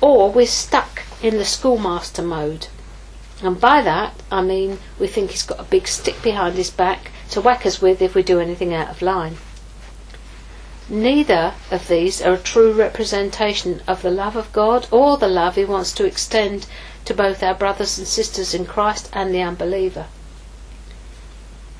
Or 0.00 0.30
we're 0.30 0.46
stuck 0.46 1.02
in 1.22 1.36
the 1.36 1.44
schoolmaster 1.44 2.22
mode 2.22 2.68
and 3.40 3.60
by 3.60 3.82
that, 3.82 4.14
I 4.32 4.42
mean 4.42 4.78
we 4.98 5.06
think 5.06 5.30
he's 5.30 5.44
got 5.44 5.60
a 5.60 5.64
big 5.64 5.86
stick 5.86 6.20
behind 6.22 6.56
his 6.56 6.70
back 6.70 7.12
to 7.30 7.40
whack 7.40 7.64
us 7.66 7.80
with 7.80 8.02
if 8.02 8.14
we 8.14 8.22
do 8.22 8.40
anything 8.40 8.74
out 8.74 8.90
of 8.90 9.00
line. 9.00 9.36
Neither 10.90 11.52
of 11.70 11.86
these 11.88 12.22
are 12.22 12.32
a 12.32 12.38
true 12.38 12.72
representation 12.72 13.82
of 13.86 14.00
the 14.00 14.10
love 14.10 14.36
of 14.36 14.50
God 14.54 14.86
or 14.90 15.18
the 15.18 15.28
love 15.28 15.56
he 15.56 15.64
wants 15.66 15.92
to 15.92 16.06
extend 16.06 16.66
to 17.04 17.12
both 17.12 17.42
our 17.42 17.54
brothers 17.54 17.98
and 17.98 18.06
sisters 18.06 18.54
in 18.54 18.64
Christ 18.64 19.10
and 19.12 19.34
the 19.34 19.42
unbeliever. 19.42 20.06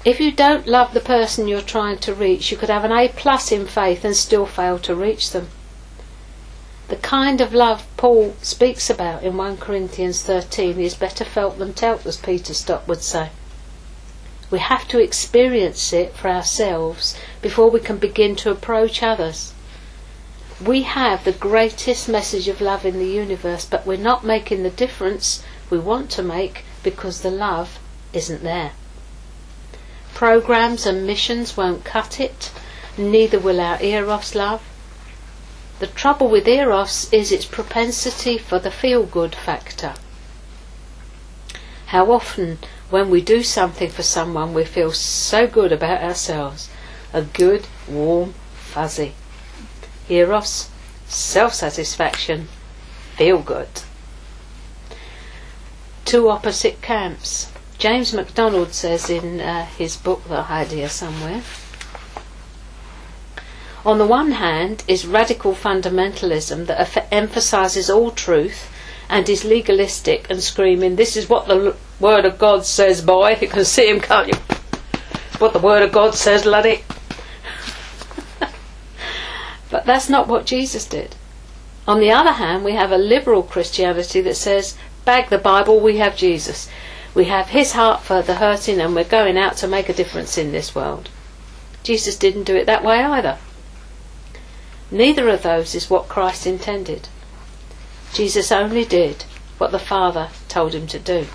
If 0.04 0.20
you 0.20 0.30
don't 0.30 0.66
love 0.66 0.92
the 0.92 1.00
person 1.00 1.48
you're 1.48 1.62
trying 1.62 1.98
to 1.98 2.14
reach, 2.14 2.50
you 2.50 2.58
could 2.58 2.68
have 2.68 2.84
an 2.84 2.92
A 2.92 3.08
plus 3.08 3.50
in 3.50 3.66
faith 3.66 4.04
and 4.04 4.14
still 4.14 4.44
fail 4.44 4.78
to 4.80 4.94
reach 4.94 5.30
them. 5.30 5.48
The 6.88 6.96
kind 6.96 7.40
of 7.40 7.52
love 7.54 7.86
Paul 7.96 8.34
speaks 8.42 8.90
about 8.90 9.22
in 9.22 9.36
1 9.36 9.56
Corinthians 9.56 10.22
13 10.22 10.78
is 10.78 10.94
better 10.94 11.24
felt 11.24 11.58
than 11.58 11.74
taught, 11.74 12.06
as 12.06 12.16
Peter 12.18 12.54
Stott 12.54 12.86
would 12.86 13.02
say. 13.02 13.30
We 14.50 14.60
have 14.60 14.88
to 14.88 14.98
experience 14.98 15.92
it 15.92 16.14
for 16.14 16.28
ourselves 16.28 17.14
before 17.42 17.70
we 17.70 17.80
can 17.80 17.98
begin 17.98 18.34
to 18.36 18.50
approach 18.50 19.02
others. 19.02 19.52
We 20.64 20.82
have 20.82 21.24
the 21.24 21.32
greatest 21.32 22.08
message 22.08 22.48
of 22.48 22.60
love 22.60 22.86
in 22.86 22.98
the 22.98 23.06
universe, 23.06 23.64
but 23.64 23.86
we're 23.86 23.98
not 23.98 24.24
making 24.24 24.62
the 24.62 24.70
difference 24.70 25.42
we 25.70 25.78
want 25.78 26.10
to 26.12 26.22
make 26.22 26.64
because 26.82 27.20
the 27.20 27.30
love 27.30 27.78
isn't 28.12 28.42
there. 28.42 28.72
Programs 30.14 30.86
and 30.86 31.06
missions 31.06 31.56
won't 31.56 31.84
cut 31.84 32.18
it. 32.18 32.50
neither 32.96 33.38
will 33.38 33.60
our 33.60 33.80
eros 33.80 34.34
love. 34.34 34.62
The 35.78 35.86
trouble 35.86 36.28
with 36.28 36.48
eros 36.48 37.08
is 37.12 37.30
its 37.30 37.44
propensity 37.44 38.36
for 38.36 38.58
the 38.58 38.72
feel 38.72 39.04
good 39.04 39.34
factor. 39.34 39.94
How 41.86 42.10
often, 42.10 42.58
when 42.90 43.10
we 43.10 43.20
do 43.20 43.42
something 43.42 43.90
for 43.90 44.02
someone, 44.02 44.54
we 44.54 44.64
feel 44.64 44.92
so 44.92 45.46
good 45.46 45.72
about 45.72 46.02
ourselves 46.02 46.70
a 47.12 47.22
good, 47.22 47.66
warm, 47.88 48.34
fuzzy. 48.54 49.14
Eros, 50.08 50.70
self 51.06 51.54
satisfaction, 51.54 52.48
feel 53.16 53.38
good. 53.40 53.68
Two 56.04 56.28
opposite 56.28 56.80
camps. 56.80 57.52
James 57.78 58.12
MacDonald 58.12 58.72
says 58.72 59.08
in 59.08 59.40
uh, 59.40 59.66
his 59.66 59.96
book 59.96 60.24
that 60.28 60.50
I 60.50 60.58
had 60.58 60.68
here 60.68 60.88
somewhere. 60.88 61.42
On 63.84 63.98
the 63.98 64.06
one 64.06 64.32
hand 64.32 64.82
is 64.88 65.06
radical 65.06 65.54
fundamentalism 65.54 66.66
that 66.66 67.08
emphasises 67.12 67.88
all 67.88 68.10
truth 68.10 68.70
and 69.08 69.28
is 69.28 69.44
legalistic 69.44 70.28
and 70.28 70.42
screaming, 70.42 70.96
This 70.96 71.16
is 71.16 71.28
what 71.28 71.46
the 71.46 71.76
Word 72.00 72.24
of 72.24 72.38
God 72.38 72.64
says, 72.64 73.00
boy. 73.00 73.36
You 73.40 73.48
can 73.48 73.64
see 73.64 73.88
him, 73.88 74.00
can't 74.00 74.28
you? 74.28 74.38
What 75.38 75.52
the 75.52 75.58
Word 75.58 75.82
of 75.82 75.92
God 75.92 76.14
says, 76.14 76.44
laddie. 76.44 76.84
but 79.70 79.84
that's 79.84 80.08
not 80.08 80.28
what 80.28 80.46
Jesus 80.46 80.86
did. 80.86 81.14
On 81.86 82.00
the 82.00 82.12
other 82.12 82.32
hand, 82.32 82.64
we 82.64 82.72
have 82.72 82.92
a 82.92 82.98
liberal 82.98 83.42
Christianity 83.42 84.20
that 84.20 84.36
says, 84.36 84.76
Bag 85.04 85.30
the 85.30 85.38
Bible, 85.38 85.80
we 85.80 85.96
have 85.96 86.16
Jesus. 86.16 86.68
We 87.14 87.24
have 87.24 87.48
his 87.48 87.72
heart 87.72 88.02
for 88.02 88.22
the 88.22 88.34
hurting, 88.34 88.80
and 88.80 88.94
we're 88.94 89.04
going 89.04 89.38
out 89.38 89.56
to 89.56 89.66
make 89.66 89.88
a 89.88 89.94
difference 89.94 90.36
in 90.36 90.52
this 90.52 90.74
world. 90.74 91.08
Jesus 91.82 92.16
didn't 92.16 92.44
do 92.44 92.54
it 92.54 92.66
that 92.66 92.84
way 92.84 93.02
either. 93.02 93.38
Neither 94.90 95.28
of 95.28 95.42
those 95.42 95.74
is 95.74 95.90
what 95.90 96.08
Christ 96.08 96.46
intended. 96.46 97.08
Jesus 98.12 98.52
only 98.52 98.84
did 98.84 99.24
what 99.56 99.72
the 99.72 99.78
Father 99.78 100.28
told 100.48 100.74
him 100.74 100.86
to 100.88 100.98
do. 100.98 101.26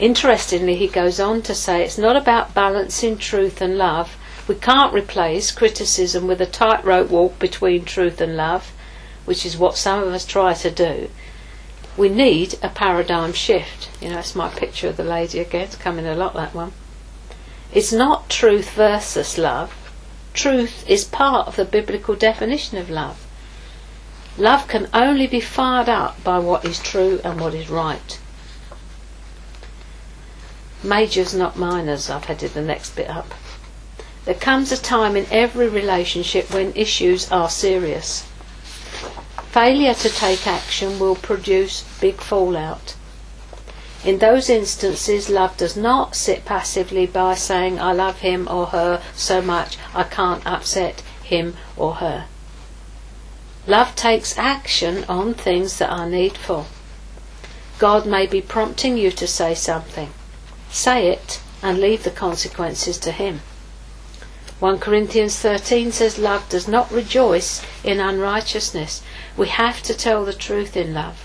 Interestingly, 0.00 0.76
he 0.76 0.88
goes 0.88 1.20
on 1.20 1.42
to 1.42 1.54
say 1.54 1.84
it's 1.84 1.98
not 1.98 2.16
about 2.16 2.54
balancing 2.54 3.18
truth 3.18 3.60
and 3.60 3.76
love. 3.76 4.16
We 4.48 4.54
can't 4.54 4.94
replace 4.94 5.50
criticism 5.50 6.26
with 6.26 6.40
a 6.40 6.46
tightrope 6.46 7.10
walk 7.10 7.38
between 7.38 7.84
truth 7.84 8.18
and 8.18 8.34
love, 8.34 8.72
which 9.26 9.44
is 9.44 9.58
what 9.58 9.76
some 9.76 10.02
of 10.02 10.08
us 10.14 10.24
try 10.24 10.54
to 10.54 10.70
do. 10.70 11.10
We 11.98 12.08
need 12.08 12.58
a 12.62 12.70
paradigm 12.70 13.34
shift. 13.34 13.90
You 14.00 14.08
know, 14.08 14.14
that's 14.14 14.34
my 14.34 14.48
picture 14.48 14.88
of 14.88 14.96
the 14.96 15.04
lady 15.04 15.38
again. 15.38 15.64
It's 15.64 15.76
coming 15.76 16.06
a 16.06 16.14
lot, 16.14 16.32
that 16.32 16.54
one. 16.54 16.72
It's 17.70 17.92
not 17.92 18.30
truth 18.30 18.70
versus 18.70 19.36
love. 19.36 19.74
Truth 20.32 20.88
is 20.88 21.04
part 21.04 21.46
of 21.46 21.56
the 21.56 21.66
biblical 21.66 22.14
definition 22.14 22.78
of 22.78 22.88
love. 22.88 23.26
Love 24.38 24.66
can 24.66 24.88
only 24.94 25.26
be 25.26 25.40
fired 25.40 25.90
up 25.90 26.24
by 26.24 26.38
what 26.38 26.64
is 26.64 26.78
true 26.78 27.20
and 27.22 27.38
what 27.38 27.52
is 27.52 27.68
right. 27.68 28.18
Majors, 30.82 31.34
not 31.34 31.56
minors, 31.56 32.08
I've 32.08 32.24
headed 32.24 32.54
the 32.54 32.62
next 32.62 32.96
bit 32.96 33.10
up. 33.10 33.34
There 34.24 34.34
comes 34.34 34.72
a 34.72 34.80
time 34.80 35.16
in 35.16 35.26
every 35.30 35.68
relationship 35.68 36.52
when 36.52 36.72
issues 36.74 37.30
are 37.30 37.50
serious. 37.50 38.26
Failure 39.50 39.94
to 39.94 40.08
take 40.08 40.46
action 40.46 40.98
will 40.98 41.16
produce 41.16 41.84
big 42.00 42.16
fallout. 42.16 42.94
In 44.04 44.18
those 44.18 44.48
instances, 44.48 45.28
love 45.28 45.56
does 45.58 45.76
not 45.76 46.14
sit 46.14 46.44
passively 46.44 47.06
by 47.06 47.34
saying, 47.34 47.78
I 47.78 47.92
love 47.92 48.20
him 48.20 48.48
or 48.50 48.66
her 48.66 49.02
so 49.14 49.42
much 49.42 49.76
I 49.94 50.04
can't 50.04 50.46
upset 50.46 51.02
him 51.22 51.56
or 51.76 51.96
her. 51.96 52.26
Love 53.66 53.94
takes 53.94 54.38
action 54.38 55.04
on 55.08 55.34
things 55.34 55.78
that 55.78 55.90
are 55.90 56.08
needful. 56.08 56.66
God 57.78 58.06
may 58.06 58.26
be 58.26 58.40
prompting 58.40 58.96
you 58.96 59.10
to 59.10 59.26
say 59.26 59.54
something. 59.54 60.10
Say 60.70 61.08
it 61.08 61.40
and 61.62 61.80
leave 61.80 62.04
the 62.04 62.10
consequences 62.10 62.98
to 62.98 63.12
Him. 63.12 63.40
1 64.60 64.78
Corinthians 64.78 65.38
13 65.38 65.90
says, 65.90 66.18
Love 66.18 66.48
does 66.48 66.68
not 66.68 66.92
rejoice 66.92 67.62
in 67.82 67.98
unrighteousness. 67.98 69.02
We 69.36 69.48
have 69.48 69.82
to 69.84 69.94
tell 69.94 70.24
the 70.24 70.34
truth 70.34 70.76
in 70.76 70.92
love. 70.92 71.24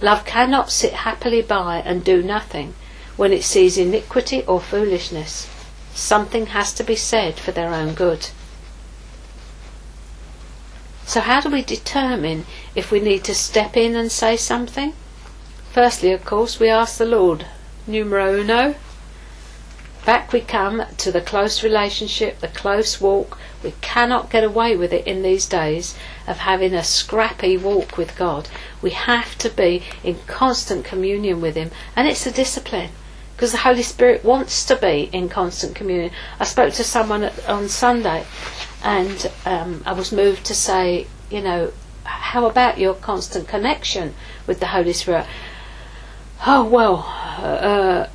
Love 0.00 0.24
cannot 0.24 0.70
sit 0.70 0.92
happily 0.92 1.42
by 1.42 1.78
and 1.78 2.04
do 2.04 2.22
nothing 2.22 2.74
when 3.16 3.32
it 3.32 3.42
sees 3.42 3.76
iniquity 3.76 4.42
or 4.42 4.60
foolishness. 4.60 5.48
Something 5.94 6.46
has 6.46 6.72
to 6.74 6.84
be 6.84 6.96
said 6.96 7.34
for 7.40 7.52
their 7.52 7.72
own 7.72 7.94
good. 7.94 8.28
So, 11.06 11.20
how 11.20 11.40
do 11.40 11.50
we 11.50 11.62
determine 11.62 12.46
if 12.74 12.90
we 12.90 13.00
need 13.00 13.24
to 13.24 13.34
step 13.34 13.76
in 13.76 13.94
and 13.94 14.10
say 14.10 14.36
something? 14.36 14.94
Firstly, 15.72 16.12
of 16.12 16.24
course, 16.24 16.58
we 16.58 16.68
ask 16.68 16.98
the 16.98 17.04
Lord, 17.04 17.46
numero 17.86 18.40
uno. 18.40 18.74
Back 20.04 20.32
we 20.32 20.40
come 20.40 20.84
to 20.98 21.10
the 21.10 21.22
close 21.22 21.62
relationship, 21.62 22.40
the 22.40 22.48
close 22.48 23.00
walk. 23.00 23.38
We 23.62 23.72
cannot 23.80 24.28
get 24.30 24.44
away 24.44 24.76
with 24.76 24.92
it 24.92 25.06
in 25.06 25.22
these 25.22 25.46
days 25.46 25.96
of 26.26 26.38
having 26.38 26.74
a 26.74 26.84
scrappy 26.84 27.56
walk 27.56 27.96
with 27.96 28.16
God. 28.16 28.48
We 28.82 28.90
have 28.90 29.38
to 29.38 29.48
be 29.48 29.82
in 30.02 30.18
constant 30.26 30.84
communion 30.84 31.40
with 31.40 31.54
Him, 31.54 31.70
and 31.96 32.06
it's 32.06 32.26
a 32.26 32.30
discipline 32.30 32.90
because 33.34 33.52
the 33.52 33.58
Holy 33.58 33.82
Spirit 33.82 34.24
wants 34.24 34.64
to 34.66 34.76
be 34.76 35.08
in 35.12 35.28
constant 35.28 35.74
communion. 35.74 36.12
I 36.38 36.44
spoke 36.44 36.74
to 36.74 36.84
someone 36.84 37.30
on 37.48 37.68
Sunday, 37.68 38.24
and 38.82 39.30
um, 39.46 39.82
I 39.86 39.92
was 39.92 40.12
moved 40.12 40.44
to 40.46 40.54
say, 40.54 41.06
you 41.30 41.40
know, 41.40 41.72
how 42.04 42.46
about 42.46 42.78
your 42.78 42.94
constant 42.94 43.48
connection 43.48 44.14
with 44.46 44.60
the 44.60 44.66
Holy 44.66 44.92
Spirit? 44.92 45.26
Oh 46.46 46.64
well, 46.64 47.06
uh, 47.38 48.06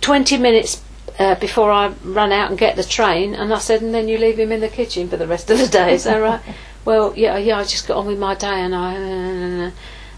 twenty 0.00 0.36
minutes 0.36 0.82
uh, 1.18 1.34
before 1.36 1.70
I 1.70 1.94
run 2.04 2.30
out 2.30 2.50
and 2.50 2.58
get 2.58 2.76
the 2.76 2.84
train, 2.84 3.34
and 3.34 3.54
I 3.54 3.58
said, 3.58 3.80
and 3.80 3.94
then 3.94 4.06
you 4.06 4.18
leave 4.18 4.38
him 4.38 4.52
in 4.52 4.60
the 4.60 4.68
kitchen 4.68 5.08
for 5.08 5.16
the 5.16 5.26
rest 5.26 5.50
of 5.50 5.58
the 5.58 5.68
day. 5.68 5.94
Is 5.94 6.04
that 6.04 6.18
right? 6.18 6.42
well, 6.84 7.14
yeah, 7.16 7.38
yeah. 7.38 7.58
I 7.58 7.64
just 7.64 7.88
got 7.88 7.96
on 7.96 8.06
with 8.06 8.18
my 8.18 8.34
day, 8.34 8.60
and 8.60 8.74
I, 8.74 8.96
uh, 8.96 9.70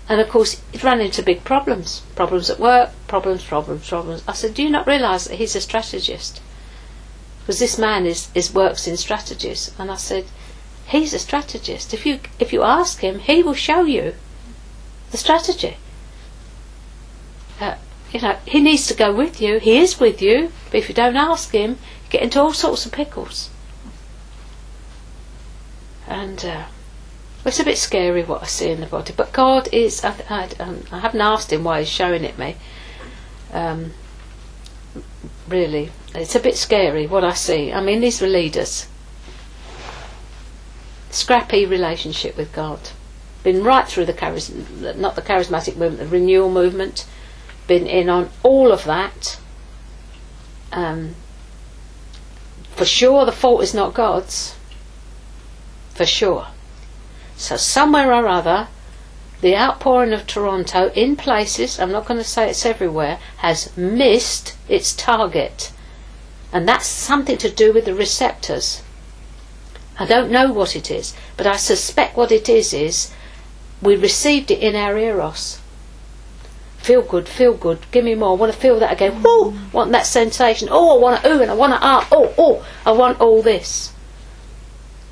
and 0.08 0.20
of 0.20 0.28
course, 0.28 0.60
it 0.72 0.82
ran 0.82 1.00
into 1.00 1.22
big 1.22 1.44
problems. 1.44 2.00
Problems 2.16 2.50
at 2.50 2.58
work, 2.58 2.90
problems, 3.06 3.44
problems, 3.44 3.88
problems. 3.88 4.24
I 4.26 4.32
said, 4.32 4.54
do 4.54 4.62
you 4.62 4.70
not 4.70 4.86
realise 4.86 5.26
that 5.26 5.36
he's 5.36 5.54
a 5.54 5.60
strategist? 5.60 6.40
Because 7.40 7.60
this 7.60 7.78
man 7.78 8.06
is, 8.06 8.28
is 8.34 8.52
works 8.52 8.88
in 8.88 8.96
strategies, 8.96 9.72
and 9.78 9.88
I 9.90 9.96
said, 9.96 10.24
he's 10.88 11.14
a 11.14 11.18
strategist. 11.20 11.94
If 11.94 12.06
you 12.06 12.18
if 12.40 12.52
you 12.52 12.62
ask 12.62 13.00
him, 13.00 13.20
he 13.20 13.44
will 13.44 13.54
show 13.54 13.82
you 13.82 14.14
the 15.12 15.16
strategy. 15.16 15.76
Uh, 17.60 17.76
you 18.12 18.20
know, 18.20 18.36
he 18.46 18.60
needs 18.60 18.86
to 18.86 18.94
go 18.94 19.12
with 19.12 19.40
you. 19.40 19.58
He 19.58 19.78
is 19.78 19.98
with 19.98 20.22
you, 20.22 20.52
but 20.66 20.76
if 20.76 20.88
you 20.88 20.94
don't 20.94 21.16
ask 21.16 21.52
him, 21.52 21.70
you 21.72 22.10
get 22.10 22.22
into 22.22 22.40
all 22.40 22.52
sorts 22.52 22.86
of 22.86 22.92
pickles. 22.92 23.50
And 26.06 26.44
uh, 26.44 26.66
it's 27.44 27.60
a 27.60 27.64
bit 27.64 27.78
scary 27.78 28.22
what 28.22 28.42
I 28.42 28.46
see 28.46 28.70
in 28.70 28.80
the 28.80 28.86
body. 28.86 29.12
But 29.16 29.32
God 29.32 29.68
is. 29.72 30.04
I, 30.04 30.14
I, 30.30 30.48
um, 30.60 30.84
I 30.92 31.00
haven't 31.00 31.20
asked 31.20 31.52
him 31.52 31.64
why 31.64 31.80
He's 31.80 31.88
showing 31.88 32.24
it 32.24 32.38
me. 32.38 32.56
Um, 33.52 33.92
really, 35.48 35.90
it's 36.14 36.34
a 36.34 36.40
bit 36.40 36.56
scary 36.56 37.06
what 37.06 37.24
I 37.24 37.32
see. 37.32 37.72
I 37.72 37.80
mean, 37.80 38.00
these 38.00 38.20
were 38.20 38.28
leaders. 38.28 38.88
Scrappy 41.10 41.66
relationship 41.66 42.36
with 42.36 42.52
God. 42.52 42.80
Been 43.42 43.62
right 43.62 43.86
through 43.86 44.06
the 44.06 44.12
charism, 44.12 44.96
not 44.96 45.14
the 45.14 45.22
charismatic 45.22 45.76
movement, 45.76 45.98
the 45.98 46.06
renewal 46.06 46.50
movement 46.50 47.06
been 47.66 47.86
in 47.86 48.08
on 48.08 48.30
all 48.42 48.72
of 48.72 48.84
that. 48.84 49.38
Um, 50.72 51.14
for 52.74 52.84
sure, 52.84 53.24
the 53.24 53.32
fault 53.32 53.62
is 53.62 53.74
not 53.74 53.94
God's. 53.94 54.56
For 55.94 56.06
sure. 56.06 56.48
So, 57.36 57.56
somewhere 57.56 58.12
or 58.12 58.28
other, 58.28 58.68
the 59.40 59.56
outpouring 59.56 60.12
of 60.12 60.26
Toronto, 60.26 60.90
in 60.94 61.16
places, 61.16 61.78
I'm 61.78 61.92
not 61.92 62.06
going 62.06 62.18
to 62.18 62.24
say 62.24 62.50
it's 62.50 62.66
everywhere, 62.66 63.18
has 63.38 63.74
missed 63.76 64.56
its 64.68 64.94
target. 64.94 65.72
And 66.52 66.68
that's 66.68 66.86
something 66.86 67.38
to 67.38 67.50
do 67.50 67.72
with 67.72 67.84
the 67.84 67.94
receptors. 67.94 68.82
I 69.98 70.06
don't 70.06 70.30
know 70.30 70.52
what 70.52 70.76
it 70.76 70.90
is, 70.90 71.14
but 71.36 71.46
I 71.46 71.56
suspect 71.56 72.16
what 72.16 72.32
it 72.32 72.48
is 72.48 72.72
is 72.72 73.12
we 73.82 73.96
received 73.96 74.50
it 74.50 74.60
in 74.60 74.76
our 74.76 74.96
eros 74.96 75.60
feel 76.86 77.02
good, 77.02 77.28
feel 77.28 77.54
good, 77.54 77.78
give 77.90 78.04
me 78.04 78.14
more, 78.14 78.30
I 78.30 78.40
want 78.40 78.52
to 78.52 78.58
feel 78.58 78.78
that 78.78 78.92
again, 78.92 79.20
woo, 79.22 79.58
want 79.72 79.90
that 79.90 80.06
sensation, 80.06 80.68
oh, 80.70 80.96
I 80.96 81.02
want 81.02 81.22
to 81.22 81.28
ooh, 81.28 81.42
and 81.42 81.50
I 81.50 81.54
want 81.54 81.72
to 81.72 81.78
ah, 81.82 82.06
oh, 82.12 82.32
oh, 82.38 82.66
I 82.86 82.92
want 82.92 83.20
all 83.20 83.42
this. 83.42 83.92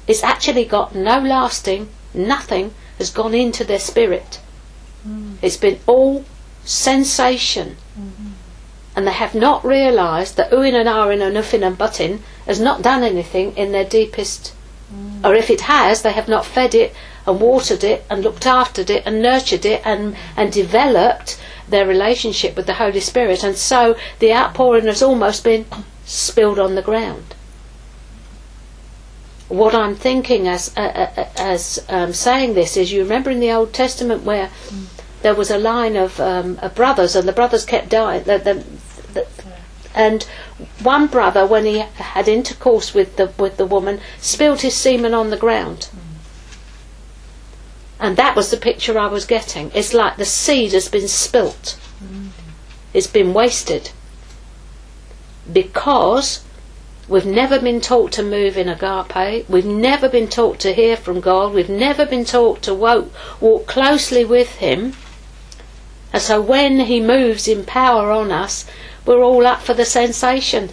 It's 0.06 0.22
actually 0.22 0.66
got 0.66 0.94
no 0.94 1.18
lasting, 1.18 1.88
nothing 2.14 2.72
has 2.98 3.10
gone 3.10 3.34
into 3.34 3.64
their 3.64 3.80
spirit. 3.80 4.40
Mm. 5.06 5.36
It's 5.42 5.56
been 5.56 5.80
all 5.86 6.24
sensation. 6.64 7.76
Mm-hmm. 7.98 8.28
And 8.94 9.06
they 9.08 9.12
have 9.12 9.34
not 9.34 9.64
realised 9.64 10.36
that 10.36 10.52
oohing 10.52 10.74
and 10.74 10.88
ahhing 10.88 11.26
and 11.26 11.36
uffing 11.36 11.66
and 11.66 11.76
butting 11.76 12.22
has 12.46 12.60
not 12.60 12.82
done 12.82 13.02
anything 13.02 13.56
in 13.56 13.72
their 13.72 13.84
deepest, 13.84 14.54
or 15.24 15.34
if 15.34 15.50
it 15.50 15.62
has, 15.62 16.02
they 16.02 16.12
have 16.12 16.28
not 16.28 16.46
fed 16.46 16.74
it 16.74 16.94
and 17.26 17.40
watered 17.40 17.82
it 17.82 18.04
and 18.08 18.22
looked 18.22 18.46
after 18.46 18.82
it 18.82 19.02
and 19.04 19.22
nurtured 19.22 19.64
it 19.64 19.82
and, 19.84 20.16
and 20.36 20.52
developed 20.52 21.40
their 21.68 21.86
relationship 21.86 22.56
with 22.56 22.66
the 22.66 22.74
Holy 22.74 23.00
Spirit, 23.00 23.44
and 23.44 23.56
so 23.56 23.96
the 24.18 24.32
outpouring 24.32 24.86
has 24.86 25.02
almost 25.02 25.44
been 25.44 25.66
spilled 26.04 26.58
on 26.58 26.74
the 26.74 26.82
ground. 26.82 27.34
What 29.48 29.74
I'm 29.74 29.94
thinking 29.94 30.48
as 30.48 30.76
uh, 30.76 30.80
uh, 31.16 31.28
as 31.36 31.84
um, 31.88 32.12
saying 32.12 32.54
this 32.54 32.76
is, 32.76 32.92
you 32.92 33.02
remember 33.02 33.30
in 33.30 33.40
the 33.40 33.52
Old 33.52 33.72
Testament 33.72 34.22
where 34.24 34.50
there 35.22 35.34
was 35.34 35.50
a 35.50 35.58
line 35.58 35.96
of, 35.96 36.20
um, 36.20 36.58
brothers, 36.74 37.16
and 37.16 37.26
the 37.26 37.32
brothers 37.32 37.64
kept 37.64 37.88
dying. 37.88 38.24
The, 38.24 38.38
the, 38.38 39.26
and 39.94 40.24
one 40.82 41.06
brother, 41.06 41.46
when 41.46 41.64
he 41.64 41.78
had 41.78 42.26
intercourse 42.26 42.94
with 42.94 43.16
the 43.16 43.32
with 43.38 43.56
the 43.56 43.66
woman, 43.66 44.00
spilled 44.18 44.62
his 44.62 44.74
semen 44.74 45.14
on 45.14 45.30
the 45.30 45.36
ground. 45.36 45.88
And 48.04 48.18
that 48.18 48.36
was 48.36 48.50
the 48.50 48.58
picture 48.58 48.98
I 48.98 49.06
was 49.06 49.24
getting. 49.24 49.70
It's 49.74 49.94
like 49.94 50.18
the 50.18 50.26
seed 50.26 50.72
has 50.72 50.90
been 50.90 51.08
spilt. 51.08 51.78
It's 52.92 53.06
been 53.06 53.32
wasted. 53.32 53.92
Because 55.50 56.44
we've 57.08 57.24
never 57.24 57.58
been 57.58 57.80
taught 57.80 58.12
to 58.12 58.22
move 58.22 58.58
in 58.58 58.68
agape. 58.68 59.48
We've 59.48 59.64
never 59.64 60.06
been 60.10 60.28
taught 60.28 60.58
to 60.60 60.74
hear 60.74 60.98
from 60.98 61.22
God. 61.22 61.54
We've 61.54 61.70
never 61.70 62.04
been 62.04 62.26
taught 62.26 62.60
to 62.64 62.74
walk, 62.74 63.06
walk 63.40 63.66
closely 63.66 64.22
with 64.22 64.56
Him. 64.56 64.92
And 66.12 66.20
so 66.20 66.42
when 66.42 66.80
He 66.80 67.00
moves 67.00 67.48
in 67.48 67.64
power 67.64 68.10
on 68.10 68.30
us, 68.30 68.66
we're 69.06 69.24
all 69.24 69.46
up 69.46 69.62
for 69.62 69.72
the 69.72 69.86
sensation. 69.86 70.68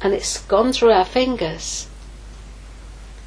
And 0.00 0.14
it's 0.14 0.40
gone 0.42 0.72
through 0.72 0.92
our 0.92 1.04
fingers. 1.04 1.88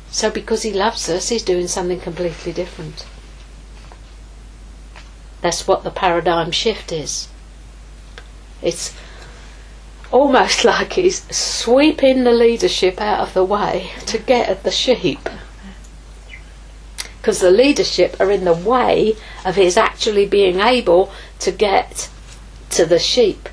So 0.10 0.30
because 0.30 0.64
He 0.64 0.72
loves 0.72 1.10
us, 1.10 1.30
He's 1.30 1.44
doing 1.44 1.68
something 1.68 2.00
completely 2.00 2.54
different. 2.54 3.06
That's 5.42 5.68
what 5.68 5.84
the 5.84 5.92
paradigm 5.92 6.52
shift 6.52 6.92
is. 6.92 7.28
It's 8.62 8.96
almost 10.12 10.66
like 10.66 10.94
he's 10.94 11.24
sweeping 11.36 12.24
the 12.24 12.32
leadership 12.32 13.00
out 13.00 13.20
of 13.20 13.34
the 13.34 13.44
way 13.44 13.92
to 14.08 14.18
get 14.18 14.50
at 14.50 14.64
the 14.64 14.72
sheep. 14.72 15.30
Because 17.18 17.40
the 17.40 17.52
leadership 17.52 18.16
are 18.20 18.32
in 18.32 18.46
the 18.46 18.54
way 18.54 19.16
of 19.46 19.56
his 19.56 19.78
actually 19.78 20.26
being 20.26 20.60
able 20.60 21.12
to 21.40 21.52
get 21.52 22.10
to 22.70 22.86
the 22.86 23.00
sheep. 23.00 23.50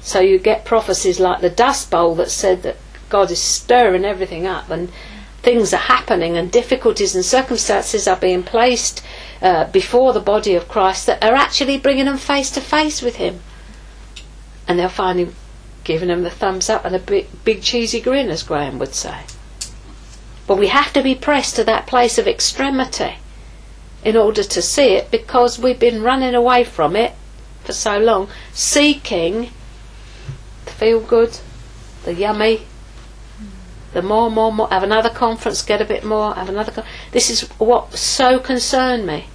So 0.00 0.20
you 0.20 0.38
get 0.38 0.64
prophecies 0.64 1.20
like 1.20 1.40
the 1.40 1.50
dust 1.50 1.90
bowl 1.90 2.14
that 2.16 2.30
said 2.30 2.62
that 2.62 2.76
God 3.10 3.30
is 3.30 3.40
stirring 3.40 4.04
everything 4.04 4.46
up 4.46 4.70
and 4.70 4.90
things 5.42 5.72
are 5.72 5.78
happening 5.78 6.36
and 6.36 6.50
difficulties 6.52 7.14
and 7.14 7.24
circumstances 7.24 8.06
are 8.06 8.16
being 8.16 8.42
placed 8.42 9.02
uh, 9.40 9.64
before 9.70 10.12
the 10.12 10.20
body 10.20 10.54
of 10.54 10.68
Christ 10.68 11.06
that 11.06 11.24
are 11.24 11.34
actually 11.34 11.78
bringing 11.78 12.04
them 12.04 12.18
face 12.18 12.50
to 12.52 12.60
face 12.60 13.00
with 13.00 13.16
Him. 13.16 13.40
And 14.68 14.78
they're 14.78 14.88
finally 14.88 15.32
giving 15.84 16.08
them 16.08 16.22
the 16.22 16.30
thumbs 16.30 16.68
up 16.68 16.84
and 16.84 16.94
a 16.94 16.98
big, 16.98 17.26
big 17.44 17.62
cheesy 17.62 18.00
grin, 18.00 18.28
as 18.28 18.42
Graham 18.42 18.78
would 18.78 18.94
say. 18.94 19.22
But 20.46 20.58
we 20.58 20.68
have 20.68 20.92
to 20.92 21.02
be 21.02 21.14
pressed 21.14 21.56
to 21.56 21.64
that 21.64 21.86
place 21.86 22.18
of 22.18 22.26
extremity 22.28 23.14
in 24.04 24.16
order 24.16 24.42
to 24.42 24.62
see 24.62 24.94
it 24.94 25.10
because 25.10 25.58
we've 25.58 25.78
been 25.78 26.02
running 26.02 26.34
away 26.34 26.64
from 26.64 26.96
it 26.96 27.14
for 27.64 27.72
so 27.72 27.98
long, 27.98 28.28
seeking 28.52 29.50
the 30.64 30.70
feel 30.70 31.00
good, 31.00 31.38
the 32.04 32.14
yummy, 32.14 32.66
the 33.92 34.02
more, 34.02 34.30
more, 34.30 34.52
more. 34.52 34.68
Have 34.68 34.82
another 34.82 35.10
conference, 35.10 35.62
get 35.62 35.80
a 35.80 35.84
bit 35.84 36.04
more, 36.04 36.34
have 36.34 36.48
another. 36.48 36.72
Con- 36.72 36.84
this 37.12 37.30
is 37.30 37.42
what 37.58 37.94
so 37.94 38.38
concerned 38.38 39.06
me 39.06 39.26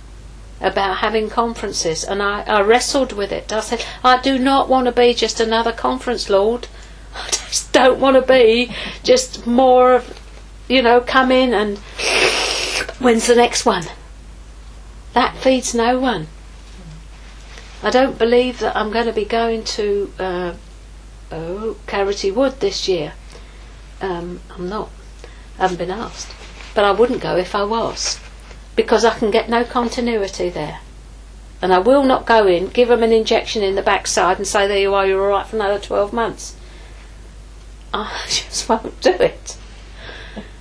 about 0.62 0.98
having 0.98 1.30
conferences, 1.30 2.04
and 2.04 2.24
I, 2.24 2.42
I 2.44 2.62
wrestled 2.62 3.12
with 3.12 3.32
it. 3.32 3.52
I 3.52 3.60
said, 3.60 3.86
I 4.04 4.22
do 4.22 4.40
not 4.40 4.70
want 4.70 4.86
to 4.86 4.92
be 4.92 5.14
just 5.14 5.40
another 5.40 5.74
conference, 5.74 6.30
Lord. 6.30 6.68
I 7.16 7.30
just 7.30 7.74
don't 7.74 8.00
want 8.00 8.16
to 8.16 8.22
be 8.22 8.74
just 9.04 9.46
more 9.46 9.94
of, 9.94 10.20
you 10.68 10.82
know, 10.82 11.02
come 11.02 11.32
in 11.32 11.54
and 11.54 11.78
when's 13.00 13.28
the 13.28 13.36
next 13.36 13.66
one? 13.66 13.84
That 15.14 15.38
feeds 15.38 15.74
no 15.74 16.00
one. 16.00 16.28
I 17.84 17.90
don't 17.90 18.18
believe 18.18 18.60
that 18.60 18.76
I'm 18.76 18.92
going 18.92 19.06
to 19.06 19.14
be 19.14 19.26
going 19.26 19.64
to 19.64 20.12
uh, 20.18 20.54
oh, 21.32 21.78
Carity 21.88 22.32
Wood 22.32 22.60
this 22.60 22.88
year. 22.88 23.14
Um, 24.02 24.42
I'm 24.52 24.70
not. 24.70 24.90
I 25.58 25.64
haven't 25.64 25.78
been 25.78 25.92
asked. 25.92 26.34
But 26.74 26.84
I 26.84 26.92
wouldn't 26.92 27.22
go 27.22 27.38
if 27.38 27.56
I 27.56 27.64
was. 27.64 28.20
Because 28.76 29.06
I 29.06 29.18
can 29.18 29.32
get 29.32 29.50
no 29.50 29.64
continuity 29.64 30.50
there. 30.50 30.80
And 31.62 31.74
I 31.74 31.80
will 31.80 32.04
not 32.04 32.26
go 32.26 32.46
in, 32.46 32.68
give 32.68 32.90
them 32.90 33.02
an 33.02 33.14
injection 33.14 33.64
in 33.64 33.76
the 33.76 33.82
backside 33.82 34.38
and 34.38 34.46
say, 34.46 34.68
there 34.68 34.78
you 34.78 34.94
are, 34.94 35.08
you're 35.08 35.24
alright 35.24 35.48
for 35.48 35.56
another 35.56 35.80
12 35.80 36.12
months. 36.12 36.56
I 37.94 38.24
just 38.28 38.68
won't 38.68 39.00
do 39.02 39.12
it. 39.12 39.58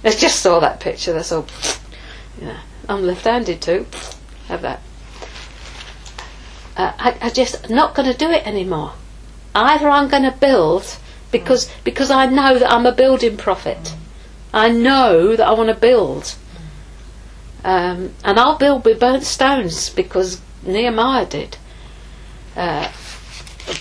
I 0.04 0.10
just 0.10 0.40
saw 0.40 0.60
that 0.60 0.80
picture, 0.80 1.12
that's 1.12 1.32
all. 1.32 1.46
Know, 2.40 2.56
I'm 2.88 3.02
left-handed 3.02 3.60
too. 3.60 3.86
Have 4.48 4.62
that. 4.62 4.80
Uh, 6.76 6.92
I, 6.98 7.16
I 7.22 7.30
just 7.30 7.70
not 7.70 7.94
going 7.94 8.10
to 8.10 8.16
do 8.16 8.30
it 8.30 8.46
anymore. 8.46 8.92
Either 9.54 9.88
I'm 9.88 10.08
going 10.08 10.24
to 10.24 10.32
build 10.32 10.98
because 11.34 11.68
because 11.82 12.12
I 12.12 12.26
know 12.26 12.58
that 12.60 12.70
I'm 12.70 12.86
a 12.86 12.92
building 12.92 13.36
prophet. 13.36 13.92
I 14.52 14.68
know 14.68 15.34
that 15.34 15.44
I 15.44 15.52
want 15.52 15.68
to 15.68 15.74
build, 15.74 16.36
um, 17.64 18.14
and 18.24 18.38
I'll 18.38 18.56
build 18.56 18.84
with 18.84 19.00
burnt 19.00 19.24
stones 19.24 19.90
because 19.90 20.40
Nehemiah 20.62 21.26
did. 21.26 21.56
Uh, 22.56 22.92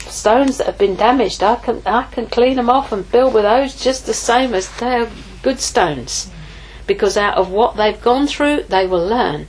stones 0.10 0.58
that 0.58 0.66
have 0.66 0.80
been 0.80 0.95
damaged, 0.95 1.43
I 1.43 1.58
can 1.58 1.84
I 1.86 2.04
can 2.12 2.26
clean 2.26 2.56
them 2.56 2.72
off 2.72 2.91
and 2.91 3.10
build 3.12 3.36
with 3.36 3.43
those 3.43 3.80
just 3.80 4.08
the 4.08 4.16
same 4.16 4.56
as 4.56 4.68
they're 4.78 5.12
good 5.43 5.60
stones, 5.60 6.32
because 6.88 7.18
out 7.18 7.38
of 7.38 7.51
what 7.51 7.78
they've 7.78 8.01
gone 8.01 8.26
through, 8.26 8.64
they 8.64 8.88
will 8.88 9.08
learn, 9.08 9.47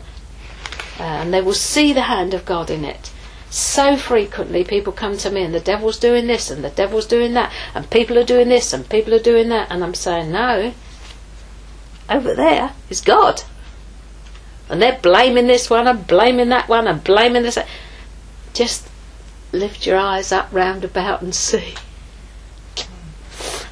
uh, 1.01 1.23
and 1.23 1.33
they 1.33 1.41
will 1.41 1.55
see 1.55 1.95
the 1.95 2.03
hand 2.03 2.35
of 2.35 2.45
God 2.45 2.69
in 2.69 2.85
it 2.85 3.14
so 3.55 3.97
frequently 3.97 4.65
people 4.65 4.93
come 4.93 5.17
to 5.17 5.31
me 5.31 5.45
and 5.45 5.55
the 5.55 5.61
devil's 5.61 5.97
doing 5.97 6.27
this 6.27 6.51
and 6.51 6.65
the 6.65 6.71
devil's 6.71 7.07
doing 7.07 7.35
that 7.35 7.53
and 7.73 7.89
people 7.89 8.19
are 8.19 8.25
doing 8.25 8.49
this 8.49 8.73
and 8.73 8.91
people 8.91 9.15
are 9.15 9.21
doing 9.21 9.49
that 9.49 9.71
and 9.71 9.85
I'm 9.85 9.95
saying 9.95 10.33
no. 10.33 10.75
Over 12.11 12.35
there 12.35 12.73
is 12.91 13.01
God. 13.01 13.43
And 14.69 14.83
they're 14.83 14.99
blaming 15.01 15.47
this 15.47 15.71
one 15.71 15.87
and 15.87 16.05
blaming 16.05 16.49
that 16.49 16.69
one 16.69 16.89
and 16.89 17.05
blaming 17.05 17.45
this 17.45 17.57
just 18.55 18.89
lift 19.53 19.87
your 19.87 19.99
eyes 19.99 20.33
up 20.33 20.49
round 20.51 20.85
about 20.85 21.23
and 21.23 21.33
see. 21.33 21.75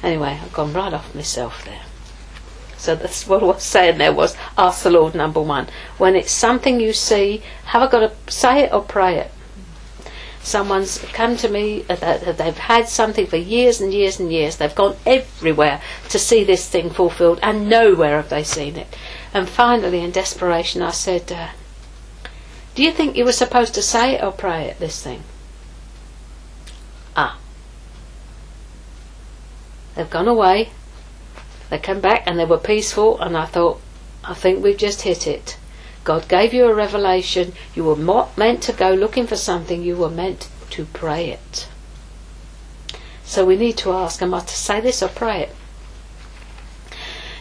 Anyway 0.01 0.39
I've 0.41 0.53
gone 0.53 0.71
right 0.71 0.93
off 0.93 1.13
myself 1.13 1.65
there. 1.65 1.81
So 2.77 2.95
that's 2.95 3.27
what 3.27 3.43
I 3.43 3.47
was 3.47 3.63
saying 3.63 3.97
there 3.97 4.13
was 4.13 4.37
ask 4.57 4.83
the 4.83 4.91
Lord 4.91 5.13
number 5.13 5.41
one. 5.41 5.67
When 5.97 6.15
it's 6.15 6.31
something 6.31 6.79
you 6.79 6.93
see 6.93 7.43
have 7.65 7.81
I 7.81 7.91
got 7.91 7.99
to 8.25 8.31
say 8.31 8.61
it 8.61 8.71
or 8.71 8.81
pray 8.81 9.17
it 9.17 9.32
someone's 10.43 10.99
come 11.13 11.37
to 11.37 11.49
me 11.49 11.85
uh, 11.89 12.33
they've 12.33 12.57
had 12.57 12.89
something 12.89 13.25
for 13.25 13.37
years 13.37 13.79
and 13.81 13.93
years 13.93 14.19
and 14.19 14.31
years. 14.31 14.57
They've 14.57 14.75
gone 14.75 14.97
everywhere 15.05 15.81
to 16.09 16.19
see 16.19 16.43
this 16.43 16.67
thing 16.69 16.89
fulfilled, 16.89 17.39
and 17.41 17.69
nowhere 17.69 18.17
have 18.17 18.29
they 18.29 18.43
seen 18.43 18.75
it. 18.75 18.87
And 19.33 19.49
finally, 19.49 20.01
in 20.01 20.11
desperation, 20.11 20.81
I 20.81 20.91
said, 20.91 21.31
uh, 21.31 21.49
"Do 22.75 22.83
you 22.83 22.91
think 22.91 23.15
you 23.15 23.25
were 23.25 23.31
supposed 23.31 23.73
to 23.75 23.81
say 23.81 24.15
it 24.15 24.23
or 24.23 24.31
pray 24.31 24.69
at 24.69 24.79
This 24.79 25.01
thing?" 25.01 25.23
Ah, 27.15 27.37
they've 29.95 30.09
gone 30.09 30.27
away. 30.27 30.69
They 31.69 31.79
come 31.79 32.01
back 32.01 32.23
and 32.27 32.37
they 32.37 32.45
were 32.45 32.59
peaceful, 32.59 33.19
and 33.19 33.35
I 33.35 33.45
thought, 33.45 33.81
I 34.23 34.33
think 34.33 34.63
we've 34.63 34.77
just 34.77 35.01
hit 35.01 35.25
it. 35.25 35.57
God 36.03 36.27
gave 36.27 36.53
you 36.53 36.65
a 36.65 36.73
revelation. 36.73 37.53
You 37.75 37.85
were 37.85 37.95
not 37.95 38.37
meant 38.37 38.61
to 38.63 38.73
go 38.73 38.93
looking 38.93 39.27
for 39.27 39.35
something, 39.35 39.83
you 39.83 39.95
were 39.95 40.09
meant 40.09 40.49
to 40.71 40.85
pray 40.85 41.29
it. 41.29 41.67
So 43.23 43.45
we 43.45 43.55
need 43.55 43.77
to 43.77 43.93
ask 43.93 44.21
Am 44.21 44.33
I 44.33 44.41
to 44.41 44.55
say 44.55 44.81
this 44.81 45.01
or 45.01 45.07
pray 45.07 45.43
it? 45.43 45.55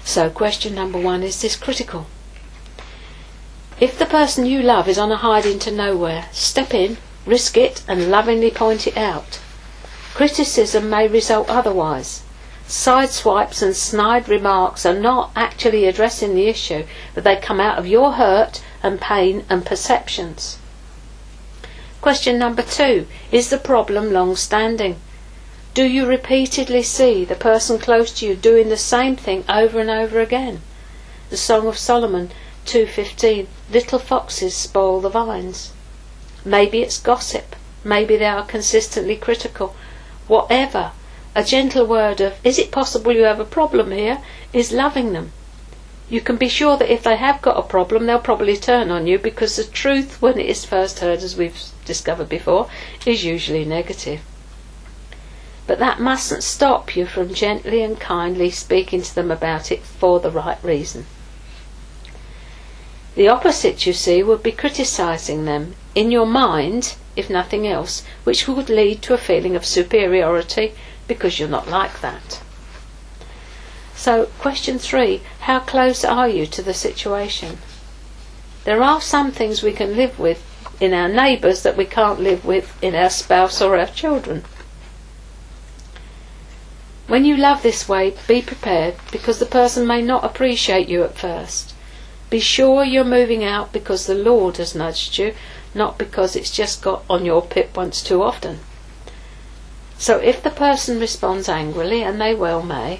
So, 0.04 0.30
question 0.30 0.74
number 0.74 0.98
one 0.98 1.22
is 1.22 1.40
this 1.40 1.56
critical? 1.56 2.06
If 3.80 3.98
the 3.98 4.06
person 4.06 4.46
you 4.46 4.62
love 4.62 4.88
is 4.88 4.98
on 4.98 5.10
a 5.10 5.16
hide 5.16 5.46
into 5.46 5.70
nowhere, 5.70 6.26
step 6.32 6.74
in, 6.74 6.98
risk 7.26 7.56
it, 7.56 7.82
and 7.88 8.10
lovingly 8.10 8.50
point 8.50 8.86
it 8.86 8.96
out. 8.96 9.40
Criticism 10.14 10.90
may 10.90 11.08
result 11.08 11.48
otherwise. 11.48 12.22
Sideswipes 12.73 13.61
and 13.61 13.77
snide 13.77 14.31
remarks 14.31 14.87
are 14.87 14.99
not 14.99 15.31
actually 15.37 15.85
addressing 15.85 16.35
the 16.35 16.49
issue, 16.49 16.87
but 17.14 17.23
they 17.23 17.37
come 17.37 17.61
out 17.61 17.79
of 17.79 17.87
your 17.87 18.12
hurt 18.12 18.62
and 18.83 18.99
pain 18.99 19.45
and 19.51 19.66
perceptions. 19.66 20.57
Question 22.01 22.39
number 22.39 22.62
two 22.62 23.07
Is 23.31 23.51
the 23.51 23.59
problem 23.59 24.11
long 24.11 24.37
standing? 24.37 24.97
Do 25.75 25.85
you 25.85 26.07
repeatedly 26.07 26.83
see 26.83 27.27
the 27.27 27.35
person 27.35 27.79
close 27.79 28.11
to 28.14 28.27
you 28.27 28.35
doing 28.35 28.70
the 28.70 28.79
same 28.79 29.16
thing 29.16 29.45
over 29.51 29.79
and 29.79 29.91
over 29.91 30.18
again? 30.18 30.62
The 31.29 31.37
Song 31.37 31.66
of 31.66 31.77
Solomon 31.77 32.31
2:15 32.64 33.49
Little 33.70 33.99
foxes 33.99 34.57
spoil 34.57 35.03
the 35.03 35.11
vines. 35.11 35.73
Maybe 36.43 36.81
it's 36.81 36.97
gossip. 36.97 37.55
Maybe 37.85 38.16
they 38.16 38.25
are 38.25 38.47
consistently 38.47 39.16
critical. 39.16 39.77
Whatever. 40.27 40.93
A 41.35 41.43
gentle 41.43 41.87
word 41.87 42.20
of, 42.20 42.35
is 42.45 42.59
it 42.59 42.70
possible 42.70 43.12
you 43.12 43.24
have 43.24 43.41
a 43.41 43.45
problem 43.45 43.91
here, 43.91 44.22
is 44.53 44.70
loving 44.70 45.12
them. 45.12 45.33
You 46.11 46.20
can 46.20 46.37
be 46.37 46.49
sure 46.49 46.76
that 46.76 46.93
if 46.93 47.03
they 47.05 47.16
have 47.16 47.41
got 47.41 47.57
a 47.57 47.62
problem, 47.62 48.05
they'll 48.05 48.18
probably 48.18 48.57
turn 48.59 48.91
on 48.91 49.07
you 49.07 49.18
because 49.18 49.57
the 49.57 49.64
truth, 49.64 50.20
when 50.20 50.39
it 50.39 50.45
is 50.45 50.66
first 50.66 50.99
heard, 50.99 51.22
as 51.22 51.35
we've 51.35 51.59
discovered 51.87 52.28
before, 52.28 52.68
is 53.07 53.24
usually 53.24 53.64
negative. 53.64 54.20
But 55.66 55.78
that 55.78 56.01
mustn't 56.01 56.43
stop 56.43 56.95
you 56.97 57.07
from 57.07 57.33
gently 57.33 57.83
and 57.83 57.99
kindly 57.99 58.51
speaking 58.51 59.01
to 59.01 59.14
them 59.14 59.30
about 59.30 59.72
it 59.72 59.83
for 59.83 60.20
the 60.20 60.30
right 60.30 60.62
reason. 60.62 61.07
The 63.14 63.28
opposite, 63.28 63.87
you 63.87 63.95
see, 63.95 64.22
would 64.22 64.43
be 64.43 64.53
criticising 64.53 65.47
them 65.47 65.76
in 65.95 66.11
your 66.11 66.26
mind, 66.26 66.95
if 67.16 67.30
nothing 67.30 67.66
else, 67.66 68.05
which 68.24 68.47
would 68.47 68.68
lead 68.68 69.01
to 69.03 69.14
a 69.14 69.18
feeling 69.18 69.57
of 69.57 69.64
superiority 69.64 70.74
because 71.07 71.38
you're 71.38 71.48
not 71.48 71.68
like 71.68 72.00
that. 72.00 72.42
So, 73.94 74.26
question 74.38 74.78
three 74.78 75.22
How 75.40 75.61
close 75.61 76.05
are 76.05 76.28
you 76.28 76.46
to 76.46 76.62
the 76.62 76.74
situation? 76.74 77.59
There 78.64 78.82
are 78.82 79.00
some 79.00 79.32
things 79.32 79.62
we 79.62 79.72
can 79.72 79.96
live 79.96 80.18
with 80.18 80.42
in 80.80 80.92
our 80.92 81.09
neighbours 81.09 81.62
that 81.62 81.76
we 81.76 81.84
can't 81.84 82.20
live 82.20 82.44
with 82.44 82.76
in 82.82 82.94
our 82.94 83.11
spouse 83.11 83.61
or 83.61 83.78
our 83.78 83.86
children. 83.86 84.44
When 87.07 87.24
you 87.24 87.36
love 87.36 87.62
this 87.62 87.88
way, 87.88 88.14
be 88.26 88.42
prepared 88.42 88.94
because 89.11 89.38
the 89.38 89.46
person 89.46 89.86
may 89.86 90.03
not 90.03 90.24
appreciate 90.24 90.88
you 90.88 91.03
at 91.05 91.18
first. 91.18 91.74
Be 92.30 92.40
sure 92.40 92.84
you're 92.84 93.05
moving 93.05 93.44
out 93.44 93.72
because 93.72 94.07
the 94.07 94.14
Lord 94.14 94.57
has 94.57 94.74
nudged 94.74 95.18
you, 95.18 95.34
not 95.74 95.98
because 95.98 96.34
it's 96.34 96.50
just 96.50 96.80
got 96.82 97.05
on 97.11 97.24
your 97.24 97.42
pip 97.42 97.76
once 97.76 98.03
too 98.03 98.22
often. 98.22 98.61
So 100.03 100.18
if 100.18 100.42
the 100.42 100.50
person 100.50 100.98
responds 100.98 101.48
angrily, 101.48 102.03
and 102.03 102.20
they 102.20 102.34
well 102.34 102.61
may, 102.61 102.98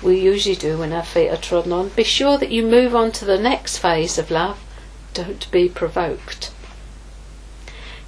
we 0.00 0.20
usually 0.20 0.54
do 0.54 0.78
when 0.78 0.92
our 0.92 1.02
feet 1.02 1.30
are 1.30 1.36
trodden 1.36 1.72
on, 1.72 1.88
be 1.88 2.04
sure 2.04 2.38
that 2.38 2.52
you 2.52 2.64
move 2.64 2.94
on 2.94 3.10
to 3.18 3.24
the 3.24 3.40
next 3.40 3.78
phase 3.78 4.18
of 4.18 4.30
love. 4.30 4.60
Don't 5.14 5.50
be 5.50 5.68
provoked. 5.68 6.52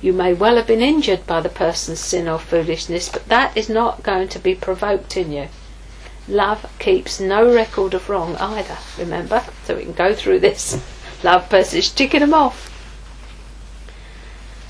You 0.01 0.13
may 0.13 0.33
well 0.33 0.55
have 0.55 0.69
been 0.69 0.81
injured 0.81 1.27
by 1.27 1.41
the 1.41 1.49
person's 1.49 1.99
sin 1.99 2.29
or 2.29 2.39
foolishness, 2.39 3.09
but 3.09 3.27
that 3.27 3.57
is 3.57 3.69
not 3.69 4.05
going 4.05 4.29
to 4.29 4.39
be 4.39 4.55
provoked 4.55 5.17
in 5.17 5.33
you. 5.33 5.49
Love 6.29 6.73
keeps 6.79 7.19
no 7.19 7.53
record 7.53 7.95
of 7.95 8.09
wrong 8.09 8.37
either, 8.37 8.79
remember? 8.97 9.43
So 9.65 9.75
we 9.75 9.83
can 9.83 9.93
go 9.93 10.15
through 10.15 10.39
this 10.39 10.81
love 11.25 11.51
passage, 11.51 11.93
ticking 11.97 12.21
them 12.21 12.33
off. 12.33 12.71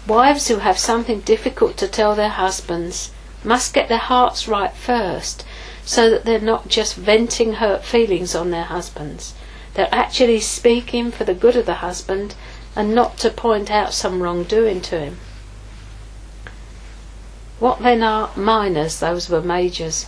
Wives 0.06 0.48
who 0.48 0.60
have 0.60 0.78
something 0.78 1.20
difficult 1.20 1.76
to 1.76 1.86
tell 1.86 2.14
their 2.14 2.30
husbands 2.30 3.10
must 3.44 3.74
get 3.74 3.88
their 3.88 3.98
hearts 3.98 4.48
right 4.48 4.72
first 4.72 5.44
so 5.84 6.10
that 6.10 6.24
they're 6.24 6.40
not 6.40 6.68
just 6.68 6.96
venting 6.96 7.54
hurt 7.54 7.84
feelings 7.84 8.34
on 8.34 8.50
their 8.50 8.64
husbands. 8.64 9.34
They're 9.74 9.88
actually 9.92 10.40
speaking 10.40 11.10
for 11.10 11.24
the 11.24 11.34
good 11.34 11.56
of 11.56 11.66
the 11.66 11.74
husband 11.74 12.34
and 12.76 12.94
not 12.94 13.18
to 13.18 13.30
point 13.30 13.70
out 13.70 13.92
some 13.92 14.22
wrongdoing 14.22 14.80
to 14.82 14.98
him. 14.98 15.18
What 17.58 17.82
then 17.82 18.02
are 18.02 18.30
minors? 18.36 19.00
Those 19.00 19.28
were 19.28 19.42
majors. 19.42 20.06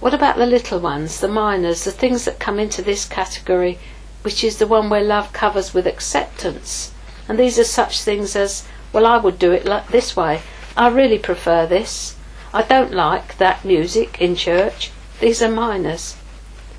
What 0.00 0.14
about 0.14 0.36
the 0.36 0.46
little 0.46 0.78
ones, 0.78 1.20
the 1.20 1.28
minors, 1.28 1.84
the 1.84 1.90
things 1.90 2.24
that 2.24 2.38
come 2.38 2.58
into 2.58 2.82
this 2.82 3.04
category, 3.04 3.78
which 4.22 4.42
is 4.42 4.58
the 4.58 4.66
one 4.66 4.90
where 4.90 5.02
love 5.02 5.32
covers 5.32 5.74
with 5.74 5.86
acceptance? 5.86 6.92
And 7.28 7.38
these 7.38 7.58
are 7.58 7.64
such 7.64 8.02
things 8.02 8.34
as, 8.34 8.66
well, 8.92 9.06
I 9.06 9.18
would 9.18 9.38
do 9.38 9.52
it 9.52 9.64
like 9.64 9.88
this 9.88 10.16
way. 10.16 10.42
I 10.80 10.88
really 10.88 11.18
prefer 11.18 11.66
this. 11.66 12.16
I 12.52 12.62
don't 12.62 12.92
like 12.92 13.38
that 13.38 13.64
music 13.64 14.20
in 14.20 14.34
church. 14.34 14.90
These 15.20 15.42
are 15.42 15.50
minors. 15.50 16.16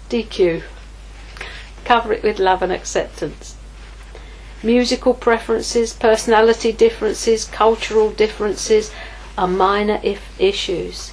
DQ. 0.10 0.64
Cover 1.86 2.12
it 2.14 2.24
with 2.24 2.39
love 2.39 2.62
and 2.62 2.72
acceptance 2.72 3.56
musical 4.64 5.14
preferences, 5.14 5.93
personality 5.93 6.72
differences, 6.72 7.45
cultural 7.45 8.12
differences 8.12 8.91
are 9.38 9.47
minor 9.47 9.99
if 10.04 10.39
issues. 10.39 11.12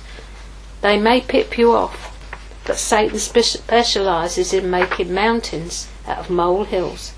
They 0.82 0.98
may 0.98 1.20
pip 1.20 1.56
you 1.56 1.72
off, 1.72 2.14
but 2.64 2.76
Satan 2.76 3.18
specializes 3.18 4.52
in 4.52 4.70
making 4.70 5.14
mountains 5.14 5.88
out 6.06 6.18
of 6.18 6.30
molehills. 6.30 7.14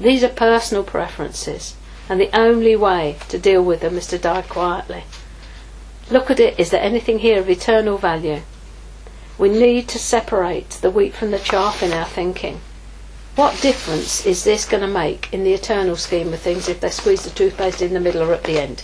These 0.00 0.24
are 0.24 0.28
personal 0.28 0.84
preferences, 0.84 1.74
and 2.08 2.20
the 2.20 2.30
only 2.36 2.74
way 2.74 3.16
to 3.28 3.38
deal 3.38 3.62
with 3.62 3.80
them 3.80 3.96
is 3.96 4.06
to 4.08 4.18
die 4.18 4.42
quietly. 4.42 5.04
Look 6.10 6.30
at 6.30 6.40
it, 6.40 6.58
is 6.58 6.70
there 6.70 6.82
anything 6.82 7.18
here 7.18 7.38
of 7.38 7.50
eternal 7.50 7.98
value? 7.98 8.40
We 9.36 9.50
need 9.50 9.88
to 9.88 9.98
separate 9.98 10.70
the 10.70 10.90
wheat 10.90 11.14
from 11.14 11.30
the 11.30 11.38
chaff 11.38 11.82
in 11.82 11.92
our 11.92 12.06
thinking. 12.06 12.60
What 13.36 13.60
difference 13.60 14.26
is 14.26 14.42
this 14.42 14.64
going 14.64 14.80
to 14.80 14.88
make 14.88 15.32
in 15.32 15.44
the 15.44 15.52
eternal 15.52 15.96
scheme 15.96 16.32
of 16.32 16.40
things 16.40 16.68
if 16.68 16.80
they 16.80 16.90
squeeze 16.90 17.22
the 17.22 17.30
toothpaste 17.30 17.82
in 17.82 17.94
the 17.94 18.00
middle 18.00 18.22
or 18.22 18.34
at 18.34 18.44
the 18.44 18.58
end? 18.58 18.82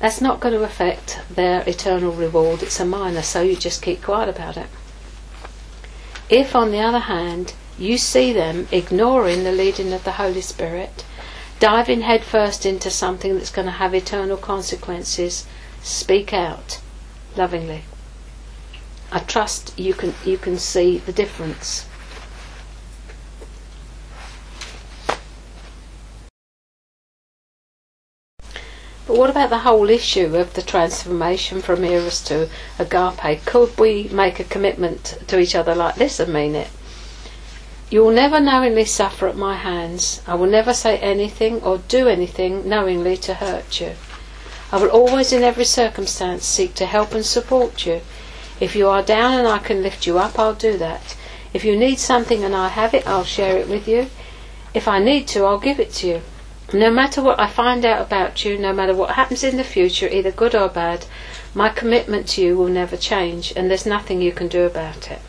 That's 0.00 0.20
not 0.20 0.40
going 0.40 0.54
to 0.54 0.64
affect 0.64 1.20
their 1.30 1.62
eternal 1.68 2.12
reward. 2.12 2.62
It's 2.62 2.80
a 2.80 2.84
minor, 2.84 3.22
so 3.22 3.42
you 3.42 3.56
just 3.56 3.82
keep 3.82 4.02
quiet 4.02 4.28
about 4.28 4.56
it. 4.56 4.68
If, 6.30 6.54
on 6.54 6.70
the 6.72 6.80
other 6.80 6.98
hand, 6.98 7.54
you 7.78 7.96
see 7.96 8.32
them 8.32 8.68
ignoring 8.70 9.44
the 9.44 9.52
leading 9.52 9.92
of 9.92 10.04
the 10.04 10.12
Holy 10.12 10.42
Spirit, 10.42 11.04
diving 11.58 12.02
headfirst 12.02 12.66
into 12.66 12.90
something 12.90 13.34
that's 13.34 13.50
going 13.50 13.66
to 13.66 13.72
have 13.72 13.94
eternal 13.94 14.36
consequences, 14.36 15.46
speak 15.82 16.32
out 16.32 16.80
lovingly. 17.36 17.82
I 19.10 19.20
trust 19.20 19.78
you 19.78 19.94
can 19.94 20.14
you 20.24 20.36
can 20.36 20.58
see 20.58 20.98
the 20.98 21.12
difference. 21.12 21.86
What 29.18 29.28
about 29.28 29.50
the 29.50 29.58
whole 29.58 29.90
issue 29.90 30.36
of 30.36 30.54
the 30.54 30.62
transformation 30.62 31.60
from 31.60 31.84
eros 31.84 32.22
to 32.22 32.48
agape? 32.78 33.44
Could 33.44 33.78
we 33.78 34.08
make 34.12 34.40
a 34.40 34.44
commitment 34.44 35.18
to 35.26 35.38
each 35.38 35.54
other 35.54 35.74
like 35.74 35.96
this 35.96 36.20
and 36.20 36.32
mean 36.32 36.54
it? 36.54 36.68
You 37.90 38.04
will 38.04 38.12
never 38.12 38.40
knowingly 38.40 38.84
suffer 38.84 39.28
at 39.28 39.36
my 39.36 39.56
hands. 39.56 40.22
I 40.26 40.34
will 40.36 40.46
never 40.46 40.72
say 40.72 40.98
anything 40.98 41.60
or 41.62 41.78
do 41.78 42.08
anything 42.08 42.68
knowingly 42.68 43.16
to 43.18 43.34
hurt 43.34 43.80
you. 43.80 43.92
I 44.72 44.76
will 44.80 44.90
always 44.90 45.32
in 45.32 45.42
every 45.42 45.64
circumstance 45.64 46.46
seek 46.46 46.74
to 46.76 46.86
help 46.86 47.12
and 47.12 47.26
support 47.26 47.84
you 47.84 48.00
if 48.60 48.74
you 48.74 48.88
are 48.88 49.02
down 49.02 49.34
and 49.34 49.46
I 49.46 49.58
can 49.58 49.82
lift 49.82 50.06
you 50.06 50.18
up, 50.18 50.38
I'll 50.38 50.54
do 50.54 50.76
that. 50.78 51.16
If 51.54 51.64
you 51.64 51.76
need 51.76 51.98
something 51.98 52.42
and 52.42 52.56
I 52.56 52.68
have 52.68 52.92
it, 52.92 53.06
I'll 53.06 53.24
share 53.24 53.56
it 53.56 53.68
with 53.68 53.86
you. 53.86 54.08
If 54.74 54.88
I 54.88 54.98
need 54.98 55.28
to, 55.28 55.44
I'll 55.44 55.60
give 55.60 55.78
it 55.78 55.92
to 55.94 56.08
you. 56.08 56.22
No 56.72 56.90
matter 56.90 57.22
what 57.22 57.40
I 57.40 57.46
find 57.46 57.82
out 57.86 58.02
about 58.02 58.44
you, 58.44 58.58
no 58.58 58.74
matter 58.74 58.94
what 58.94 59.14
happens 59.14 59.42
in 59.42 59.56
the 59.56 59.64
future, 59.64 60.06
either 60.06 60.30
good 60.30 60.54
or 60.54 60.68
bad, 60.68 61.06
my 61.54 61.70
commitment 61.70 62.28
to 62.28 62.42
you 62.42 62.58
will 62.58 62.68
never 62.68 62.96
change, 62.96 63.54
and 63.56 63.70
there's 63.70 63.86
nothing 63.86 64.20
you 64.20 64.32
can 64.32 64.48
do 64.48 64.64
about 64.64 65.10
it. 65.10 65.20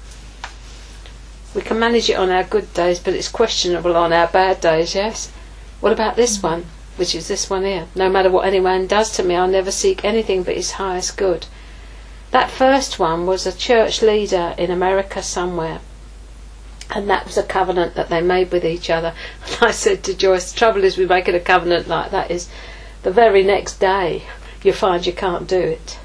We 1.56 1.62
can 1.62 1.80
manage 1.80 2.10
it 2.10 2.18
on 2.18 2.30
our 2.30 2.44
good 2.44 2.74
days, 2.74 3.00
but 3.00 3.14
it's 3.14 3.30
questionable 3.30 3.96
on 3.96 4.12
our 4.12 4.28
bad 4.28 4.60
days, 4.60 4.94
yes? 4.94 5.32
What 5.80 5.94
about 5.94 6.18
this 6.18 6.44
one, 6.44 6.66
which 6.98 7.16
is 7.16 7.30
this 7.30 7.50
one 7.50 7.64
here? 7.64 7.88
No 7.96 8.10
matter 8.10 8.30
what 8.30 8.46
anyone 8.46 8.86
does 8.86 9.10
to 9.14 9.24
me, 9.24 9.36
I'll 9.36 9.48
never 9.48 9.72
seek 9.72 10.04
anything 10.04 10.44
but 10.44 10.58
his 10.58 10.72
highest 10.72 11.16
good. 11.16 11.48
That 12.32 12.52
first 12.52 13.00
one 13.00 13.26
was 13.26 13.48
a 13.48 13.56
church 13.56 14.02
leader 14.02 14.54
in 14.58 14.72
America 14.72 15.24
somewhere. 15.24 15.80
And 16.92 17.10
that 17.10 17.26
was 17.26 17.38
a 17.38 17.44
covenant 17.44 17.96
that 17.96 18.10
they 18.10 18.22
made 18.22 18.52
with 18.52 18.66
each 18.66 18.90
other. 18.90 19.14
And 19.46 19.58
I 19.62 19.72
said 19.72 20.04
to 20.04 20.14
Joyce, 20.16 20.52
the 20.52 20.58
trouble 20.58 20.84
is 20.84 20.98
with 20.98 21.10
making 21.10 21.36
a 21.36 21.40
covenant 21.40 21.88
like 21.88 22.12
that 22.12 22.32
is 22.32 22.50
the 23.04 23.12
very 23.12 23.44
next 23.44 23.80
day 23.80 24.24
you 24.64 24.74
find 24.74 25.06
you 25.06 25.14
can't 25.14 25.48
do 25.48 25.60
it. 25.60 26.00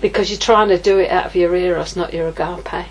Because 0.00 0.30
you're 0.30 0.38
trying 0.38 0.68
to 0.68 0.78
do 0.78 0.98
it 0.98 1.10
out 1.10 1.26
of 1.26 1.34
your 1.34 1.54
eros, 1.54 1.96
not 1.96 2.14
your 2.14 2.28
agape. 2.28 2.86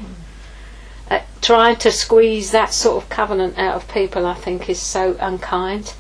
Uh, 1.10 1.20
trying 1.42 1.76
to 1.78 1.92
squeeze 1.92 2.52
that 2.52 2.74
sort 2.74 3.04
of 3.04 3.10
covenant 3.10 3.58
out 3.58 3.76
of 3.76 3.88
people, 3.88 4.26
I 4.26 4.34
think, 4.34 4.70
is 4.70 4.82
so 4.82 5.16
unkind 5.20 5.94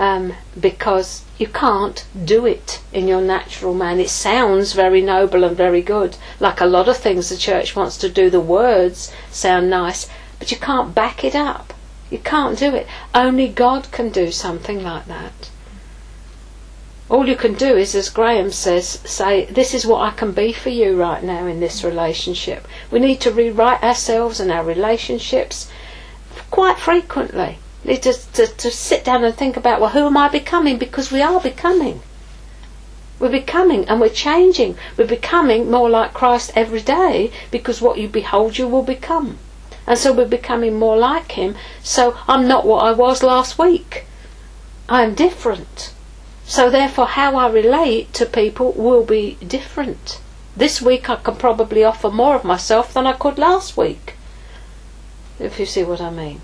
um, 0.00 0.32
because 0.58 1.24
you 1.36 1.46
can't 1.46 2.06
do 2.24 2.46
it 2.46 2.80
in 2.90 3.06
your 3.06 3.20
natural 3.20 3.74
man. 3.74 4.00
It 4.00 4.08
sounds 4.08 4.72
very 4.72 5.02
noble 5.02 5.44
and 5.44 5.54
very 5.54 5.82
good, 5.82 6.16
like 6.40 6.60
a 6.60 6.66
lot 6.66 6.88
of 6.88 6.96
things 6.96 7.28
the 7.28 7.36
church 7.36 7.76
wants 7.76 7.98
to 7.98 8.08
do. 8.08 8.30
The 8.30 8.40
words 8.40 9.12
sound 9.30 9.68
nice, 9.68 10.08
but 10.40 10.50
you 10.50 10.56
can't 10.56 10.94
back 10.94 11.22
it 11.22 11.36
up. 11.36 11.74
You 12.10 12.18
can't 12.18 12.58
do 12.58 12.74
it. 12.74 12.88
Only 13.14 13.46
God 13.46 13.92
can 13.92 14.08
do 14.08 14.32
something 14.32 14.82
like 14.82 15.06
that. 15.06 15.50
All 17.10 17.28
you 17.28 17.36
can 17.36 17.54
do 17.54 17.76
is, 17.76 17.94
as 17.94 18.08
Graham 18.08 18.50
says, 18.50 19.00
say, 19.04 19.44
This 19.44 19.74
is 19.74 19.86
what 19.86 20.00
I 20.00 20.10
can 20.12 20.32
be 20.32 20.52
for 20.52 20.70
you 20.70 20.96
right 20.96 21.22
now 21.22 21.46
in 21.46 21.60
this 21.60 21.84
relationship. 21.84 22.66
We 22.90 23.00
need 23.00 23.20
to 23.20 23.30
rewrite 23.30 23.82
ourselves 23.82 24.40
and 24.40 24.50
our 24.50 24.64
relationships 24.64 25.70
quite 26.50 26.78
frequently. 26.78 27.58
We 27.84 27.92
need 27.92 28.02
to, 28.04 28.14
to, 28.32 28.46
to 28.46 28.70
sit 28.70 29.04
down 29.04 29.22
and 29.24 29.34
think 29.34 29.56
about, 29.56 29.80
well, 29.80 29.90
who 29.90 30.06
am 30.06 30.16
I 30.16 30.28
becoming? 30.28 30.78
Because 30.78 31.12
we 31.12 31.20
are 31.20 31.40
becoming. 31.40 32.00
We're 33.18 33.28
becoming 33.28 33.86
and 33.88 34.00
we're 34.00 34.08
changing. 34.08 34.76
We're 34.96 35.06
becoming 35.06 35.70
more 35.70 35.90
like 35.90 36.14
Christ 36.14 36.52
every 36.56 36.80
day 36.80 37.30
because 37.50 37.82
what 37.82 37.98
you 37.98 38.08
behold, 38.08 38.56
you 38.56 38.66
will 38.66 38.82
become. 38.82 39.38
And 39.90 39.98
so 39.98 40.12
we're 40.12 40.24
becoming 40.24 40.78
more 40.78 40.96
like 40.96 41.32
Him. 41.32 41.56
So 41.82 42.16
I'm 42.28 42.46
not 42.46 42.64
what 42.64 42.84
I 42.84 42.92
was 42.92 43.24
last 43.24 43.58
week. 43.58 44.04
I 44.88 45.02
am 45.02 45.16
different. 45.16 45.92
So 46.44 46.70
therefore, 46.70 47.06
how 47.06 47.34
I 47.34 47.50
relate 47.50 48.12
to 48.12 48.24
people 48.24 48.70
will 48.70 49.02
be 49.02 49.36
different. 49.44 50.20
This 50.56 50.80
week 50.80 51.10
I 51.10 51.16
can 51.16 51.34
probably 51.34 51.82
offer 51.82 52.08
more 52.08 52.36
of 52.36 52.44
myself 52.44 52.94
than 52.94 53.04
I 53.04 53.14
could 53.14 53.36
last 53.36 53.76
week. 53.76 54.14
If 55.40 55.58
you 55.58 55.66
see 55.66 55.82
what 55.82 56.00
I 56.00 56.10
mean. 56.10 56.40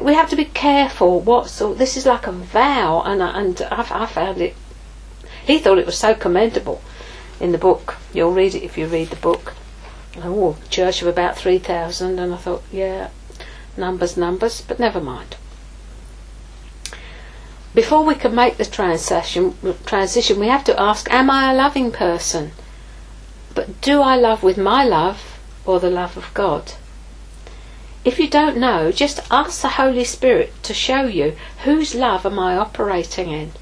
We 0.00 0.14
have 0.14 0.30
to 0.30 0.36
be 0.36 0.46
careful. 0.46 1.20
What 1.20 1.50
so 1.50 1.74
this 1.74 1.98
is 1.98 2.06
like 2.06 2.26
a 2.26 2.32
vow, 2.32 3.02
and 3.02 3.20
and 3.20 3.60
I, 3.70 4.04
I 4.04 4.06
found 4.06 4.40
it. 4.40 4.56
He 5.44 5.58
thought 5.58 5.76
it 5.76 5.84
was 5.84 5.98
so 5.98 6.14
commendable 6.14 6.80
in 7.40 7.52
the 7.52 7.58
book. 7.58 7.96
You'll 8.14 8.32
read 8.32 8.54
it 8.54 8.64
if 8.64 8.78
you 8.78 8.86
read 8.86 9.10
the 9.10 9.16
book. 9.16 9.52
Oh, 10.22 10.56
church 10.70 11.02
of 11.02 11.08
about 11.08 11.36
three 11.36 11.58
thousand, 11.58 12.18
and 12.18 12.32
I 12.32 12.36
thought, 12.36 12.62
yeah, 12.72 13.10
numbers, 13.76 14.16
numbers, 14.16 14.62
but 14.62 14.78
never 14.78 15.00
mind 15.00 15.36
before 17.76 18.02
we 18.02 18.14
can 18.14 18.34
make 18.34 18.56
the 18.56 18.64
transition, 18.64 19.54
transition, 19.84 20.40
we 20.40 20.48
have 20.48 20.64
to 20.64 20.80
ask, 20.80 21.12
am 21.12 21.30
I 21.30 21.52
a 21.52 21.54
loving 21.54 21.92
person? 21.92 22.52
But 23.54 23.82
do 23.82 24.00
I 24.00 24.16
love 24.16 24.42
with 24.42 24.56
my 24.56 24.82
love 24.82 25.38
or 25.66 25.78
the 25.78 25.90
love 25.90 26.16
of 26.16 26.32
God? 26.32 26.72
If 28.02 28.18
you 28.18 28.30
don't 28.30 28.56
know, 28.56 28.90
just 28.92 29.20
ask 29.30 29.60
the 29.60 29.76
Holy 29.76 30.04
Spirit 30.04 30.54
to 30.62 30.72
show 30.72 31.02
you 31.02 31.36
whose 31.64 31.94
love 31.94 32.24
am 32.24 32.38
I 32.38 32.56
operating 32.56 33.30
in. 33.30 33.52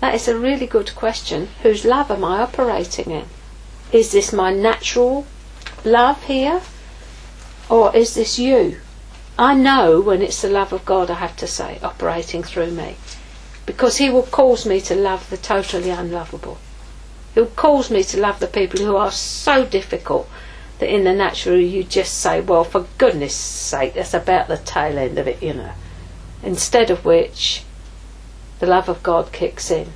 That 0.00 0.14
is 0.14 0.28
a 0.28 0.38
really 0.38 0.66
good 0.66 0.94
question. 0.94 1.48
Whose 1.62 1.86
love 1.86 2.10
am 2.10 2.24
I 2.24 2.42
operating 2.42 3.10
in? 3.10 3.24
Is 3.92 4.10
this 4.10 4.32
my 4.32 4.52
natural 4.52 5.26
love 5.84 6.24
here? 6.24 6.62
Or 7.68 7.94
is 7.94 8.14
this 8.14 8.38
you? 8.38 8.78
I 9.38 9.54
know 9.54 10.00
when 10.00 10.22
it's 10.22 10.40
the 10.40 10.48
love 10.48 10.72
of 10.72 10.84
God, 10.84 11.10
I 11.10 11.14
have 11.14 11.36
to 11.36 11.46
say, 11.46 11.78
operating 11.82 12.42
through 12.42 12.70
me. 12.70 12.96
Because 13.66 13.98
He 13.98 14.08
will 14.08 14.22
cause 14.24 14.64
me 14.64 14.80
to 14.82 14.94
love 14.94 15.28
the 15.28 15.36
totally 15.36 15.90
unlovable. 15.90 16.58
He'll 17.34 17.46
cause 17.46 17.90
me 17.90 18.02
to 18.04 18.20
love 18.20 18.40
the 18.40 18.46
people 18.46 18.80
who 18.80 18.96
are 18.96 19.10
so 19.10 19.64
difficult 19.64 20.28
that 20.78 20.92
in 20.92 21.04
the 21.04 21.14
natural 21.14 21.58
you 21.58 21.84
just 21.84 22.18
say, 22.18 22.40
well, 22.40 22.64
for 22.64 22.86
goodness 22.98 23.34
sake, 23.34 23.94
that's 23.94 24.14
about 24.14 24.48
the 24.48 24.56
tail 24.56 24.98
end 24.98 25.18
of 25.18 25.28
it, 25.28 25.42
you 25.42 25.54
know. 25.54 25.72
Instead 26.42 26.90
of 26.90 27.04
which, 27.04 27.62
the 28.58 28.66
love 28.66 28.88
of 28.88 29.02
God 29.02 29.32
kicks 29.32 29.70
in. 29.70 29.92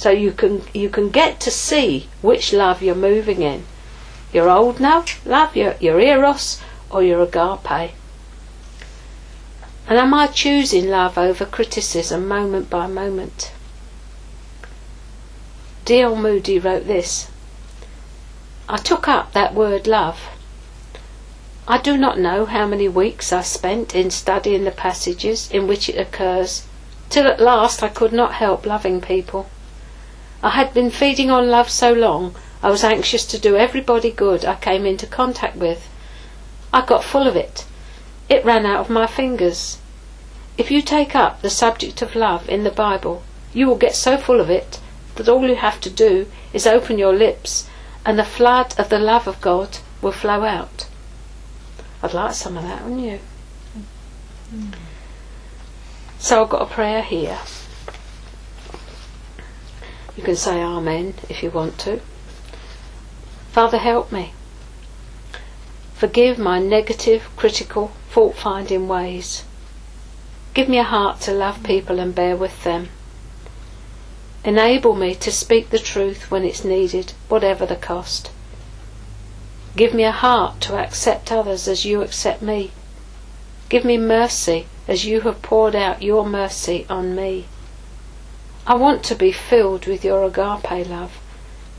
So 0.00 0.08
you 0.08 0.32
can 0.32 0.62
you 0.72 0.88
can 0.88 1.10
get 1.10 1.40
to 1.40 1.50
see 1.50 2.08
which 2.22 2.54
love 2.54 2.80
you're 2.80 2.94
moving 2.94 3.42
in. 3.42 3.66
Your 4.32 4.48
old 4.48 4.80
love, 4.80 5.20
love, 5.26 5.54
your, 5.54 5.74
your 5.78 6.00
eros, 6.00 6.58
or 6.88 7.02
your 7.02 7.20
agape. 7.20 7.92
And 9.86 9.98
am 9.98 10.14
I 10.14 10.28
choosing 10.28 10.88
love 10.88 11.18
over 11.18 11.44
criticism 11.44 12.26
moment 12.26 12.70
by 12.70 12.86
moment? 12.86 13.52
D.L. 15.84 16.16
Moody 16.16 16.58
wrote 16.58 16.86
this 16.86 17.28
I 18.70 18.78
took 18.78 19.06
up 19.06 19.34
that 19.34 19.52
word 19.52 19.86
love. 19.86 20.30
I 21.68 21.76
do 21.76 21.98
not 21.98 22.18
know 22.18 22.46
how 22.46 22.66
many 22.66 22.88
weeks 22.88 23.34
I 23.34 23.42
spent 23.42 23.94
in 23.94 24.10
studying 24.10 24.64
the 24.64 24.70
passages 24.70 25.50
in 25.50 25.66
which 25.66 25.90
it 25.90 25.98
occurs, 25.98 26.64
till 27.10 27.26
at 27.26 27.38
last 27.38 27.82
I 27.82 27.90
could 27.90 28.14
not 28.14 28.32
help 28.36 28.64
loving 28.64 29.02
people. 29.02 29.50
I 30.42 30.50
had 30.50 30.72
been 30.72 30.90
feeding 30.90 31.30
on 31.30 31.50
love 31.50 31.70
so 31.70 31.92
long, 31.92 32.34
I 32.62 32.70
was 32.70 32.84
anxious 32.84 33.26
to 33.26 33.38
do 33.38 33.56
everybody 33.56 34.10
good 34.10 34.44
I 34.44 34.54
came 34.54 34.86
into 34.86 35.06
contact 35.06 35.56
with. 35.56 35.88
I 36.72 36.84
got 36.84 37.04
full 37.04 37.26
of 37.26 37.36
it. 37.36 37.66
It 38.28 38.44
ran 38.44 38.66
out 38.66 38.80
of 38.80 38.90
my 38.90 39.06
fingers. 39.06 39.78
If 40.56 40.70
you 40.70 40.82
take 40.82 41.14
up 41.14 41.40
the 41.42 41.50
subject 41.50 42.02
of 42.02 42.14
love 42.14 42.48
in 42.48 42.64
the 42.64 42.70
Bible, 42.70 43.22
you 43.52 43.66
will 43.66 43.76
get 43.76 43.94
so 43.94 44.16
full 44.16 44.40
of 44.40 44.50
it 44.50 44.80
that 45.16 45.28
all 45.28 45.46
you 45.46 45.56
have 45.56 45.80
to 45.80 45.90
do 45.90 46.26
is 46.52 46.66
open 46.66 46.98
your 46.98 47.14
lips 47.14 47.68
and 48.04 48.18
the 48.18 48.24
flood 48.24 48.78
of 48.78 48.88
the 48.88 48.98
love 48.98 49.26
of 49.26 49.40
God 49.40 49.78
will 50.00 50.12
flow 50.12 50.44
out. 50.44 50.86
I'd 52.02 52.14
like 52.14 52.34
some 52.34 52.56
of 52.56 52.62
that, 52.64 52.84
wouldn't 52.84 53.00
you? 53.00 53.18
So 56.18 56.42
I've 56.42 56.50
got 56.50 56.62
a 56.62 56.66
prayer 56.66 57.02
here. 57.02 57.38
You 60.20 60.26
can 60.26 60.36
say 60.36 60.60
Amen 60.62 61.14
if 61.30 61.42
you 61.42 61.50
want 61.50 61.78
to. 61.78 62.02
Father, 63.52 63.78
help 63.78 64.12
me. 64.12 64.34
Forgive 65.94 66.38
my 66.38 66.58
negative, 66.58 67.22
critical, 67.36 67.92
fault 68.10 68.36
finding 68.36 68.86
ways. 68.86 69.44
Give 70.52 70.68
me 70.68 70.76
a 70.76 70.82
heart 70.82 71.22
to 71.22 71.32
love 71.32 71.62
people 71.62 71.98
and 71.98 72.14
bear 72.14 72.36
with 72.36 72.64
them. 72.64 72.90
Enable 74.44 74.94
me 74.94 75.14
to 75.14 75.32
speak 75.32 75.70
the 75.70 75.78
truth 75.78 76.30
when 76.30 76.44
it's 76.44 76.66
needed, 76.66 77.14
whatever 77.30 77.64
the 77.64 77.74
cost. 77.74 78.30
Give 79.74 79.94
me 79.94 80.04
a 80.04 80.12
heart 80.12 80.60
to 80.60 80.76
accept 80.76 81.32
others 81.32 81.66
as 81.66 81.86
you 81.86 82.02
accept 82.02 82.42
me. 82.42 82.72
Give 83.70 83.86
me 83.86 83.96
mercy 83.96 84.66
as 84.86 85.06
you 85.06 85.22
have 85.22 85.40
poured 85.40 85.74
out 85.74 86.02
your 86.02 86.26
mercy 86.26 86.84
on 86.90 87.16
me. 87.16 87.46
I 88.66 88.74
want 88.74 89.02
to 89.04 89.14
be 89.14 89.32
filled 89.32 89.86
with 89.86 90.04
your 90.04 90.24
agape 90.24 90.88
love, 90.88 91.18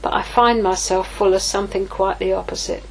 but 0.01 0.13
I 0.13 0.23
find 0.23 0.63
myself 0.63 1.11
full 1.11 1.33
of 1.33 1.41
something 1.41 1.87
quite 1.87 2.19
the 2.19 2.33
opposite. 2.33 2.83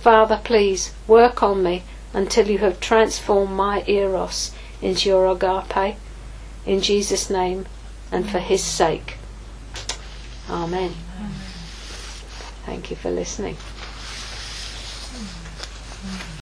Father, 0.00 0.40
please 0.42 0.92
work 1.06 1.42
on 1.42 1.62
me 1.62 1.82
until 2.12 2.48
you 2.48 2.58
have 2.58 2.80
transformed 2.80 3.56
my 3.56 3.84
eros 3.86 4.52
into 4.82 5.08
your 5.08 5.26
agape. 5.26 5.96
In 6.66 6.80
Jesus' 6.80 7.30
name 7.30 7.66
and 8.12 8.28
for 8.28 8.38
his 8.38 8.62
sake. 8.62 9.16
Amen. 10.48 10.94
Thank 12.66 12.90
you 12.90 12.96
for 12.96 13.10
listening. 13.10 13.56